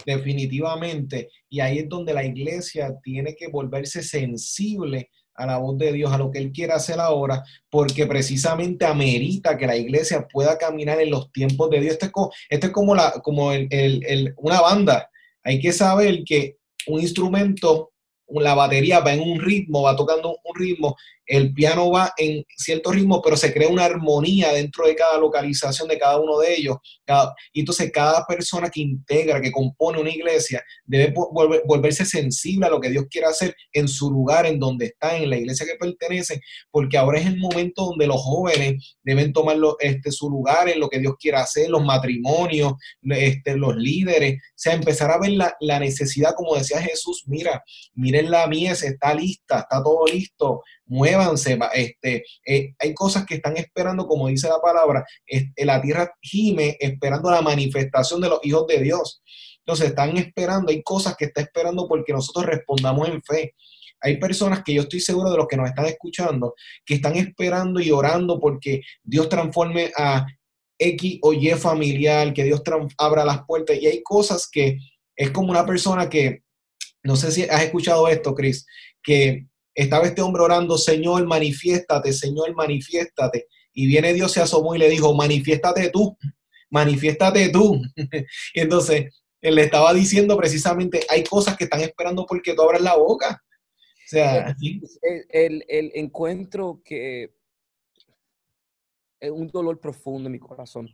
Definitivamente, 0.06 1.28
y 1.48 1.58
ahí 1.58 1.78
es 1.78 1.88
donde 1.88 2.14
la 2.14 2.24
iglesia 2.24 2.94
tiene 3.02 3.34
que 3.34 3.48
volverse 3.48 4.02
sensible 4.02 5.10
a 5.38 5.46
la 5.46 5.58
voz 5.58 5.78
de 5.78 5.92
Dios, 5.92 6.12
a 6.12 6.18
lo 6.18 6.30
que 6.30 6.38
Él 6.38 6.52
quiere 6.52 6.72
hacer 6.72 6.98
ahora, 6.98 7.44
porque 7.70 8.06
precisamente 8.06 8.84
amerita 8.84 9.56
que 9.56 9.66
la 9.66 9.76
iglesia 9.76 10.26
pueda 10.26 10.58
caminar 10.58 11.00
en 11.00 11.10
los 11.10 11.32
tiempos 11.32 11.70
de 11.70 11.80
Dios. 11.80 11.92
Esto 11.92 12.06
es 12.06 12.12
como, 12.12 12.32
es 12.50 12.70
como, 12.70 12.94
la, 12.94 13.12
como 13.22 13.50
una 14.36 14.60
banda. 14.60 15.08
Hay 15.44 15.60
que 15.60 15.72
saber 15.72 16.24
que 16.24 16.56
un 16.88 17.00
instrumento, 17.00 17.92
la 18.30 18.54
batería 18.54 19.00
va 19.00 19.14
en 19.14 19.20
un 19.20 19.40
ritmo, 19.40 19.82
va 19.82 19.96
tocando 19.96 20.38
un 20.44 20.54
ritmo, 20.54 20.96
el 21.28 21.52
piano 21.52 21.90
va 21.90 22.12
en 22.16 22.44
cierto 22.56 22.90
ritmo, 22.90 23.20
pero 23.22 23.36
se 23.36 23.52
crea 23.52 23.68
una 23.68 23.84
armonía 23.84 24.52
dentro 24.52 24.86
de 24.86 24.96
cada 24.96 25.18
localización 25.18 25.86
de 25.86 25.98
cada 25.98 26.18
uno 26.18 26.38
de 26.38 26.54
ellos. 26.54 26.78
y 27.52 27.60
entonces 27.60 27.90
cada 27.92 28.24
persona 28.26 28.70
que 28.70 28.80
integra, 28.80 29.40
que 29.40 29.52
compone 29.52 30.00
una 30.00 30.10
iglesia, 30.10 30.62
debe 30.84 31.12
volverse 31.66 32.06
sensible 32.06 32.66
a 32.66 32.70
lo 32.70 32.80
que 32.80 32.90
Dios 32.90 33.04
quiere 33.10 33.26
hacer 33.26 33.54
en 33.72 33.88
su 33.88 34.10
lugar, 34.10 34.46
en 34.46 34.58
donde 34.58 34.86
está, 34.86 35.16
en 35.16 35.28
la 35.28 35.36
iglesia 35.36 35.66
que 35.66 35.76
pertenece, 35.76 36.40
porque 36.70 36.96
ahora 36.96 37.20
es 37.20 37.26
el 37.26 37.38
momento 37.38 37.84
donde 37.84 38.06
los 38.06 38.20
jóvenes 38.20 38.96
deben 39.02 39.32
tomar 39.32 39.56
este, 39.80 40.10
su 40.10 40.30
lugar 40.30 40.68
en 40.68 40.80
lo 40.80 40.88
que 40.88 40.98
Dios 40.98 41.14
quiere 41.18 41.38
hacer, 41.38 41.68
los 41.68 41.84
matrimonios, 41.84 42.72
este, 43.02 43.56
los 43.56 43.76
líderes, 43.76 44.34
o 44.34 44.52
sea, 44.54 44.72
empezar 44.72 45.10
a 45.10 45.18
ver 45.18 45.32
la, 45.32 45.54
la 45.60 45.78
necesidad, 45.78 46.34
como 46.34 46.56
decía 46.56 46.80
Jesús, 46.80 47.24
mira, 47.26 47.62
miren 48.18 48.30
la 48.30 48.46
mies, 48.46 48.82
está 48.82 49.14
lista, 49.14 49.60
está 49.60 49.82
todo 49.82 50.04
listo, 50.06 50.62
muévanse, 50.86 51.58
este, 51.74 52.24
eh, 52.44 52.74
hay 52.78 52.94
cosas 52.94 53.24
que 53.24 53.36
están 53.36 53.56
esperando, 53.56 54.06
como 54.06 54.28
dice 54.28 54.48
la 54.48 54.60
palabra, 54.60 55.04
la 55.56 55.80
tierra 55.80 56.12
gime 56.20 56.76
esperando 56.80 57.30
la 57.30 57.42
manifestación 57.42 58.20
de 58.20 58.28
los 58.28 58.40
hijos 58.42 58.66
de 58.66 58.80
Dios. 58.80 59.22
Entonces 59.58 59.88
están 59.88 60.16
esperando, 60.16 60.70
hay 60.70 60.82
cosas 60.82 61.16
que 61.16 61.26
está 61.26 61.42
esperando 61.42 61.86
porque 61.86 62.12
nosotros 62.12 62.46
respondamos 62.46 63.08
en 63.08 63.22
fe. 63.22 63.54
Hay 64.00 64.16
personas 64.16 64.62
que 64.64 64.74
yo 64.74 64.82
estoy 64.82 65.00
seguro 65.00 65.30
de 65.30 65.36
los 65.36 65.46
que 65.46 65.56
nos 65.56 65.68
están 65.68 65.86
escuchando, 65.86 66.54
que 66.86 66.94
están 66.94 67.16
esperando 67.16 67.80
y 67.80 67.90
orando 67.90 68.38
porque 68.40 68.80
Dios 69.02 69.28
transforme 69.28 69.90
a 69.96 70.24
X 70.78 71.18
o 71.22 71.32
Y 71.32 71.50
familiar, 71.50 72.32
que 72.32 72.44
Dios 72.44 72.62
abra 72.96 73.24
las 73.24 73.44
puertas. 73.44 73.76
Y 73.80 73.86
hay 73.86 74.02
cosas 74.02 74.48
que 74.50 74.78
es 75.16 75.30
como 75.32 75.50
una 75.50 75.66
persona 75.66 76.08
que, 76.08 76.44
no 77.08 77.16
sé 77.16 77.32
si 77.32 77.44
has 77.44 77.62
escuchado 77.62 78.06
esto, 78.06 78.34
Chris, 78.34 78.66
que 79.02 79.46
estaba 79.74 80.06
este 80.06 80.20
hombre 80.20 80.42
orando, 80.42 80.76
Señor, 80.76 81.26
manifiéstate, 81.26 82.12
Señor, 82.12 82.54
manifiéstate. 82.54 83.46
Y 83.72 83.86
viene 83.86 84.12
Dios, 84.12 84.32
se 84.32 84.42
asomó 84.42 84.74
y 84.74 84.78
le 84.78 84.90
dijo, 84.90 85.14
manifiéstate 85.14 85.88
tú, 85.88 86.18
manifiéstate 86.68 87.48
tú. 87.48 87.80
y 88.54 88.60
entonces, 88.60 89.24
él 89.40 89.54
le 89.54 89.62
estaba 89.62 89.94
diciendo 89.94 90.36
precisamente, 90.36 91.00
hay 91.08 91.24
cosas 91.24 91.56
que 91.56 91.64
están 91.64 91.80
esperando 91.80 92.26
porque 92.26 92.52
tú 92.52 92.60
abras 92.60 92.82
la 92.82 92.96
boca. 92.96 93.42
O 93.42 94.10
sea, 94.10 94.54
el, 95.30 95.64
el, 95.66 95.92
encuentro 95.94 96.82
que 96.84 97.34
es 99.18 99.30
un 99.30 99.48
dolor 99.48 99.80
profundo 99.80 100.26
en 100.26 100.32
mi 100.32 100.38
corazón 100.38 100.90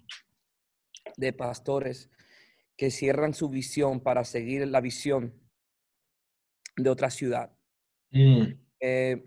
de 1.17 1.33
pastores 1.33 2.09
que 2.77 2.93
cierran 2.93 3.35
su 3.35 3.49
visión 3.49 3.99
para 3.99 4.25
seguir 4.25 4.69
la 4.69 4.81
visión 4.81 5.44
de 6.77 6.91
otra 6.91 7.11
ciudad. 7.11 7.51
Mm. 8.11 8.55
Eh, 8.81 9.25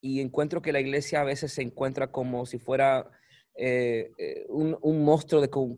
y 0.00 0.20
encuentro 0.20 0.62
que 0.62 0.72
la 0.72 0.80
iglesia 0.80 1.20
a 1.20 1.24
veces 1.24 1.52
se 1.52 1.62
encuentra 1.62 2.10
como 2.10 2.46
si 2.46 2.58
fuera 2.58 3.10
eh, 3.54 4.10
eh, 4.16 4.46
un, 4.48 5.04
monstruo 5.04 5.40
de 5.40 5.50
con, 5.50 5.76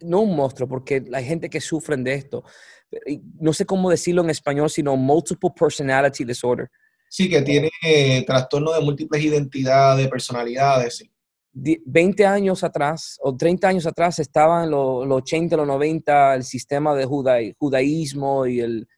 no 0.00 0.20
un 0.20 0.36
monstruo, 0.36 0.68
porque 0.68 1.04
hay 1.12 1.24
gente 1.24 1.50
que 1.50 1.60
sufre 1.60 1.96
de 1.96 2.14
esto. 2.14 2.44
No 3.38 3.52
sé 3.52 3.66
cómo 3.66 3.90
decirlo 3.90 4.22
en 4.22 4.30
español, 4.30 4.70
sino 4.70 4.96
multiple 4.96 5.50
personality 5.58 6.24
disorder. 6.24 6.70
Sí, 7.10 7.28
que 7.28 7.42
tiene 7.42 7.70
trastorno 8.26 8.72
de 8.72 8.80
múltiples 8.80 9.22
identidades, 9.22 10.08
personalidades. 10.08 11.04
20 11.54 12.24
años 12.24 12.64
atrás 12.64 13.18
o 13.20 13.36
30 13.36 13.68
años 13.68 13.86
atrás 13.86 14.18
estaba 14.18 14.64
en 14.64 14.70
los 14.70 15.06
80, 15.06 15.56
los 15.56 15.66
90 15.66 16.34
el 16.34 16.44
sistema 16.44 16.94
de 16.94 17.04
judaísmo 17.04 18.46
y 18.46 18.60
el 18.60 18.88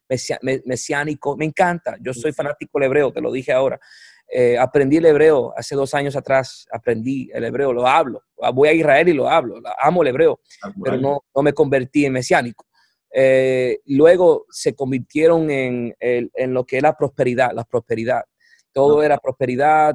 mesiánico. 0.64 1.36
Me 1.36 1.46
encanta. 1.46 1.96
Yo 2.00 2.14
soy 2.14 2.32
fanático 2.32 2.78
del 2.78 2.86
hebreo, 2.86 3.12
te 3.12 3.20
lo 3.20 3.32
dije 3.32 3.52
ahora. 3.52 3.80
Eh, 4.28 4.57
aprendí 4.59 4.96
el 4.96 5.07
hebreo 5.07 5.52
hace 5.57 5.74
dos 5.74 5.94
años 5.94 6.16
atrás, 6.16 6.66
aprendí 6.72 7.30
el 7.32 7.44
hebreo, 7.44 7.72
lo 7.72 7.86
hablo. 7.86 8.22
Voy 8.52 8.68
a 8.68 8.72
Israel 8.72 9.09
y 9.09 9.12
lo 9.12 9.28
hablo, 9.28 9.61
amo 9.80 10.02
el 10.02 10.09
hebreo, 10.09 10.40
ah, 10.62 10.72
pero 10.82 10.96
no, 10.96 11.24
no 11.34 11.42
me 11.42 11.52
convertí 11.52 12.07
en 12.07 12.14
mesiánico. 12.14 12.66
Eh, 13.12 13.78
luego 13.86 14.46
se 14.50 14.74
convirtieron 14.74 15.50
en, 15.50 15.94
en, 16.00 16.55
lo 16.55 16.64
que 16.64 16.78
era 16.78 16.96
prosperidad, 16.96 17.52
la 17.52 17.64
prosperidad. 17.64 18.24
Todo 18.72 19.05
era 19.05 19.18
prosperidad, 19.18 19.94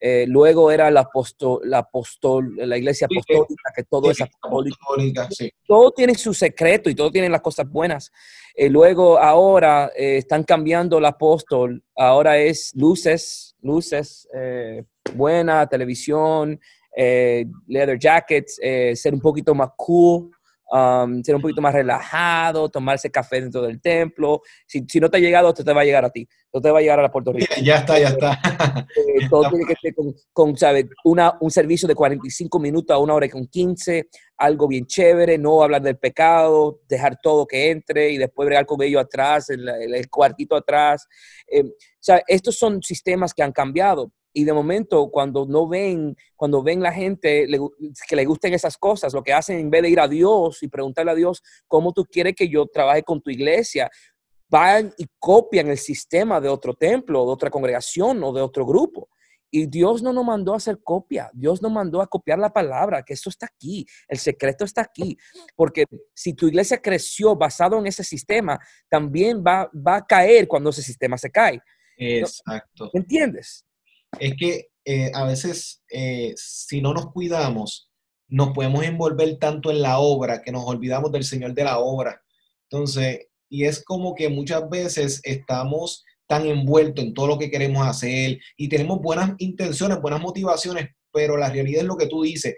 eh, 0.00 0.24
luego 0.26 0.70
era 0.70 0.90
la, 0.90 1.00
apostol, 1.00 1.60
la, 1.64 1.78
apostol, 1.78 2.56
la 2.56 2.78
iglesia 2.78 3.06
apostólica, 3.06 3.70
que 3.76 3.84
todo 3.84 4.10
es 4.10 4.20
apostólica. 4.20 5.28
Todo 5.66 5.90
tiene 5.90 6.14
su 6.14 6.32
secreto 6.32 6.88
y 6.88 6.94
todo 6.94 7.10
tiene 7.10 7.28
las 7.28 7.42
cosas 7.42 7.68
buenas. 7.68 8.10
Eh, 8.54 8.70
luego 8.70 9.18
ahora 9.18 9.92
eh, 9.94 10.16
están 10.16 10.44
cambiando 10.44 10.98
el 10.98 11.04
apóstol, 11.04 11.84
ahora 11.94 12.38
es 12.38 12.72
luces, 12.74 13.54
luces, 13.60 14.26
buena, 15.14 15.66
televisión, 15.66 16.58
leather 16.96 17.98
jackets, 17.98 18.58
ser 18.94 19.12
un 19.12 19.20
poquito 19.20 19.54
más 19.54 19.70
cool. 19.76 20.30
Um, 20.72 21.20
ser 21.24 21.34
un 21.34 21.42
poquito 21.42 21.60
más 21.60 21.74
relajado, 21.74 22.68
tomarse 22.68 23.10
café 23.10 23.40
dentro 23.40 23.60
del 23.62 23.80
templo. 23.80 24.40
Si, 24.66 24.84
si, 24.88 25.00
no 25.00 25.10
te 25.10 25.16
ha 25.16 25.20
llegado, 25.20 25.48
esto 25.48 25.64
te 25.64 25.72
va 25.72 25.80
a 25.80 25.84
llegar 25.84 26.04
a 26.04 26.10
ti, 26.10 26.28
no 26.52 26.60
te 26.60 26.70
va 26.70 26.78
a 26.78 26.80
llegar 26.80 27.00
a 27.00 27.02
la 27.02 27.10
Puerto 27.10 27.32
Rico. 27.32 27.52
Ya 27.60 27.78
está, 27.78 27.98
ya 27.98 28.08
está. 28.08 28.38
Eh, 28.90 29.26
todo 29.30 29.48
tiene 29.50 29.64
que 29.66 29.74
ser 29.80 29.94
con, 29.94 30.14
con 30.32 30.54
Una, 31.04 31.36
un 31.40 31.50
servicio 31.50 31.86
de 31.86 31.94
45 31.94 32.58
minutos 32.58 32.94
a 32.94 32.98
una 32.98 33.14
hora 33.14 33.26
y 33.26 33.28
con 33.28 33.46
15, 33.46 34.08
algo 34.36 34.66
bien 34.66 34.86
chévere, 34.86 35.38
no 35.38 35.62
hablar 35.62 35.82
del 35.82 35.96
pecado, 35.96 36.80
dejar 36.88 37.18
todo 37.22 37.46
que 37.46 37.70
entre 37.70 38.10
y 38.10 38.18
después 38.18 38.46
bregar 38.46 38.66
con 38.66 38.82
ello 38.82 38.98
atrás, 38.98 39.50
en, 39.50 39.68
el 39.68 40.08
cuartito 40.08 40.56
atrás. 40.56 41.06
Eh, 41.46 41.62
o 41.62 41.72
sea, 41.98 42.22
estos 42.26 42.56
son 42.56 42.82
sistemas 42.82 43.32
que 43.32 43.42
han 43.42 43.52
cambiado 43.52 44.12
y 44.32 44.44
de 44.44 44.52
momento 44.52 45.10
cuando 45.10 45.46
no 45.46 45.68
ven, 45.68 46.16
cuando 46.36 46.62
ven 46.62 46.80
la 46.80 46.92
gente 46.92 47.46
que 48.08 48.16
le 48.16 48.24
gusten 48.24 48.54
esas 48.54 48.76
cosas, 48.76 49.12
lo 49.12 49.22
que 49.22 49.32
hacen 49.32 49.58
en 49.58 49.70
vez 49.70 49.82
de 49.82 49.90
ir 49.90 50.00
a 50.00 50.08
Dios 50.08 50.62
y 50.62 50.68
preguntarle 50.68 51.12
a 51.12 51.16
Dios 51.16 51.42
cómo 51.66 51.92
tú 51.92 52.04
quieres 52.04 52.34
que 52.34 52.48
yo 52.48 52.66
trabaje 52.66 53.02
con 53.02 53.20
tu 53.20 53.30
iglesia, 53.30 53.90
van 54.48 54.92
y 54.98 55.06
copian 55.18 55.68
el 55.68 55.78
sistema 55.78 56.40
de 56.40 56.48
otro 56.48 56.74
templo, 56.74 57.24
de 57.24 57.32
otra 57.32 57.50
congregación 57.50 58.22
o 58.22 58.32
de 58.32 58.40
otro 58.40 58.66
grupo. 58.66 59.08
Y 59.52 59.66
Dios 59.66 60.00
no 60.00 60.12
nos 60.12 60.24
mandó 60.24 60.54
a 60.54 60.58
hacer 60.58 60.78
copia, 60.82 61.28
Dios 61.34 61.60
nos 61.60 61.72
mandó 61.72 62.00
a 62.00 62.06
copiar 62.06 62.38
la 62.38 62.52
palabra, 62.52 63.02
que 63.02 63.14
eso 63.14 63.28
está 63.28 63.46
aquí, 63.46 63.84
el 64.06 64.18
secreto 64.18 64.64
está 64.64 64.82
aquí, 64.82 65.18
porque 65.56 65.86
si 66.14 66.34
tu 66.34 66.46
iglesia 66.46 66.80
creció 66.80 67.34
basado 67.34 67.76
en 67.78 67.88
ese 67.88 68.04
sistema, 68.04 68.60
también 68.88 69.42
va, 69.44 69.68
va 69.74 69.96
a 69.96 70.06
caer 70.06 70.46
cuando 70.46 70.70
ese 70.70 70.82
sistema 70.82 71.18
se 71.18 71.30
cae. 71.30 71.60
Exacto. 71.96 72.90
¿Entiendes? 72.92 73.66
Es 74.18 74.34
que 74.36 74.70
eh, 74.84 75.10
a 75.14 75.24
veces 75.24 75.82
eh, 75.90 76.32
si 76.36 76.80
no 76.80 76.94
nos 76.94 77.12
cuidamos, 77.12 77.90
nos 78.28 78.52
podemos 78.52 78.84
envolver 78.84 79.38
tanto 79.38 79.70
en 79.70 79.82
la 79.82 79.98
obra 79.98 80.42
que 80.42 80.52
nos 80.52 80.64
olvidamos 80.64 81.12
del 81.12 81.24
Señor 81.24 81.54
de 81.54 81.64
la 81.64 81.78
obra. 81.78 82.22
Entonces, 82.68 83.26
y 83.48 83.64
es 83.64 83.84
como 83.84 84.14
que 84.14 84.28
muchas 84.28 84.68
veces 84.68 85.20
estamos 85.24 86.04
tan 86.26 86.46
envueltos 86.46 87.04
en 87.04 87.12
todo 87.12 87.26
lo 87.26 87.38
que 87.38 87.50
queremos 87.50 87.86
hacer 87.86 88.38
y 88.56 88.68
tenemos 88.68 89.00
buenas 89.00 89.32
intenciones, 89.38 90.00
buenas 90.00 90.20
motivaciones, 90.20 90.90
pero 91.12 91.36
la 91.36 91.50
realidad 91.50 91.82
es 91.82 91.88
lo 91.88 91.96
que 91.96 92.06
tú 92.06 92.22
dices. 92.22 92.54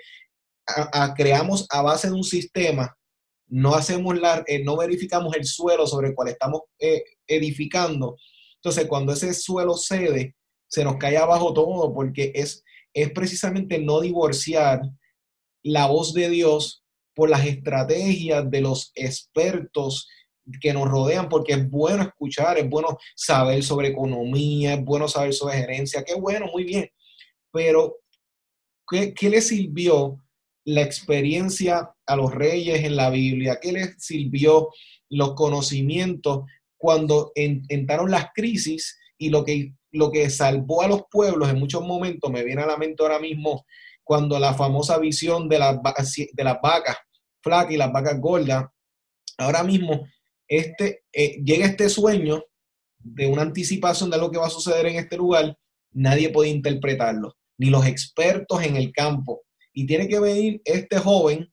creamos 1.16 1.66
a 1.70 1.82
base 1.82 2.08
de 2.08 2.14
un 2.14 2.24
sistema, 2.24 2.94
no 3.48 3.74
hacemos 3.74 4.18
la, 4.18 4.44
eh, 4.46 4.62
no 4.62 4.76
verificamos 4.76 5.34
el 5.34 5.44
suelo 5.44 5.86
sobre 5.86 6.08
el 6.08 6.14
cual 6.14 6.28
estamos 6.28 6.62
edificando. 7.26 8.16
Entonces, 8.56 8.86
cuando 8.86 9.12
ese 9.12 9.32
suelo 9.34 9.76
cede, 9.76 10.34
se 10.72 10.84
nos 10.84 10.96
cae 10.96 11.18
abajo 11.18 11.52
todo, 11.52 11.92
porque 11.92 12.32
es, 12.34 12.64
es 12.94 13.12
precisamente 13.12 13.78
no 13.78 14.00
divorciar 14.00 14.80
la 15.62 15.86
voz 15.86 16.14
de 16.14 16.30
Dios 16.30 16.82
por 17.14 17.28
las 17.28 17.44
estrategias 17.44 18.50
de 18.50 18.62
los 18.62 18.90
expertos 18.94 20.08
que 20.62 20.72
nos 20.72 20.88
rodean, 20.88 21.28
porque 21.28 21.52
es 21.52 21.68
bueno 21.68 22.02
escuchar, 22.02 22.56
es 22.56 22.70
bueno 22.70 22.96
saber 23.14 23.62
sobre 23.62 23.88
economía, 23.88 24.72
es 24.72 24.82
bueno 24.82 25.08
saber 25.08 25.34
sobre 25.34 25.58
gerencia, 25.58 26.04
qué 26.04 26.14
bueno, 26.14 26.46
muy 26.50 26.64
bien, 26.64 26.88
pero 27.52 27.98
¿qué, 28.88 29.12
qué 29.12 29.28
le 29.28 29.42
sirvió 29.42 30.24
la 30.64 30.80
experiencia 30.80 31.94
a 32.06 32.16
los 32.16 32.34
reyes 32.34 32.82
en 32.82 32.96
la 32.96 33.10
Biblia? 33.10 33.58
¿Qué 33.60 33.72
les 33.72 34.02
sirvió 34.02 34.70
los 35.10 35.34
conocimientos 35.34 36.46
cuando 36.78 37.30
entraron 37.34 38.10
las 38.10 38.28
crisis 38.34 38.98
y 39.18 39.28
lo 39.28 39.44
que 39.44 39.74
lo 39.92 40.10
que 40.10 40.28
salvó 40.30 40.82
a 40.82 40.88
los 40.88 41.02
pueblos 41.10 41.48
en 41.48 41.58
muchos 41.58 41.82
momentos, 41.82 42.30
me 42.30 42.42
viene 42.42 42.62
a 42.62 42.66
la 42.66 42.76
mente 42.76 43.02
ahora 43.02 43.18
mismo 43.18 43.64
cuando 44.02 44.38
la 44.38 44.54
famosa 44.54 44.98
visión 44.98 45.48
de 45.48 45.58
las, 45.58 45.80
vacas 45.80 46.16
flacas 47.40 47.72
y 47.72 47.76
las 47.76 47.92
vacas 47.92 48.20
gordas, 48.20 48.66
ahora 49.38 49.62
mismo 49.62 50.06
este, 50.48 51.04
eh, 51.12 51.40
llega 51.42 51.66
este 51.66 51.88
sueño 51.88 52.44
de 52.98 53.26
una 53.26 53.42
anticipación 53.42 54.10
de 54.10 54.18
lo 54.18 54.30
que 54.30 54.38
va 54.38 54.46
a 54.46 54.50
suceder 54.50 54.86
en 54.86 54.96
este 54.96 55.16
lugar, 55.16 55.56
nadie 55.92 56.30
puede 56.30 56.50
interpretarlo, 56.50 57.36
ni 57.58 57.70
los 57.70 57.86
expertos 57.86 58.62
en 58.62 58.76
el 58.76 58.92
campo. 58.92 59.42
Y 59.72 59.86
tiene 59.86 60.08
que 60.08 60.20
venir 60.20 60.60
este 60.64 60.98
joven 60.98 61.52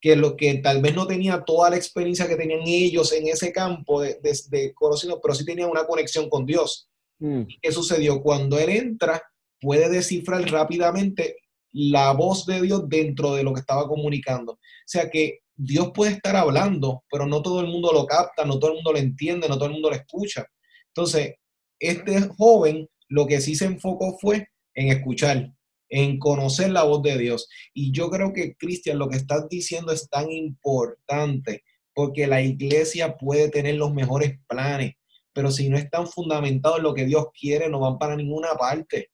que 0.00 0.16
lo 0.16 0.36
que 0.36 0.54
tal 0.58 0.80
vez 0.80 0.94
no 0.94 1.06
tenía 1.06 1.42
toda 1.44 1.70
la 1.70 1.76
experiencia 1.76 2.28
que 2.28 2.36
tenían 2.36 2.60
ellos 2.64 3.12
en 3.12 3.28
ese 3.28 3.52
campo 3.52 4.00
de, 4.00 4.18
de, 4.22 4.38
de 4.48 4.74
pero 5.22 5.34
sí 5.34 5.44
tenía 5.44 5.66
una 5.66 5.86
conexión 5.86 6.28
con 6.28 6.46
Dios. 6.46 6.88
Mm. 7.18 7.42
¿Qué 7.60 7.72
sucedió? 7.72 8.22
Cuando 8.22 8.58
él 8.58 8.70
entra, 8.70 9.22
puede 9.60 9.88
descifrar 9.88 10.42
rápidamente 10.50 11.36
la 11.72 12.12
voz 12.12 12.46
de 12.46 12.62
Dios 12.62 12.88
dentro 12.88 13.34
de 13.34 13.42
lo 13.42 13.52
que 13.52 13.60
estaba 13.60 13.86
comunicando. 13.86 14.52
O 14.52 14.58
sea 14.86 15.10
que 15.10 15.40
Dios 15.54 15.90
puede 15.92 16.12
estar 16.12 16.36
hablando, 16.36 17.04
pero 17.10 17.26
no 17.26 17.42
todo 17.42 17.60
el 17.60 17.66
mundo 17.66 17.92
lo 17.92 18.06
capta, 18.06 18.44
no 18.44 18.58
todo 18.58 18.70
el 18.70 18.76
mundo 18.76 18.92
lo 18.92 18.98
entiende, 18.98 19.48
no 19.48 19.56
todo 19.56 19.66
el 19.66 19.72
mundo 19.72 19.90
lo 19.90 19.96
escucha. 19.96 20.46
Entonces, 20.94 21.34
este 21.80 22.20
joven 22.36 22.88
lo 23.08 23.26
que 23.26 23.40
sí 23.40 23.54
se 23.54 23.64
enfocó 23.64 24.16
fue 24.20 24.46
en 24.74 24.88
escuchar, 24.88 25.52
en 25.88 26.18
conocer 26.18 26.70
la 26.70 26.84
voz 26.84 27.02
de 27.02 27.18
Dios. 27.18 27.48
Y 27.74 27.92
yo 27.92 28.10
creo 28.10 28.32
que, 28.32 28.54
Cristian, 28.56 28.98
lo 28.98 29.08
que 29.08 29.16
estás 29.16 29.48
diciendo 29.48 29.92
es 29.92 30.08
tan 30.08 30.30
importante, 30.30 31.64
porque 31.94 32.26
la 32.26 32.40
iglesia 32.42 33.16
puede 33.16 33.48
tener 33.48 33.74
los 33.76 33.92
mejores 33.92 34.38
planes, 34.46 34.94
pero 35.38 35.52
si 35.52 35.68
no 35.68 35.76
están 35.76 36.08
fundamentados 36.08 36.78
en 36.78 36.82
lo 36.82 36.94
que 36.94 37.04
Dios 37.04 37.26
quiere, 37.30 37.68
no 37.68 37.78
van 37.78 37.96
para 37.96 38.16
ninguna 38.16 38.54
parte, 38.58 39.12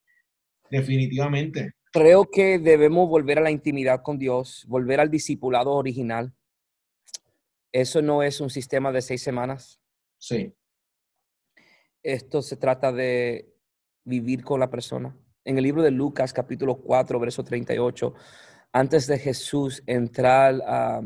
definitivamente. 0.71 1.73
Creo 1.91 2.25
que 2.31 2.57
debemos 2.57 3.07
volver 3.07 3.37
a 3.37 3.43
la 3.43 3.51
intimidad 3.51 4.01
con 4.01 4.17
Dios, 4.17 4.65
volver 4.67 4.99
al 4.99 5.11
discipulado 5.11 5.73
original. 5.73 6.33
Eso 7.71 8.01
no 8.01 8.23
es 8.23 8.41
un 8.41 8.49
sistema 8.49 8.91
de 8.91 9.03
seis 9.03 9.21
semanas. 9.21 9.79
Sí. 10.17 10.51
Esto 12.01 12.41
se 12.41 12.57
trata 12.57 12.91
de 12.91 13.53
vivir 14.03 14.43
con 14.43 14.59
la 14.59 14.71
persona. 14.71 15.15
En 15.43 15.59
el 15.59 15.63
libro 15.63 15.83
de 15.83 15.91
Lucas, 15.91 16.33
capítulo 16.33 16.77
4, 16.77 17.19
verso 17.19 17.43
38, 17.43 18.15
antes 18.71 19.05
de 19.05 19.19
Jesús 19.19 19.83
entrar 19.85 20.59
a, 20.65 21.03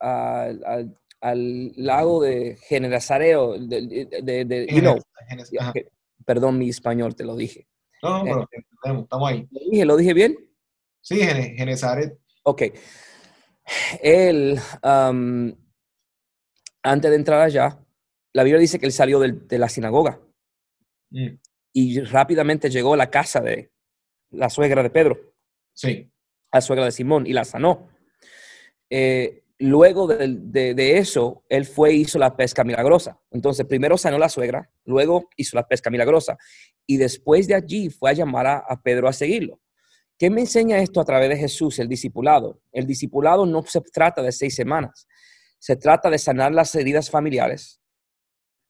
al 0.00 0.98
lago 1.32 2.22
de 2.22 2.56
Generazareo, 2.68 3.58
de, 3.58 4.06
de, 4.22 4.44
de 4.44 4.66
you 4.66 4.80
know, 4.80 4.98
perdón 6.24 6.58
mi 6.58 6.68
español, 6.68 7.14
te 7.14 7.24
lo 7.24 7.36
dije. 7.36 7.66
No, 8.02 8.22
no, 8.22 8.46
pero 8.82 9.00
estamos 9.00 9.30
ahí. 9.30 9.48
¿Lo 9.50 9.60
dije, 9.70 9.84
¿Lo 9.86 9.96
dije 9.96 10.14
bien? 10.14 10.36
Sí, 11.00 11.16
Genezaret. 11.20 12.18
Ok. 12.42 12.62
Él, 14.02 14.58
um, 14.82 15.54
antes 16.82 17.10
de 17.10 17.16
entrar 17.16 17.40
allá, 17.40 17.78
la 18.34 18.42
Biblia 18.42 18.60
dice 18.60 18.78
que 18.78 18.86
él 18.86 18.92
salió 18.92 19.20
de 19.20 19.58
la 19.58 19.68
sinagoga 19.68 20.20
mm. 21.10 21.28
y 21.72 22.00
rápidamente 22.00 22.68
llegó 22.68 22.94
a 22.94 22.98
la 22.98 23.10
casa 23.10 23.40
de 23.40 23.70
la 24.30 24.50
suegra 24.50 24.82
de 24.82 24.90
Pedro. 24.90 25.34
Sí. 25.72 26.10
La 26.52 26.60
suegra 26.60 26.84
de 26.84 26.92
Simón 26.92 27.26
y 27.26 27.32
la 27.32 27.44
sanó. 27.44 27.88
Eh, 28.90 29.43
luego 29.58 30.06
de, 30.06 30.98
eso, 30.98 31.44
él 31.48 31.64
fue 31.66 31.94
y 31.94 32.00
hizo 32.02 32.18
la 32.18 32.36
pesca 32.36 32.64
milagrosa. 32.64 33.20
Entonces, 33.30 33.66
primero 33.66 33.96
sanó 33.96 34.18
la 34.18 34.28
suegra, 34.28 34.70
luego 34.84 35.28
hizo 35.36 35.56
la 35.56 35.66
pesca 35.66 35.90
milagrosa. 35.90 36.36
Y 36.86 36.96
después 36.96 37.46
de 37.46 37.54
allí 37.54 37.90
fue 37.90 38.10
a 38.10 38.14
llamar 38.14 38.46
a, 38.46 38.80
Pedro 38.82 39.08
a 39.08 39.12
seguirlo. 39.12 39.60
¿Qué 40.18 40.30
me 40.30 40.42
enseña 40.42 40.78
esto 40.78 41.00
a 41.00 41.04
través 41.04 41.28
de 41.28 41.36
Jesús, 41.36 41.78
el 41.78 41.88
discipulado? 41.88 42.60
El 42.72 42.86
discipulado 42.86 43.46
no 43.46 43.62
se 43.64 43.80
trata 43.80 44.22
de 44.22 44.32
seis 44.32 44.54
semanas, 44.54 45.08
se 45.58 45.76
trata 45.76 46.10
de 46.10 46.18
sanar 46.18 46.52
las 46.52 46.74
heridas 46.74 47.10
familiares. 47.10 47.80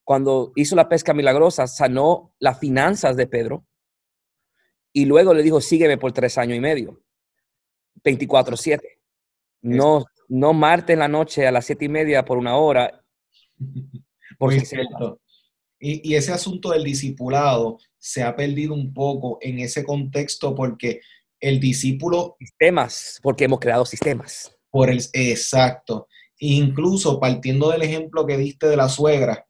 Cuando 0.05 0.53
hizo 0.55 0.77
la 0.77 0.89
pesca 0.89 1.13
milagrosa, 1.13 1.67
sanó 1.67 2.35
las 2.39 2.59
finanzas 2.59 3.17
de 3.17 3.27
Pedro 3.27 3.67
y 4.93 5.07
luego 5.07 5.35
le 5.35 5.43
dijo, 5.43 5.61
sígueme 5.61 5.99
por 5.99 6.13
tres 6.13 6.39
años 6.39 6.57
y 6.57 6.61
medio, 6.61 7.03
24/7. 8.03 9.01
No 9.63 10.05
no 10.29 10.53
martes 10.53 10.95
en 10.95 11.01
la 11.01 11.09
noche 11.09 11.47
a 11.47 11.53
las 11.53 11.67
siete 11.67 11.87
y 11.87 11.89
media 11.89 12.25
por 12.25 12.39
una 12.39 12.57
hora. 12.57 13.03
y, 15.81 16.11
y, 16.11 16.15
ese 16.15 16.33
asunto 16.33 16.71
del 16.71 16.85
discipulado 16.85 17.79
se 17.99 18.23
ha 18.23 18.35
perdido 18.35 18.75
un 18.75 18.93
poco 18.93 19.39
en 19.41 19.59
ese 19.61 19.85
contexto 19.85 20.55
porque 20.55 21.01
el 21.41 21.61
discípulo... 21.61 22.37
Sistemas, 22.39 23.21
porque 23.23 23.45
hemos 23.45 23.61
creado 23.61 23.85
sistemas. 23.85 24.57
Por 24.71 24.91
el, 24.91 25.03
exacto. 25.13 26.09
Incluso 26.39 27.21
partiendo 27.21 27.71
del 27.71 27.83
ejemplo 27.83 28.27
que 28.27 28.37
diste 28.37 28.67
de 28.67 28.77
la 28.77 28.89
suegra, 28.89 29.47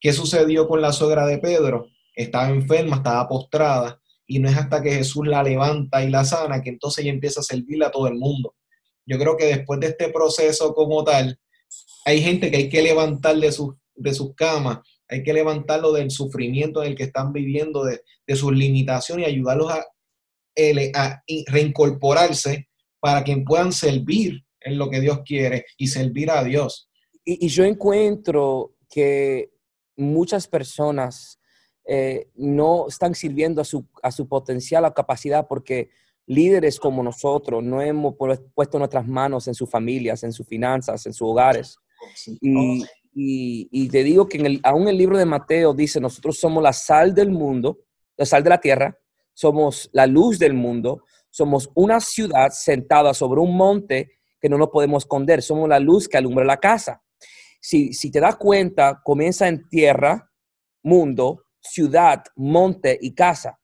¿qué 0.00 0.12
sucedió 0.12 0.68
con 0.68 0.80
la 0.80 0.92
suegra 0.92 1.26
de 1.26 1.38
Pedro? 1.38 1.88
Estaba 2.14 2.48
enferma, 2.48 2.96
estaba 2.96 3.28
postrada, 3.28 4.00
y 4.26 4.38
no 4.38 4.48
es 4.48 4.56
hasta 4.56 4.82
que 4.82 4.92
Jesús 4.92 5.26
la 5.26 5.42
levanta 5.42 6.04
y 6.04 6.10
la 6.10 6.24
sana 6.24 6.62
que 6.62 6.68
entonces 6.70 7.02
ella 7.02 7.12
empieza 7.12 7.40
a 7.40 7.44
servirle 7.44 7.86
a 7.86 7.90
todo 7.90 8.06
el 8.06 8.14
mundo 8.14 8.54
yo 9.08 9.18
creo 9.18 9.36
que 9.36 9.46
después 9.46 9.80
de 9.80 9.88
este 9.88 10.10
proceso 10.10 10.74
como 10.74 11.02
tal, 11.02 11.38
hay 12.04 12.20
gente 12.20 12.50
que 12.50 12.58
hay 12.58 12.68
que 12.68 12.82
levantar 12.82 13.36
de, 13.36 13.50
sus 13.50 13.74
de 13.94 14.12
sus 14.12 14.34
camas, 14.34 14.80
hay 15.08 15.22
que 15.22 15.32
levantarlo 15.32 15.92
del 15.92 16.10
sufrimiento 16.10 16.82
en 16.82 16.90
el 16.90 16.96
que 16.96 17.04
están 17.04 17.32
viviendo, 17.32 17.84
de, 17.84 18.02
sus 18.36 18.52
limitaciones 18.52 19.26
y 19.26 19.30
ayudarlos 19.30 19.72
a, 19.72 19.86
a 20.94 21.22
reincorporarse 21.46 22.68
para 23.00 23.24
que 23.24 23.36
puedan 23.38 23.72
servir 23.72 24.44
en 24.60 24.76
lo 24.76 24.90
que 24.90 25.00
Dios 25.00 25.20
quiere 25.24 25.64
y 25.78 25.86
servir 25.86 26.30
a 26.30 26.44
Dios. 26.44 26.90
Y, 27.24 27.48
yo 27.48 27.64
encuentro 27.64 28.74
que 28.90 29.50
muchas 29.96 30.46
personas 30.46 31.38
eh, 31.86 32.28
no 32.34 32.86
están 32.88 33.14
sirviendo 33.14 33.62
a 33.62 33.64
su, 33.64 33.86
a 34.02 34.10
su 34.10 34.28
potencial 34.28 34.84
o 34.84 34.92
capacidad 34.92 35.46
porque 35.48 35.90
líderes 36.28 36.78
como 36.78 37.02
nosotros 37.02 37.64
no 37.64 37.80
hemos 37.80 38.14
puesto 38.54 38.78
nuestras 38.78 39.06
manos 39.08 39.48
en 39.48 39.54
sus 39.54 39.68
familias, 39.68 40.22
en 40.22 40.32
sus 40.32 40.46
finanzas, 40.46 41.04
en 41.06 41.12
sus 41.12 41.26
hogares. 41.26 41.76
Y, 42.24 43.68
y, 43.72 43.88
te 43.88 44.04
digo 44.04 44.28
que 44.28 44.38
en 44.38 44.46
el, 44.46 44.60
aún 44.62 44.86
el 44.88 44.96
libro 44.96 45.18
de 45.18 45.24
Mateo 45.24 45.74
dice, 45.74 46.00
nosotros 46.00 46.38
somos 46.38 46.62
la 46.62 46.72
sal 46.72 47.14
del 47.14 47.30
mundo, 47.30 47.78
la 48.16 48.26
sal 48.26 48.44
de 48.44 48.50
la 48.50 48.60
tierra, 48.60 48.96
somos 49.32 49.88
la 49.92 50.06
luz 50.06 50.38
del 50.38 50.54
mundo, 50.54 51.02
somos 51.30 51.70
una 51.74 51.98
ciudad 51.98 52.50
sentada 52.50 53.14
sobre 53.14 53.40
un 53.40 53.56
monte 53.56 54.18
que 54.40 54.48
no 54.48 54.58
nos 54.58 54.68
podemos 54.68 55.04
esconder, 55.04 55.42
somos 55.42 55.68
la 55.68 55.80
luz 55.80 56.08
que 56.08 56.18
alumbra 56.18 56.44
la 56.44 56.58
casa. 56.58 57.02
Si, 57.60 57.92
si 57.92 58.10
te 58.10 58.20
das 58.20 58.36
cuenta, 58.36 59.00
comienza 59.02 59.48
en 59.48 59.68
tierra, 59.68 60.30
mundo, 60.82 61.44
ciudad, 61.60 62.22
monte 62.36 62.98
y 63.00 63.14
casa. 63.14 63.58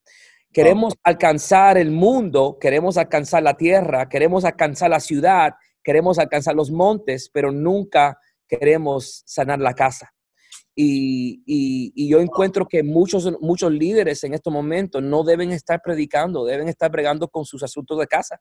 Queremos 0.55 0.94
alcanzar 1.02 1.76
el 1.78 1.90
mundo, 1.90 2.59
queremos 2.61 2.96
alcanzar 2.96 3.42
la 3.42 3.57
tierra, 3.57 4.09
queremos 4.09 4.44
alcanzar 4.44 4.88
la 4.88 5.00
ciudad, 5.00 5.55
queremos 5.82 6.20
alcanzar 6.20 6.55
los 6.55 6.70
montes, 6.70 7.28
pero 7.28 7.50
nunca 7.50 8.20
queremos 8.46 9.24
sanar 9.26 9.59
la 9.59 9.74
casa. 9.74 10.14
Y, 10.77 11.43
y, 11.47 12.09
yo 12.09 12.20
encuentro 12.20 12.66
que 12.66 12.83
muchos, 12.83 13.31
muchos 13.41 13.70
líderes 13.70 14.25
en 14.25 14.35
estos 14.35 14.53
momentos 14.53 15.03
no 15.03 15.22
deben 15.22 15.53
estar 15.53 15.81
predicando, 15.81 16.45
deben 16.45 16.68
estar 16.68 16.91
bregando 16.91 17.29
con 17.29 17.45
sus 17.45 17.62
asuntos 17.62 17.99
de 17.99 18.09
casa 18.09 18.41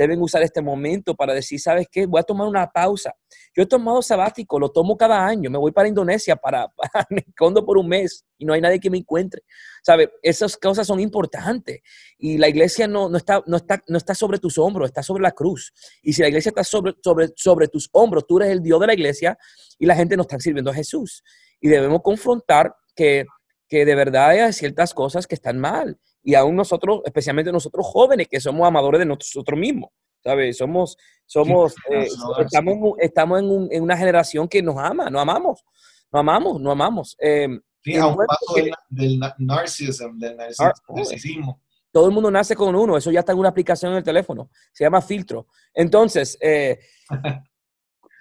deben 0.00 0.20
usar 0.22 0.42
este 0.42 0.62
momento 0.62 1.14
para 1.14 1.34
decir, 1.34 1.60
¿sabes 1.60 1.86
qué? 1.90 2.06
Voy 2.06 2.20
a 2.20 2.22
tomar 2.22 2.48
una 2.48 2.66
pausa. 2.70 3.14
Yo 3.54 3.62
he 3.62 3.66
tomado 3.66 4.00
sabático, 4.00 4.58
lo 4.58 4.70
tomo 4.70 4.96
cada 4.96 5.26
año. 5.26 5.50
Me 5.50 5.58
voy 5.58 5.72
para 5.72 5.88
Indonesia, 5.88 6.36
para, 6.36 6.72
me 7.10 7.18
escondo 7.18 7.66
por 7.66 7.76
un 7.76 7.86
mes 7.86 8.24
y 8.38 8.46
no 8.46 8.54
hay 8.54 8.62
nadie 8.62 8.80
que 8.80 8.88
me 8.88 8.96
encuentre. 8.96 9.42
¿Sabe? 9.82 10.10
Esas 10.22 10.56
cosas 10.56 10.86
son 10.86 11.00
importantes. 11.00 11.80
Y 12.16 12.38
la 12.38 12.48
iglesia 12.48 12.88
no, 12.88 13.10
no, 13.10 13.18
está, 13.18 13.42
no, 13.46 13.58
está, 13.58 13.82
no 13.88 13.98
está 13.98 14.14
sobre 14.14 14.38
tus 14.38 14.56
hombros, 14.56 14.88
está 14.88 15.02
sobre 15.02 15.22
la 15.22 15.32
cruz. 15.32 15.70
Y 16.02 16.14
si 16.14 16.22
la 16.22 16.28
iglesia 16.28 16.48
está 16.48 16.64
sobre, 16.64 16.94
sobre, 17.02 17.28
sobre 17.36 17.68
tus 17.68 17.90
hombros, 17.92 18.26
tú 18.26 18.38
eres 18.38 18.52
el 18.52 18.62
Dios 18.62 18.80
de 18.80 18.86
la 18.86 18.94
iglesia 18.94 19.38
y 19.78 19.84
la 19.84 19.94
gente 19.94 20.16
no 20.16 20.22
está 20.22 20.38
sirviendo 20.38 20.70
a 20.70 20.74
Jesús. 20.74 21.22
Y 21.60 21.68
debemos 21.68 22.00
confrontar 22.02 22.74
que, 22.94 23.26
que 23.68 23.84
de 23.84 23.94
verdad 23.94 24.30
hay 24.30 24.52
ciertas 24.52 24.94
cosas 24.94 25.26
que 25.26 25.34
están 25.34 25.58
mal 25.58 25.98
y 26.22 26.34
aún 26.34 26.56
nosotros, 26.56 27.00
especialmente 27.04 27.52
nosotros 27.52 27.86
jóvenes, 27.86 28.28
que 28.28 28.40
somos 28.40 28.66
amadores 28.66 28.98
de 28.98 29.06
nosotros 29.06 29.58
mismos, 29.58 29.90
¿sabes? 30.22 30.56
Somos, 30.56 30.96
somos, 31.26 31.74
eh, 31.90 32.08
estamos, 32.40 32.94
estamos 32.98 33.40
en, 33.40 33.68
en, 33.70 33.82
una 33.82 33.96
generación 33.96 34.48
que 34.48 34.62
nos 34.62 34.76
ama, 34.76 35.08
nos 35.08 35.22
amamos, 35.22 35.64
nos 36.12 36.20
amamos, 36.20 36.60
nos 36.60 36.72
amamos. 36.72 37.16
Eh, 37.20 37.48
sí, 37.82 37.96
a 37.96 38.06
un 38.06 38.16
paso 38.16 38.54
del, 38.54 38.70
del, 38.88 39.20
narcisismo, 39.38 40.10
del 40.18 40.36
narcisismo. 40.36 41.62
Todo 41.92 42.06
el 42.06 42.12
mundo 42.12 42.30
nace 42.30 42.54
con 42.54 42.74
uno, 42.74 42.96
eso 42.96 43.10
ya 43.10 43.20
está 43.20 43.32
en 43.32 43.38
una 43.38 43.48
aplicación 43.48 43.92
en 43.92 43.98
el 43.98 44.04
teléfono, 44.04 44.50
se 44.72 44.84
llama 44.84 45.00
filtro. 45.00 45.48
Entonces, 45.74 46.38
eh, 46.40 46.78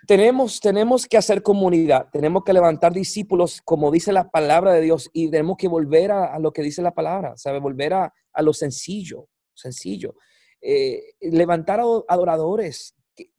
tenemos, 0.10 0.60
tenemos 0.60 1.06
que 1.06 1.18
hacer 1.18 1.44
comunidad, 1.44 2.08
tenemos 2.12 2.44
que 2.44 2.52
levantar 2.52 2.92
discípulos, 2.92 3.62
como 3.64 3.92
dice 3.92 4.12
la 4.12 4.32
palabra 4.32 4.74
de 4.74 4.82
Dios, 4.82 5.08
y 5.14 5.30
tenemos 5.30 5.56
que 5.56 5.68
volver 5.68 6.12
a, 6.12 6.40
lo 6.40 6.52
que 6.52 6.64
dice 6.64 6.82
la 6.82 6.96
palabra, 6.96 7.38
¿sabe? 7.38 7.60
Volver 7.60 7.94
a, 7.94 8.12
lo 8.42 8.52
sencillo, 8.52 9.28
sencillo. 9.54 10.16
Eh, 10.62 11.14
levantar 11.22 11.82
adoradores 12.08 12.96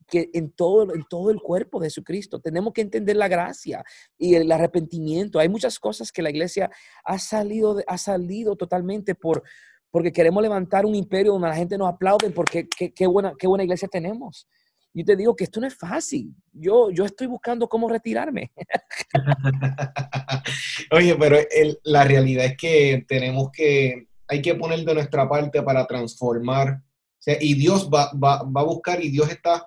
que, 0.07 0.31
en, 0.33 0.53
todo, 0.53 0.95
en 0.95 1.05
todo 1.11 1.33
el 1.33 1.41
cuerpo 1.41 1.81
de 1.81 1.89
Jesucristo. 1.89 2.39
Tenemos 2.39 2.73
que 2.73 2.83
entender 2.83 3.17
la 3.17 3.27
gracia 3.27 3.83
y 4.17 4.37
el 4.37 4.53
arrepentimiento. 4.53 5.41
Hay 5.41 5.49
muchas 5.49 5.77
cosas 5.81 6.13
que 6.13 6.23
la 6.23 6.31
iglesia 6.31 6.71
ha 7.05 7.19
salido, 7.19 7.83
ha 7.89 7.99
salido 7.99 8.55
totalmente 8.55 9.17
por, 9.17 9.43
porque 9.91 10.13
queremos 10.13 10.41
levantar 10.41 10.87
un 10.87 10.95
imperio 10.95 11.33
donde 11.33 11.49
la 11.49 11.57
gente 11.57 11.77
nos 11.77 11.89
aplaude 11.89 12.31
porque 12.31 12.69
qué, 12.69 13.07
buena, 13.09 13.33
qué 13.37 13.49
buena 13.49 13.65
iglesia 13.65 13.89
tenemos. 13.89 14.47
Yo 14.93 15.05
te 15.05 15.17
digo 15.17 15.37
que 15.37 15.45
esto 15.45 15.61
no 15.61 15.67
es 15.67 15.77
fácil. 15.77 16.35
Yo, 16.53 16.91
yo 16.91 17.05
estoy 17.05 17.27
buscando 17.27 17.69
cómo 17.69 17.89
retirarme. 17.89 18.53
Oye, 20.91 21.15
pero 21.17 21.39
la 21.85 22.05
realidad 22.05 22.47
es 22.47 22.57
que 22.57 23.05
tenemos 23.07 23.51
que, 23.53 24.09
hay 24.27 24.43
que 24.43 24.55
poner 24.55 24.85
de 24.85 24.95
nuestra 24.95 25.29
parte 25.29 25.63
para 25.63 25.87
transformar. 25.87 26.83
y 27.41 27.55
Dios 27.55 27.89
va, 27.93 28.11
va, 28.13 28.43
va 28.43 28.61
a 28.63 28.65
buscar 28.65 29.03
y 29.03 29.11
Dios 29.11 29.31
está 29.31 29.67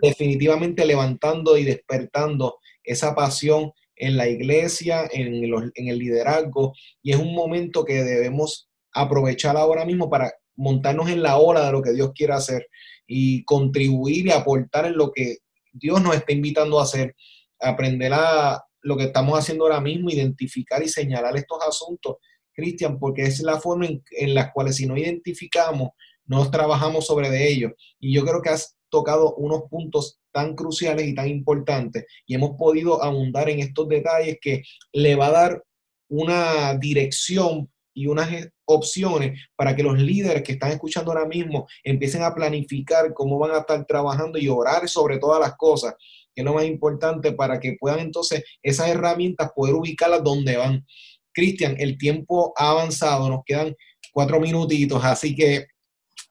definitivamente 0.00 0.84
levantando 0.84 1.56
y 1.56 1.64
despertando 1.64 2.58
esa 2.82 3.14
pasión 3.14 3.72
en 3.94 4.16
la 4.16 4.28
iglesia, 4.28 5.08
en, 5.12 5.48
los, 5.50 5.64
en, 5.74 5.88
el 5.88 5.98
liderazgo, 5.98 6.74
y 7.02 7.12
es 7.12 7.18
un 7.18 7.34
momento 7.34 7.84
que 7.84 8.02
debemos 8.02 8.68
aprovechar 8.92 9.56
ahora 9.56 9.84
mismo 9.84 10.10
para 10.10 10.32
montarnos 10.56 11.08
en 11.08 11.22
la 11.22 11.36
ola 11.36 11.66
de 11.66 11.72
lo 11.72 11.82
que 11.82 11.92
Dios 11.92 12.12
quiere 12.14 12.32
hacer 12.32 12.66
y 13.14 13.44
contribuir 13.44 14.26
y 14.26 14.30
aportar 14.30 14.86
en 14.86 14.96
lo 14.96 15.12
que 15.12 15.38
Dios 15.70 16.02
nos 16.02 16.14
está 16.14 16.32
invitando 16.32 16.80
a 16.80 16.84
hacer, 16.84 17.14
aprender 17.60 18.12
a 18.14 18.64
lo 18.80 18.96
que 18.96 19.04
estamos 19.04 19.38
haciendo 19.38 19.64
ahora 19.64 19.80
mismo, 19.80 20.10
identificar 20.10 20.82
y 20.82 20.88
señalar 20.88 21.36
estos 21.36 21.58
asuntos, 21.68 22.16
Cristian, 22.54 22.98
porque 22.98 23.22
es 23.22 23.40
la 23.40 23.60
forma 23.60 23.86
en, 23.86 24.02
en 24.12 24.34
la 24.34 24.50
cual 24.50 24.72
si 24.72 24.86
no 24.86 24.96
identificamos, 24.96 25.90
no 26.24 26.50
trabajamos 26.50 27.06
sobre 27.06 27.28
de 27.28 27.48
ellos. 27.48 27.72
Y 28.00 28.14
yo 28.14 28.24
creo 28.24 28.40
que 28.40 28.50
has 28.50 28.76
tocado 28.88 29.34
unos 29.34 29.64
puntos 29.70 30.18
tan 30.32 30.54
cruciales 30.54 31.06
y 31.06 31.14
tan 31.14 31.28
importantes 31.28 32.06
y 32.26 32.34
hemos 32.34 32.56
podido 32.56 33.02
abundar 33.02 33.50
en 33.50 33.60
estos 33.60 33.88
detalles 33.88 34.38
que 34.40 34.62
le 34.92 35.16
va 35.16 35.26
a 35.26 35.32
dar 35.32 35.64
una 36.08 36.74
dirección 36.78 37.71
y 37.94 38.06
unas 38.06 38.28
opciones 38.64 39.40
para 39.56 39.74
que 39.76 39.82
los 39.82 39.98
líderes 39.98 40.42
que 40.42 40.52
están 40.52 40.72
escuchando 40.72 41.12
ahora 41.12 41.26
mismo 41.26 41.66
empiecen 41.82 42.22
a 42.22 42.34
planificar 42.34 43.12
cómo 43.12 43.38
van 43.38 43.52
a 43.52 43.58
estar 43.58 43.84
trabajando 43.86 44.38
y 44.38 44.48
orar 44.48 44.88
sobre 44.88 45.18
todas 45.18 45.40
las 45.40 45.56
cosas 45.56 45.94
que 46.34 46.40
es 46.40 46.44
lo 46.44 46.54
más 46.54 46.64
importante 46.64 47.32
para 47.32 47.60
que 47.60 47.76
puedan 47.78 48.00
entonces 48.00 48.42
esas 48.62 48.88
herramientas 48.88 49.52
poder 49.54 49.74
ubicarlas 49.74 50.24
donde 50.24 50.56
van. 50.56 50.84
Cristian, 51.32 51.76
el 51.78 51.96
tiempo 51.98 52.52
ha 52.56 52.70
avanzado, 52.70 53.28
nos 53.28 53.44
quedan 53.44 53.74
cuatro 54.12 54.40
minutitos, 54.40 55.02
así 55.04 55.34
que 55.34 55.66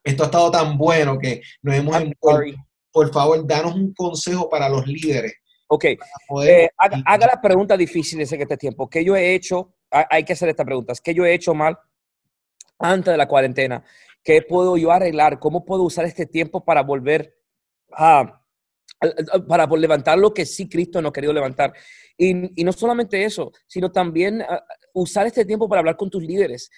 esto 0.03 0.23
ha 0.23 0.25
estado 0.27 0.51
tan 0.51 0.77
bueno 0.77 1.17
que 1.19 1.41
nos 1.61 1.75
hemos... 1.75 1.95
Por 2.93 3.13
favor, 3.13 3.47
danos 3.47 3.73
un 3.73 3.93
consejo 3.93 4.49
para 4.49 4.67
los 4.67 4.85
líderes. 4.85 5.33
Ok, 5.67 5.85
eh, 5.85 6.69
haga, 6.75 7.27
la 7.27 7.39
pregunta 7.41 7.77
difícil 7.77 8.19
en 8.19 8.23
este 8.23 8.57
tiempo. 8.57 8.89
¿Qué 8.89 9.05
yo 9.05 9.15
he 9.15 9.33
hecho? 9.33 9.73
Hay 9.91 10.23
que 10.23 10.33
hacer 10.33 10.49
estas 10.49 10.65
preguntas. 10.65 11.01
¿Qué 11.01 11.13
yo 11.13 11.25
he 11.25 11.33
hecho 11.33 11.53
mal 11.53 11.77
antes 12.79 13.11
de 13.11 13.17
la 13.17 13.27
cuarentena? 13.27 13.83
¿Qué 14.23 14.41
puedo 14.41 14.77
yo 14.77 14.91
arreglar? 14.91 15.39
¿Cómo 15.39 15.65
puedo 15.65 15.83
usar 15.83 16.05
este 16.05 16.25
tiempo 16.25 16.63
para 16.63 16.81
volver 16.81 17.37
a 17.91 18.40
para 19.47 19.67
levantar 19.67 20.17
lo 20.17 20.33
que 20.33 20.45
sí 20.45 20.69
Cristo 20.69 21.01
no 21.01 21.09
ha 21.09 21.13
querido 21.13 21.33
levantar. 21.33 21.73
Y, 22.17 22.33
no 22.63 22.71
solamente 22.71 23.23
eso, 23.23 23.51
sino 23.65 23.91
también 23.91 24.43
usar 24.93 25.25
este 25.25 25.43
tiempo 25.43 25.67
para 25.67 25.79
hablar 25.79 25.97
con 25.97 26.09
tus 26.09 26.21
líderes. 26.21 26.69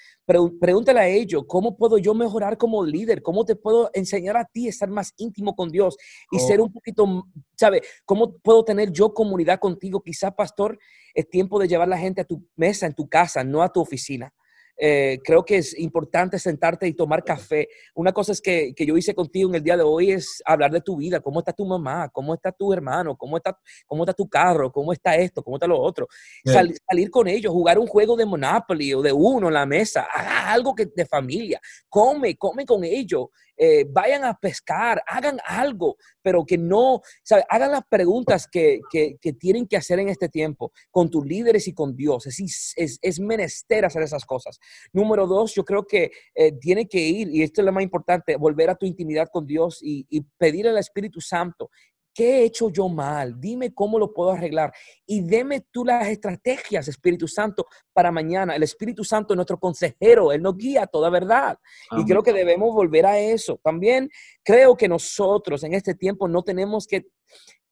pregúntale 0.59 0.99
a 1.01 1.07
ellos, 1.07 1.43
¿cómo 1.47 1.75
puedo 1.75 1.97
yo 1.97 2.13
mejorar 2.13 2.57
como 2.57 2.85
líder? 2.85 3.21
¿Cómo 3.21 3.43
te 3.43 3.55
puedo 3.55 3.89
enseñar 3.93 4.37
a 4.37 4.45
ti 4.45 4.67
a 4.67 4.69
estar 4.69 4.89
más 4.89 5.13
íntimo 5.17 5.55
con 5.55 5.69
Dios 5.69 5.97
y 6.31 6.39
ser 6.39 6.61
oh. 6.61 6.65
un 6.65 6.71
poquito, 6.71 7.27
¿sabe? 7.57 7.81
¿Cómo 8.05 8.37
puedo 8.37 8.63
tener 8.63 8.91
yo 8.91 9.13
comunidad 9.13 9.59
contigo? 9.59 10.01
Quizá, 10.01 10.31
pastor, 10.31 10.79
es 11.13 11.29
tiempo 11.29 11.59
de 11.59 11.67
llevar 11.67 11.89
la 11.89 11.97
gente 11.97 12.21
a 12.21 12.25
tu 12.25 12.47
mesa 12.55 12.85
en 12.85 12.93
tu 12.93 13.09
casa, 13.09 13.43
no 13.43 13.61
a 13.63 13.71
tu 13.71 13.81
oficina. 13.81 14.33
Eh, 14.77 15.19
creo 15.23 15.45
que 15.45 15.57
es 15.57 15.77
importante 15.77 16.39
sentarte 16.39 16.87
y 16.87 16.93
tomar 16.93 17.23
café. 17.23 17.69
Una 17.93 18.11
cosa 18.11 18.31
es 18.31 18.41
que, 18.41 18.73
que, 18.75 18.85
yo 18.85 18.97
hice 18.97 19.13
contigo 19.13 19.49
en 19.49 19.55
el 19.55 19.63
día 19.63 19.77
de 19.77 19.83
hoy 19.83 20.11
es 20.11 20.41
hablar 20.45 20.71
de 20.71 20.81
tu 20.81 20.97
vida, 20.97 21.19
cómo 21.19 21.39
está 21.39 21.53
tu 21.53 21.65
mamá, 21.65 22.09
cómo 22.09 22.33
está 22.33 22.51
tu 22.51 22.73
hermano, 22.73 23.15
cómo 23.15 23.37
está, 23.37 23.57
cómo 23.85 24.03
está 24.03 24.13
tu 24.13 24.27
carro, 24.27 24.71
cómo 24.71 24.91
está 24.91 25.15
esto, 25.15 25.43
cómo 25.43 25.57
está 25.57 25.67
lo 25.67 25.79
otro. 25.79 26.07
salir 26.43 27.09
con 27.11 27.27
ellos, 27.27 27.53
jugar 27.53 27.77
un 27.77 27.87
juego 27.87 28.15
de 28.15 28.25
Monopoly 28.25 28.93
o 28.93 29.01
de 29.01 29.13
uno 29.13 29.47
en 29.47 29.53
la 29.53 29.65
mesa, 29.65 30.07
algo 30.47 30.73
que, 30.73 30.87
de 30.87 31.05
familia, 31.05 31.59
come, 31.89 32.35
come 32.35 32.65
con 32.65 32.83
ellos. 32.83 33.27
Eh, 33.57 33.85
vayan 33.89 34.23
a 34.23 34.33
pescar, 34.33 35.03
hagan 35.07 35.39
algo, 35.45 35.97
pero 36.21 36.45
que 36.45 36.57
no, 36.57 37.01
hagan 37.49 37.71
las 37.71 37.83
preguntas 37.87 38.47
que, 38.47 38.79
que, 38.91 39.33
tienen 39.33 39.67
que 39.67 39.77
hacer 39.77 39.99
en 39.99 40.09
este 40.09 40.29
tiempo 40.29 40.71
con 40.89 41.09
tus 41.09 41.25
líderes 41.25 41.67
y 41.67 41.73
con 41.73 41.95
Dios. 41.95 42.25
Es, 42.25 42.73
es, 42.75 42.99
es 43.01 43.19
menester 43.19 43.85
hacer 43.85 44.03
esas 44.03 44.25
cosas. 44.25 44.59
Número 44.91 45.27
dos, 45.27 45.53
yo 45.53 45.63
creo 45.63 45.85
que 45.85 46.11
eh, 46.35 46.51
tiene 46.53 46.87
que 46.87 46.99
ir, 46.99 47.29
y 47.29 47.43
esto 47.43 47.61
es 47.61 47.65
lo 47.65 47.71
más 47.71 47.83
importante, 47.83 48.35
volver 48.35 48.69
a 48.69 48.75
tu 48.75 48.85
intimidad 48.85 49.27
con 49.31 49.45
Dios 49.45 49.79
y, 49.81 50.05
y 50.09 50.25
al 50.67 50.77
Espíritu 50.77 51.21
Santo 51.21 51.69
¿Qué 52.13 52.41
he 52.41 52.43
hecho 52.45 52.69
yo 52.69 52.89
mal? 52.89 53.39
Dime 53.39 53.73
cómo 53.73 53.97
lo 53.97 54.13
puedo 54.13 54.31
arreglar. 54.31 54.71
Y 55.05 55.21
deme 55.21 55.65
tú 55.71 55.83
las 55.83 56.07
estrategias, 56.07 56.87
Espíritu 56.87 57.27
Santo, 57.27 57.65
para 57.91 58.11
mañana. 58.11 58.55
El 58.55 58.63
Espíritu 58.63 59.03
Santo 59.03 59.33
es 59.33 59.35
nuestro 59.35 59.59
consejero, 59.59 60.31
Él 60.31 60.41
nos 60.41 60.55
guía 60.55 60.85
toda 60.85 61.09
verdad. 61.09 61.57
Y 61.97 62.05
creo 62.05 62.21
que 62.21 62.33
debemos 62.33 62.73
volver 62.73 63.05
a 63.05 63.19
eso. 63.19 63.59
También 63.63 64.09
creo 64.43 64.77
que 64.77 64.87
nosotros 64.87 65.63
en 65.63 65.73
este 65.73 65.95
tiempo 65.95 66.27
no 66.27 66.43
tenemos 66.43 66.85
que... 66.85 67.07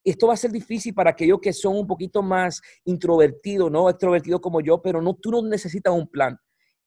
Esto 0.04 0.28
va 0.28 0.34
a 0.34 0.38
ser 0.38 0.52
difícil 0.52 0.96
para 0.96 1.12
aquellos 1.12 1.40
que 1.40 1.54
son 1.54 1.78
un 1.78 1.86
poquito 1.86 2.24
más 2.24 2.60
introvertidos, 2.86 3.70
no 3.70 3.88
extrovertidos 3.88 4.42
como 4.42 4.60
yo, 4.60 4.82
pero 4.82 5.00
no, 5.00 5.14
tú 5.14 5.30
no 5.30 5.44
necesitas 5.44 5.94
un 5.94 6.08
plan. 6.08 6.36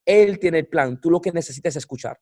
Él 0.05 0.41
tiene 0.41 0.59
el 0.59 0.67
plan. 0.67 1.01
Tú 1.01 1.11
lo 1.11 1.21
que 1.21 1.31
necesitas 1.31 1.75
es 1.75 1.77
escuchar 1.77 2.19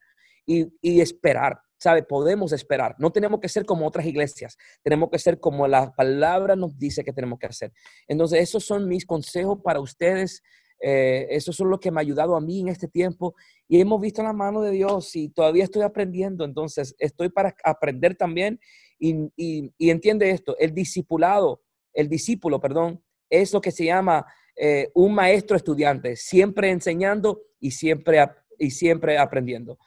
y, 0.46 0.68
y 0.80 1.00
esperar. 1.00 1.60
¿sabe? 1.82 2.04
Podemos 2.04 2.52
esperar. 2.52 2.94
No 2.98 3.10
tenemos 3.10 3.40
que 3.40 3.48
ser 3.48 3.66
como 3.66 3.86
otras 3.88 4.06
iglesias. 4.06 4.56
Tenemos 4.84 5.10
que 5.10 5.18
ser 5.18 5.40
como 5.40 5.66
la 5.66 5.92
palabra 5.92 6.54
nos 6.54 6.78
dice 6.78 7.02
que 7.02 7.12
tenemos 7.12 7.40
que 7.40 7.46
hacer. 7.46 7.72
Entonces, 8.06 8.40
esos 8.40 8.64
son 8.64 8.86
mis 8.86 9.04
consejos 9.04 9.58
para 9.64 9.80
ustedes. 9.80 10.42
Eh, 10.80 11.26
esos 11.30 11.56
son 11.56 11.70
los 11.70 11.80
que 11.80 11.90
me 11.90 11.98
ha 11.98 12.02
ayudado 12.02 12.36
a 12.36 12.40
mí 12.40 12.60
en 12.60 12.68
este 12.68 12.86
tiempo. 12.86 13.34
Y 13.66 13.80
hemos 13.80 14.00
visto 14.00 14.22
la 14.22 14.32
mano 14.32 14.62
de 14.62 14.70
Dios 14.70 15.16
y 15.16 15.30
todavía 15.30 15.64
estoy 15.64 15.82
aprendiendo. 15.82 16.44
Entonces, 16.44 16.94
estoy 17.00 17.30
para 17.30 17.52
aprender 17.64 18.14
también. 18.14 18.60
Y, 19.00 19.32
y, 19.36 19.90
entiende 19.90 20.30
esto, 20.30 20.56
el 20.58 20.72
discipulado, 20.72 21.62
el 21.92 22.08
discípulo, 22.08 22.60
perdón, 22.60 23.02
es 23.28 23.52
lo 23.52 23.60
que 23.60 23.72
se 23.72 23.86
llama 23.86 24.24
eh, 24.54 24.88
un 24.94 25.12
maestro 25.12 25.56
estudiante, 25.56 26.14
siempre 26.14 26.70
enseñando 26.70 27.42
y 27.58 27.72
siempre, 27.72 28.24
y 28.56 28.70
siempre 28.70 29.18
aprendiendo. 29.18 29.78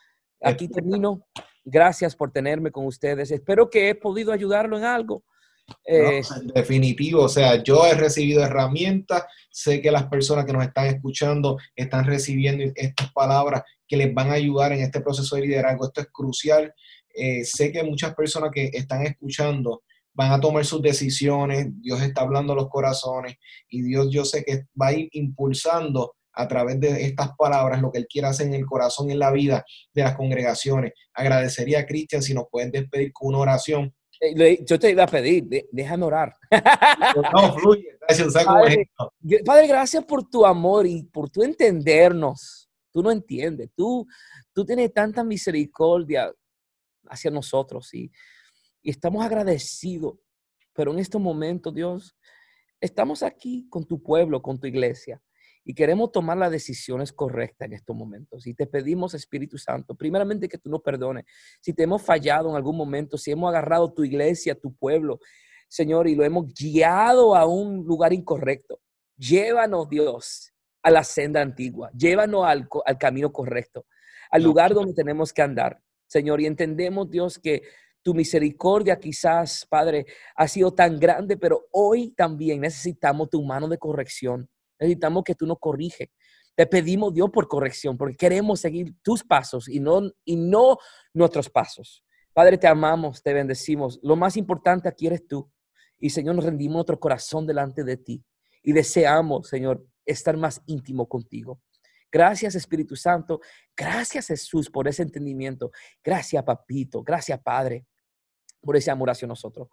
Aquí 0.42 0.68
termino. 0.68 1.26
Gracias 1.64 2.16
por 2.16 2.32
tenerme 2.32 2.72
con 2.72 2.86
ustedes. 2.86 3.32
Espero 3.32 3.70
que 3.70 3.90
he 3.90 3.96
podido 3.96 4.32
ayudarlo 4.32 4.78
en 4.78 4.84
algo. 4.84 5.24
Eh, 5.84 6.22
definitivo, 6.54 7.24
o 7.24 7.30
sea, 7.30 7.64
yo 7.64 7.88
he 7.88 7.96
recibido 7.96 8.44
herramientas, 8.44 9.24
sé 9.50 9.82
que 9.82 9.90
las 9.90 10.06
personas 10.06 10.46
que 10.46 10.54
nos 10.54 10.64
están 10.64 10.86
escuchando 10.86 11.58
están 11.76 12.06
recibiendo 12.06 12.72
estas 12.76 13.12
palabras 13.14 13.64
que 13.88 13.98
les 13.98 14.14
van 14.14 14.30
a 14.30 14.34
ayudar 14.34 14.74
en 14.74 14.82
este 14.82 15.02
proceso 15.02 15.36
de 15.36 15.44
liderazgo. 15.44 15.86
Esto 15.86 16.02
es 16.02 16.08
crucial. 16.12 16.74
Eh, 17.16 17.44
sé 17.46 17.72
que 17.72 17.84
muchas 17.84 18.14
personas 18.14 18.52
que 18.52 18.70
están 18.74 19.04
escuchando 19.04 19.84
van 20.14 20.32
a 20.32 20.40
tomar 20.40 20.66
sus 20.66 20.82
decisiones, 20.82 21.68
Dios 21.82 22.02
está 22.02 22.22
hablando 22.22 22.54
a 22.54 22.56
los 22.56 22.70
corazones 22.70 23.38
y 23.70 23.82
Dios 23.82 24.10
yo 24.12 24.24
sé 24.24 24.44
que 24.44 24.66
va 24.80 24.88
a 24.88 24.94
ir 24.94 25.10
impulsando 25.12 26.16
a 26.36 26.48
través 26.48 26.80
de 26.80 27.04
estas 27.04 27.36
palabras 27.38 27.82
lo 27.82 27.92
que 27.92 28.00
Él 28.00 28.08
quiere 28.08 28.28
hacer 28.28 28.48
en 28.48 28.56
el 28.56 28.66
corazón 28.66 29.10
y 29.10 29.14
en 29.14 29.20
la 29.20 29.32
vida 29.32 29.64
de 29.94 30.04
las 30.04 30.16
congregaciones. 30.16 30.94
Agradecería 31.14 31.80
a 31.80 31.86
Cristian 31.86 32.22
si 32.22 32.34
nos 32.34 32.46
pueden 32.52 32.72
despedir 32.72 33.14
con 33.14 33.30
una 33.30 33.40
oración. 33.40 33.96
Eh, 34.20 34.64
yo 34.66 34.80
te 34.80 34.92
iba 34.92 35.04
a 35.04 35.08
pedir, 35.08 35.46
déjame 35.72 36.06
orar. 36.06 36.34
No, 37.34 37.54
fluye. 37.58 37.98
Gracias, 38.02 38.34
Padre, 38.46 38.90
Padre, 39.46 39.68
gracias 39.68 40.04
por 40.04 40.30
tu 40.30 40.46
amor 40.46 40.86
y 40.86 41.04
por 41.04 41.30
tu 41.30 41.42
entendernos. 41.44 42.70
Tú 42.92 43.02
no 43.02 43.12
entiendes. 43.12 43.70
Tú, 43.76 44.06
tú 44.54 44.66
tienes 44.66 44.94
tanta 44.94 45.24
misericordia 45.24 46.32
hacia 47.08 47.32
nosotros 47.32 47.94
y, 47.94 48.12
y 48.82 48.92
estamos 48.92 49.26
agradecidos. 49.26 50.16
Pero 50.74 50.92
en 50.92 51.00
este 51.00 51.18
momento, 51.18 51.72
Dios, 51.72 52.16
estamos 52.80 53.24
aquí 53.24 53.68
con 53.70 53.86
tu 53.86 54.02
pueblo, 54.02 54.42
con 54.42 54.60
tu 54.60 54.68
iglesia 54.68 55.22
y 55.68 55.74
queremos 55.74 56.12
tomar 56.12 56.38
las 56.38 56.52
decisiones 56.52 57.12
correctas 57.12 57.66
en 57.66 57.74
estos 57.74 57.96
momentos. 57.96 58.46
Y 58.46 58.54
te 58.54 58.68
pedimos, 58.68 59.16
Espíritu 59.16 59.58
Santo, 59.58 59.96
primeramente 59.96 60.48
que 60.48 60.60
tú 60.60 60.70
nos 60.70 60.82
perdones. 60.82 61.26
Si 61.60 61.74
te 61.74 61.84
hemos 61.84 62.04
fallado 62.04 62.52
en 62.52 62.56
algún 62.56 62.78
momento, 62.78 63.18
si 63.18 63.32
hemos 63.32 63.50
agarrado 63.50 63.92
tu 63.92 64.04
iglesia, 64.04 64.54
tu 64.54 64.76
pueblo, 64.76 65.20
Señor, 65.68 66.08
y 66.08 66.14
lo 66.14 66.24
hemos 66.24 66.54
guiado 66.54 67.36
a 67.36 67.48
un 67.48 67.84
lugar 67.84 68.14
incorrecto, 68.14 68.80
llévanos, 69.18 69.90
Dios, 69.90 70.54
a 70.84 70.92
la 70.92 71.04
senda 71.04 71.42
antigua, 71.42 71.90
llévanos 71.98 72.46
al, 72.46 72.70
al 72.86 72.98
camino 73.00 73.34
correcto, 73.34 73.88
al 74.30 74.44
lugar 74.44 74.76
donde 74.76 74.94
tenemos 74.94 75.34
que 75.34 75.42
andar, 75.42 75.82
Señor. 76.06 76.42
Y 76.42 76.46
entendemos, 76.46 77.10
Dios, 77.10 77.40
que 77.40 77.64
tu 78.04 78.14
misericordia 78.14 79.00
quizás, 79.00 79.66
Padre, 79.68 80.06
ha 80.36 80.48
sido 80.48 80.76
tan 80.76 81.00
grande, 81.00 81.38
pero 81.38 81.66
hoy 81.72 82.12
también 82.12 82.62
necesitamos 82.62 83.32
tu 83.32 83.42
mano 83.42 83.68
de 83.68 83.80
corrección. 83.80 84.48
Necesitamos 84.80 85.24
que 85.24 85.36
tú 85.36 85.46
nos 85.46 85.60
corrige. 85.60 86.12
Te 86.56 86.66
pedimos, 86.66 87.14
Dios, 87.14 87.30
por 87.32 87.48
corrección, 87.48 87.98
porque 87.98 88.16
queremos 88.16 88.62
seguir 88.62 88.94
tus 89.02 89.24
pasos 89.24 89.68
y 89.68 89.80
no, 89.80 90.10
y 90.24 90.38
no 90.38 90.78
nuestros 91.14 91.50
pasos. 91.50 92.04
Padre, 92.34 92.58
te 92.58 92.68
amamos, 92.68 93.22
te 93.22 93.34
bendecimos. 93.34 94.00
Lo 94.02 94.16
más 94.16 94.38
importante 94.38 94.88
aquí 94.88 95.08
eres 95.08 95.28
tú. 95.28 95.52
Y 96.00 96.10
Señor, 96.10 96.36
nos 96.36 96.46
rendimos 96.46 96.76
nuestro 96.76 97.00
corazón 97.00 97.46
delante 97.46 97.84
de 97.84 97.98
ti. 97.98 98.24
Y 98.64 98.72
deseamos, 98.74 99.48
Señor, 99.48 99.86
estar 100.06 100.38
más 100.38 100.62
íntimo 100.66 101.08
contigo. 101.08 101.62
Gracias, 102.12 102.56
Espíritu 102.56 102.96
Santo. 102.96 103.42
Gracias, 103.76 104.28
Jesús, 104.28 104.70
por 104.70 104.88
ese 104.88 105.04
entendimiento. 105.04 105.72
Gracias, 106.04 106.42
Papito. 106.44 107.04
Gracias, 107.04 107.40
Padre, 107.42 107.86
por 108.62 108.78
ese 108.78 108.92
amor 108.92 109.10
hacia 109.10 109.28
nosotros. 109.28 109.68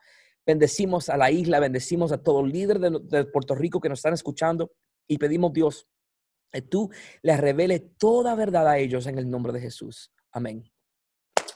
Bendecimos 0.45 1.09
a 1.09 1.17
la 1.17 1.31
isla, 1.31 1.61
bendecimos 1.61 2.11
a 2.11 2.21
todo 2.21 2.45
líder 2.45 2.81
de, 2.81 2.99
de 3.05 3.25
Puerto 3.27 3.55
Rico 3.55 3.81
que 3.81 3.89
nos 3.89 4.01
están 4.01 4.15
escuchando 4.15 4.73
y 5.07 5.19
pedimos, 5.19 5.53
Dios, 5.53 5.87
que 6.51 6.63
tú 6.63 6.91
les 7.23 7.41
revele 7.41 7.81
toda 7.81 8.35
verdad 8.35 8.69
a 8.69 8.79
ellos 8.79 9.07
en 9.07 9.19
el 9.19 9.29
nombre 9.29 9.53
de 9.53 9.61
Jesús. 9.61 10.13
Amén. 10.33 10.71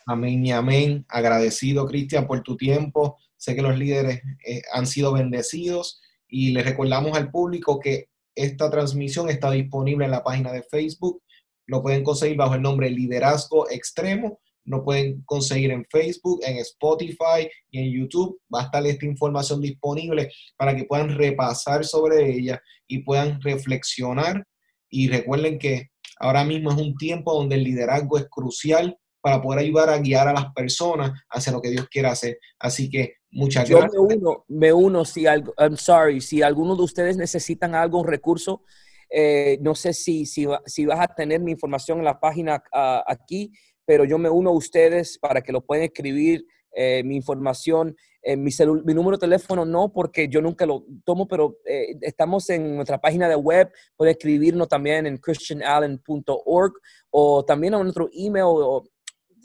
Amén 0.06 0.46
y 0.46 0.52
amén. 0.52 1.04
Agradecido, 1.08 1.86
Cristian, 1.86 2.26
por 2.26 2.42
tu 2.42 2.56
tiempo. 2.56 3.18
Sé 3.36 3.54
que 3.54 3.62
los 3.62 3.76
líderes 3.76 4.22
eh, 4.46 4.62
han 4.72 4.86
sido 4.86 5.12
bendecidos 5.12 6.00
y 6.28 6.52
les 6.52 6.64
recordamos 6.64 7.16
al 7.16 7.30
público 7.30 7.78
que 7.78 8.08
esta 8.34 8.70
transmisión 8.70 9.28
está 9.28 9.50
disponible 9.50 10.04
en 10.04 10.10
la 10.10 10.22
página 10.22 10.52
de 10.52 10.62
Facebook. 10.62 11.22
Lo 11.66 11.82
pueden 11.82 12.04
conseguir 12.04 12.36
bajo 12.36 12.54
el 12.54 12.62
nombre 12.62 12.90
Liderazgo 12.90 13.68
Extremo. 13.70 14.40
Lo 14.66 14.84
pueden 14.84 15.22
conseguir 15.24 15.70
en 15.70 15.84
Facebook, 15.86 16.40
en 16.44 16.58
Spotify 16.58 17.48
y 17.70 17.78
en 17.80 17.92
YouTube. 17.92 18.40
Va 18.54 18.60
a 18.60 18.64
estar 18.64 18.86
esta 18.86 19.06
información 19.06 19.60
disponible 19.60 20.30
para 20.56 20.76
que 20.76 20.84
puedan 20.84 21.16
repasar 21.16 21.84
sobre 21.84 22.30
ella 22.30 22.60
y 22.86 23.02
puedan 23.02 23.40
reflexionar. 23.40 24.44
Y 24.90 25.08
recuerden 25.08 25.58
que 25.58 25.88
ahora 26.20 26.44
mismo 26.44 26.70
es 26.70 26.78
un 26.78 26.94
tiempo 26.96 27.34
donde 27.34 27.56
el 27.56 27.64
liderazgo 27.64 28.18
es 28.18 28.26
crucial 28.28 28.96
para 29.20 29.42
poder 29.42 29.60
ayudar 29.60 29.88
a 29.88 29.98
guiar 29.98 30.28
a 30.28 30.32
las 30.32 30.52
personas 30.52 31.12
hacia 31.30 31.52
lo 31.52 31.60
que 31.60 31.70
Dios 31.70 31.88
quiere 31.88 32.08
hacer. 32.08 32.38
Así 32.58 32.88
que 32.90 33.14
Muchas 33.36 33.68
Yo 33.68 33.78
gracias. 33.78 34.02
me 34.02 34.14
uno, 34.14 34.44
me 34.48 34.72
uno 34.72 35.04
si 35.04 35.26
algo, 35.26 35.52
I'm 35.58 35.76
sorry, 35.76 36.22
si 36.22 36.40
alguno 36.40 36.74
de 36.74 36.82
ustedes 36.82 37.18
necesitan 37.18 37.74
algo, 37.74 38.00
un 38.00 38.06
recurso, 38.06 38.62
eh, 39.10 39.58
no 39.60 39.74
sé 39.74 39.92
si, 39.92 40.24
si 40.24 40.46
vas 40.46 41.00
a 41.00 41.14
tener 41.14 41.40
mi 41.40 41.52
información 41.52 41.98
en 41.98 42.04
la 42.06 42.18
página 42.18 42.62
ah, 42.72 43.04
aquí, 43.06 43.52
pero 43.86 44.04
yo 44.04 44.18
me 44.18 44.28
uno 44.28 44.50
a 44.50 44.54
ustedes 44.54 45.18
para 45.18 45.40
que 45.40 45.52
lo 45.52 45.64
puedan 45.64 45.84
escribir 45.84 46.44
eh, 46.72 47.02
mi 47.04 47.16
información. 47.16 47.96
Eh, 48.22 48.36
mi, 48.36 48.50
número 48.92 49.16
de 49.16 49.20
teléfono 49.20 49.64
no, 49.64 49.92
porque 49.92 50.28
yo 50.28 50.42
nunca 50.42 50.66
lo 50.66 50.84
tomo, 51.04 51.28
pero 51.28 51.58
eh, 51.64 51.96
estamos 52.02 52.50
en 52.50 52.74
nuestra 52.74 53.00
página 53.00 53.28
de 53.28 53.36
web. 53.36 53.70
Puede 53.96 54.10
escribirnos 54.10 54.68
también 54.68 55.06
en 55.06 55.16
christianallen.org 55.16 56.72
o 57.10 57.44
también 57.44 57.74
a 57.74 57.82
nuestro 57.82 58.10
email 58.12 58.44
o 58.46 58.84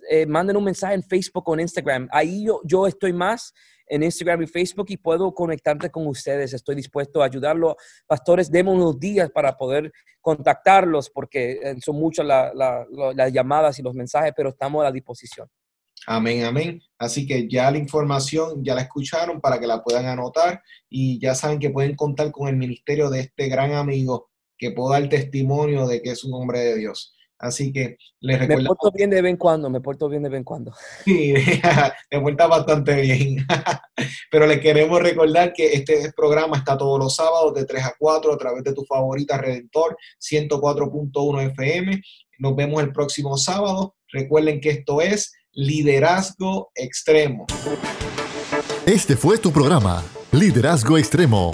eh, 0.09 0.25
manden 0.25 0.57
un 0.57 0.63
mensaje 0.63 0.95
en 0.95 1.03
Facebook 1.03 1.47
o 1.47 1.53
en 1.53 1.61
Instagram. 1.61 2.09
Ahí 2.11 2.45
yo, 2.45 2.61
yo 2.63 2.87
estoy 2.87 3.13
más 3.13 3.53
en 3.91 4.03
Instagram 4.03 4.41
y 4.43 4.47
Facebook 4.47 4.85
y 4.89 4.95
puedo 4.97 5.33
conectarte 5.33 5.89
con 5.91 6.07
ustedes. 6.07 6.53
Estoy 6.53 6.75
dispuesto 6.75 7.21
a 7.21 7.25
ayudarlo. 7.25 7.75
Pastores, 8.07 8.49
demos 8.49 8.75
unos 8.75 8.97
días 8.97 9.29
para 9.29 9.57
poder 9.57 9.91
contactarlos 10.21 11.09
porque 11.09 11.59
eh, 11.61 11.75
son 11.83 11.97
muchas 11.97 12.25
la- 12.25 12.53
la- 12.55 12.85
la- 12.89 13.13
las 13.13 13.33
llamadas 13.33 13.77
y 13.79 13.81
los 13.83 13.93
mensajes, 13.93 14.31
pero 14.35 14.49
estamos 14.49 14.79
a 14.81 14.85
la 14.85 14.91
disposición. 14.91 15.47
Amén, 16.07 16.45
amén. 16.45 16.81
Así 16.97 17.27
que 17.27 17.47
ya 17.49 17.69
la 17.69 17.77
información 17.77 18.63
ya 18.63 18.73
la 18.75 18.81
escucharon 18.81 19.39
para 19.41 19.59
que 19.59 19.67
la 19.67 19.83
puedan 19.83 20.05
anotar 20.05 20.61
y 20.89 21.19
ya 21.19 21.35
saben 21.35 21.59
que 21.59 21.69
pueden 21.69 21.95
contar 21.95 22.31
con 22.31 22.47
el 22.47 22.55
ministerio 22.55 23.09
de 23.09 23.19
este 23.19 23.49
gran 23.49 23.73
amigo 23.73 24.29
que 24.57 24.71
puede 24.71 24.99
dar 25.01 25.09
testimonio 25.09 25.85
de 25.85 26.01
que 26.01 26.11
es 26.11 26.23
un 26.23 26.33
hombre 26.33 26.59
de 26.59 26.77
Dios. 26.77 27.13
Así 27.41 27.73
que 27.73 27.97
les 28.19 28.39
Me 28.39 28.45
recuerdo 28.45 28.67
porto 28.67 28.91
bien 28.95 29.09
de 29.09 29.19
vez 29.19 29.31
en 29.31 29.37
cuando, 29.37 29.67
me 29.67 29.81
porto 29.81 30.07
bien 30.07 30.21
de 30.21 30.29
vez 30.29 30.37
en 30.37 30.43
cuando. 30.43 30.71
Sí, 31.03 31.33
te 32.09 32.21
cuenta 32.21 32.45
bastante 32.45 33.01
bien. 33.01 33.45
Pero 34.31 34.45
le 34.45 34.59
queremos 34.59 35.01
recordar 35.01 35.51
que 35.51 35.73
este 35.73 36.13
programa 36.15 36.57
está 36.57 36.77
todos 36.77 36.99
los 36.99 37.15
sábados 37.15 37.55
de 37.55 37.65
3 37.65 37.83
a 37.83 37.93
4 37.97 38.33
a 38.33 38.37
través 38.37 38.63
de 38.63 38.73
tu 38.73 38.85
favorita 38.85 39.39
Redentor 39.39 39.97
104.1 40.19 41.51
FM. 41.51 42.01
Nos 42.37 42.55
vemos 42.55 42.83
el 42.83 42.91
próximo 42.91 43.35
sábado. 43.37 43.95
Recuerden 44.09 44.61
que 44.61 44.69
esto 44.69 45.01
es 45.01 45.33
Liderazgo 45.51 46.71
Extremo. 46.75 47.47
Este 48.85 49.15
fue 49.15 49.39
tu 49.39 49.51
programa, 49.51 50.03
Liderazgo 50.31 50.97
Extremo. 50.97 51.53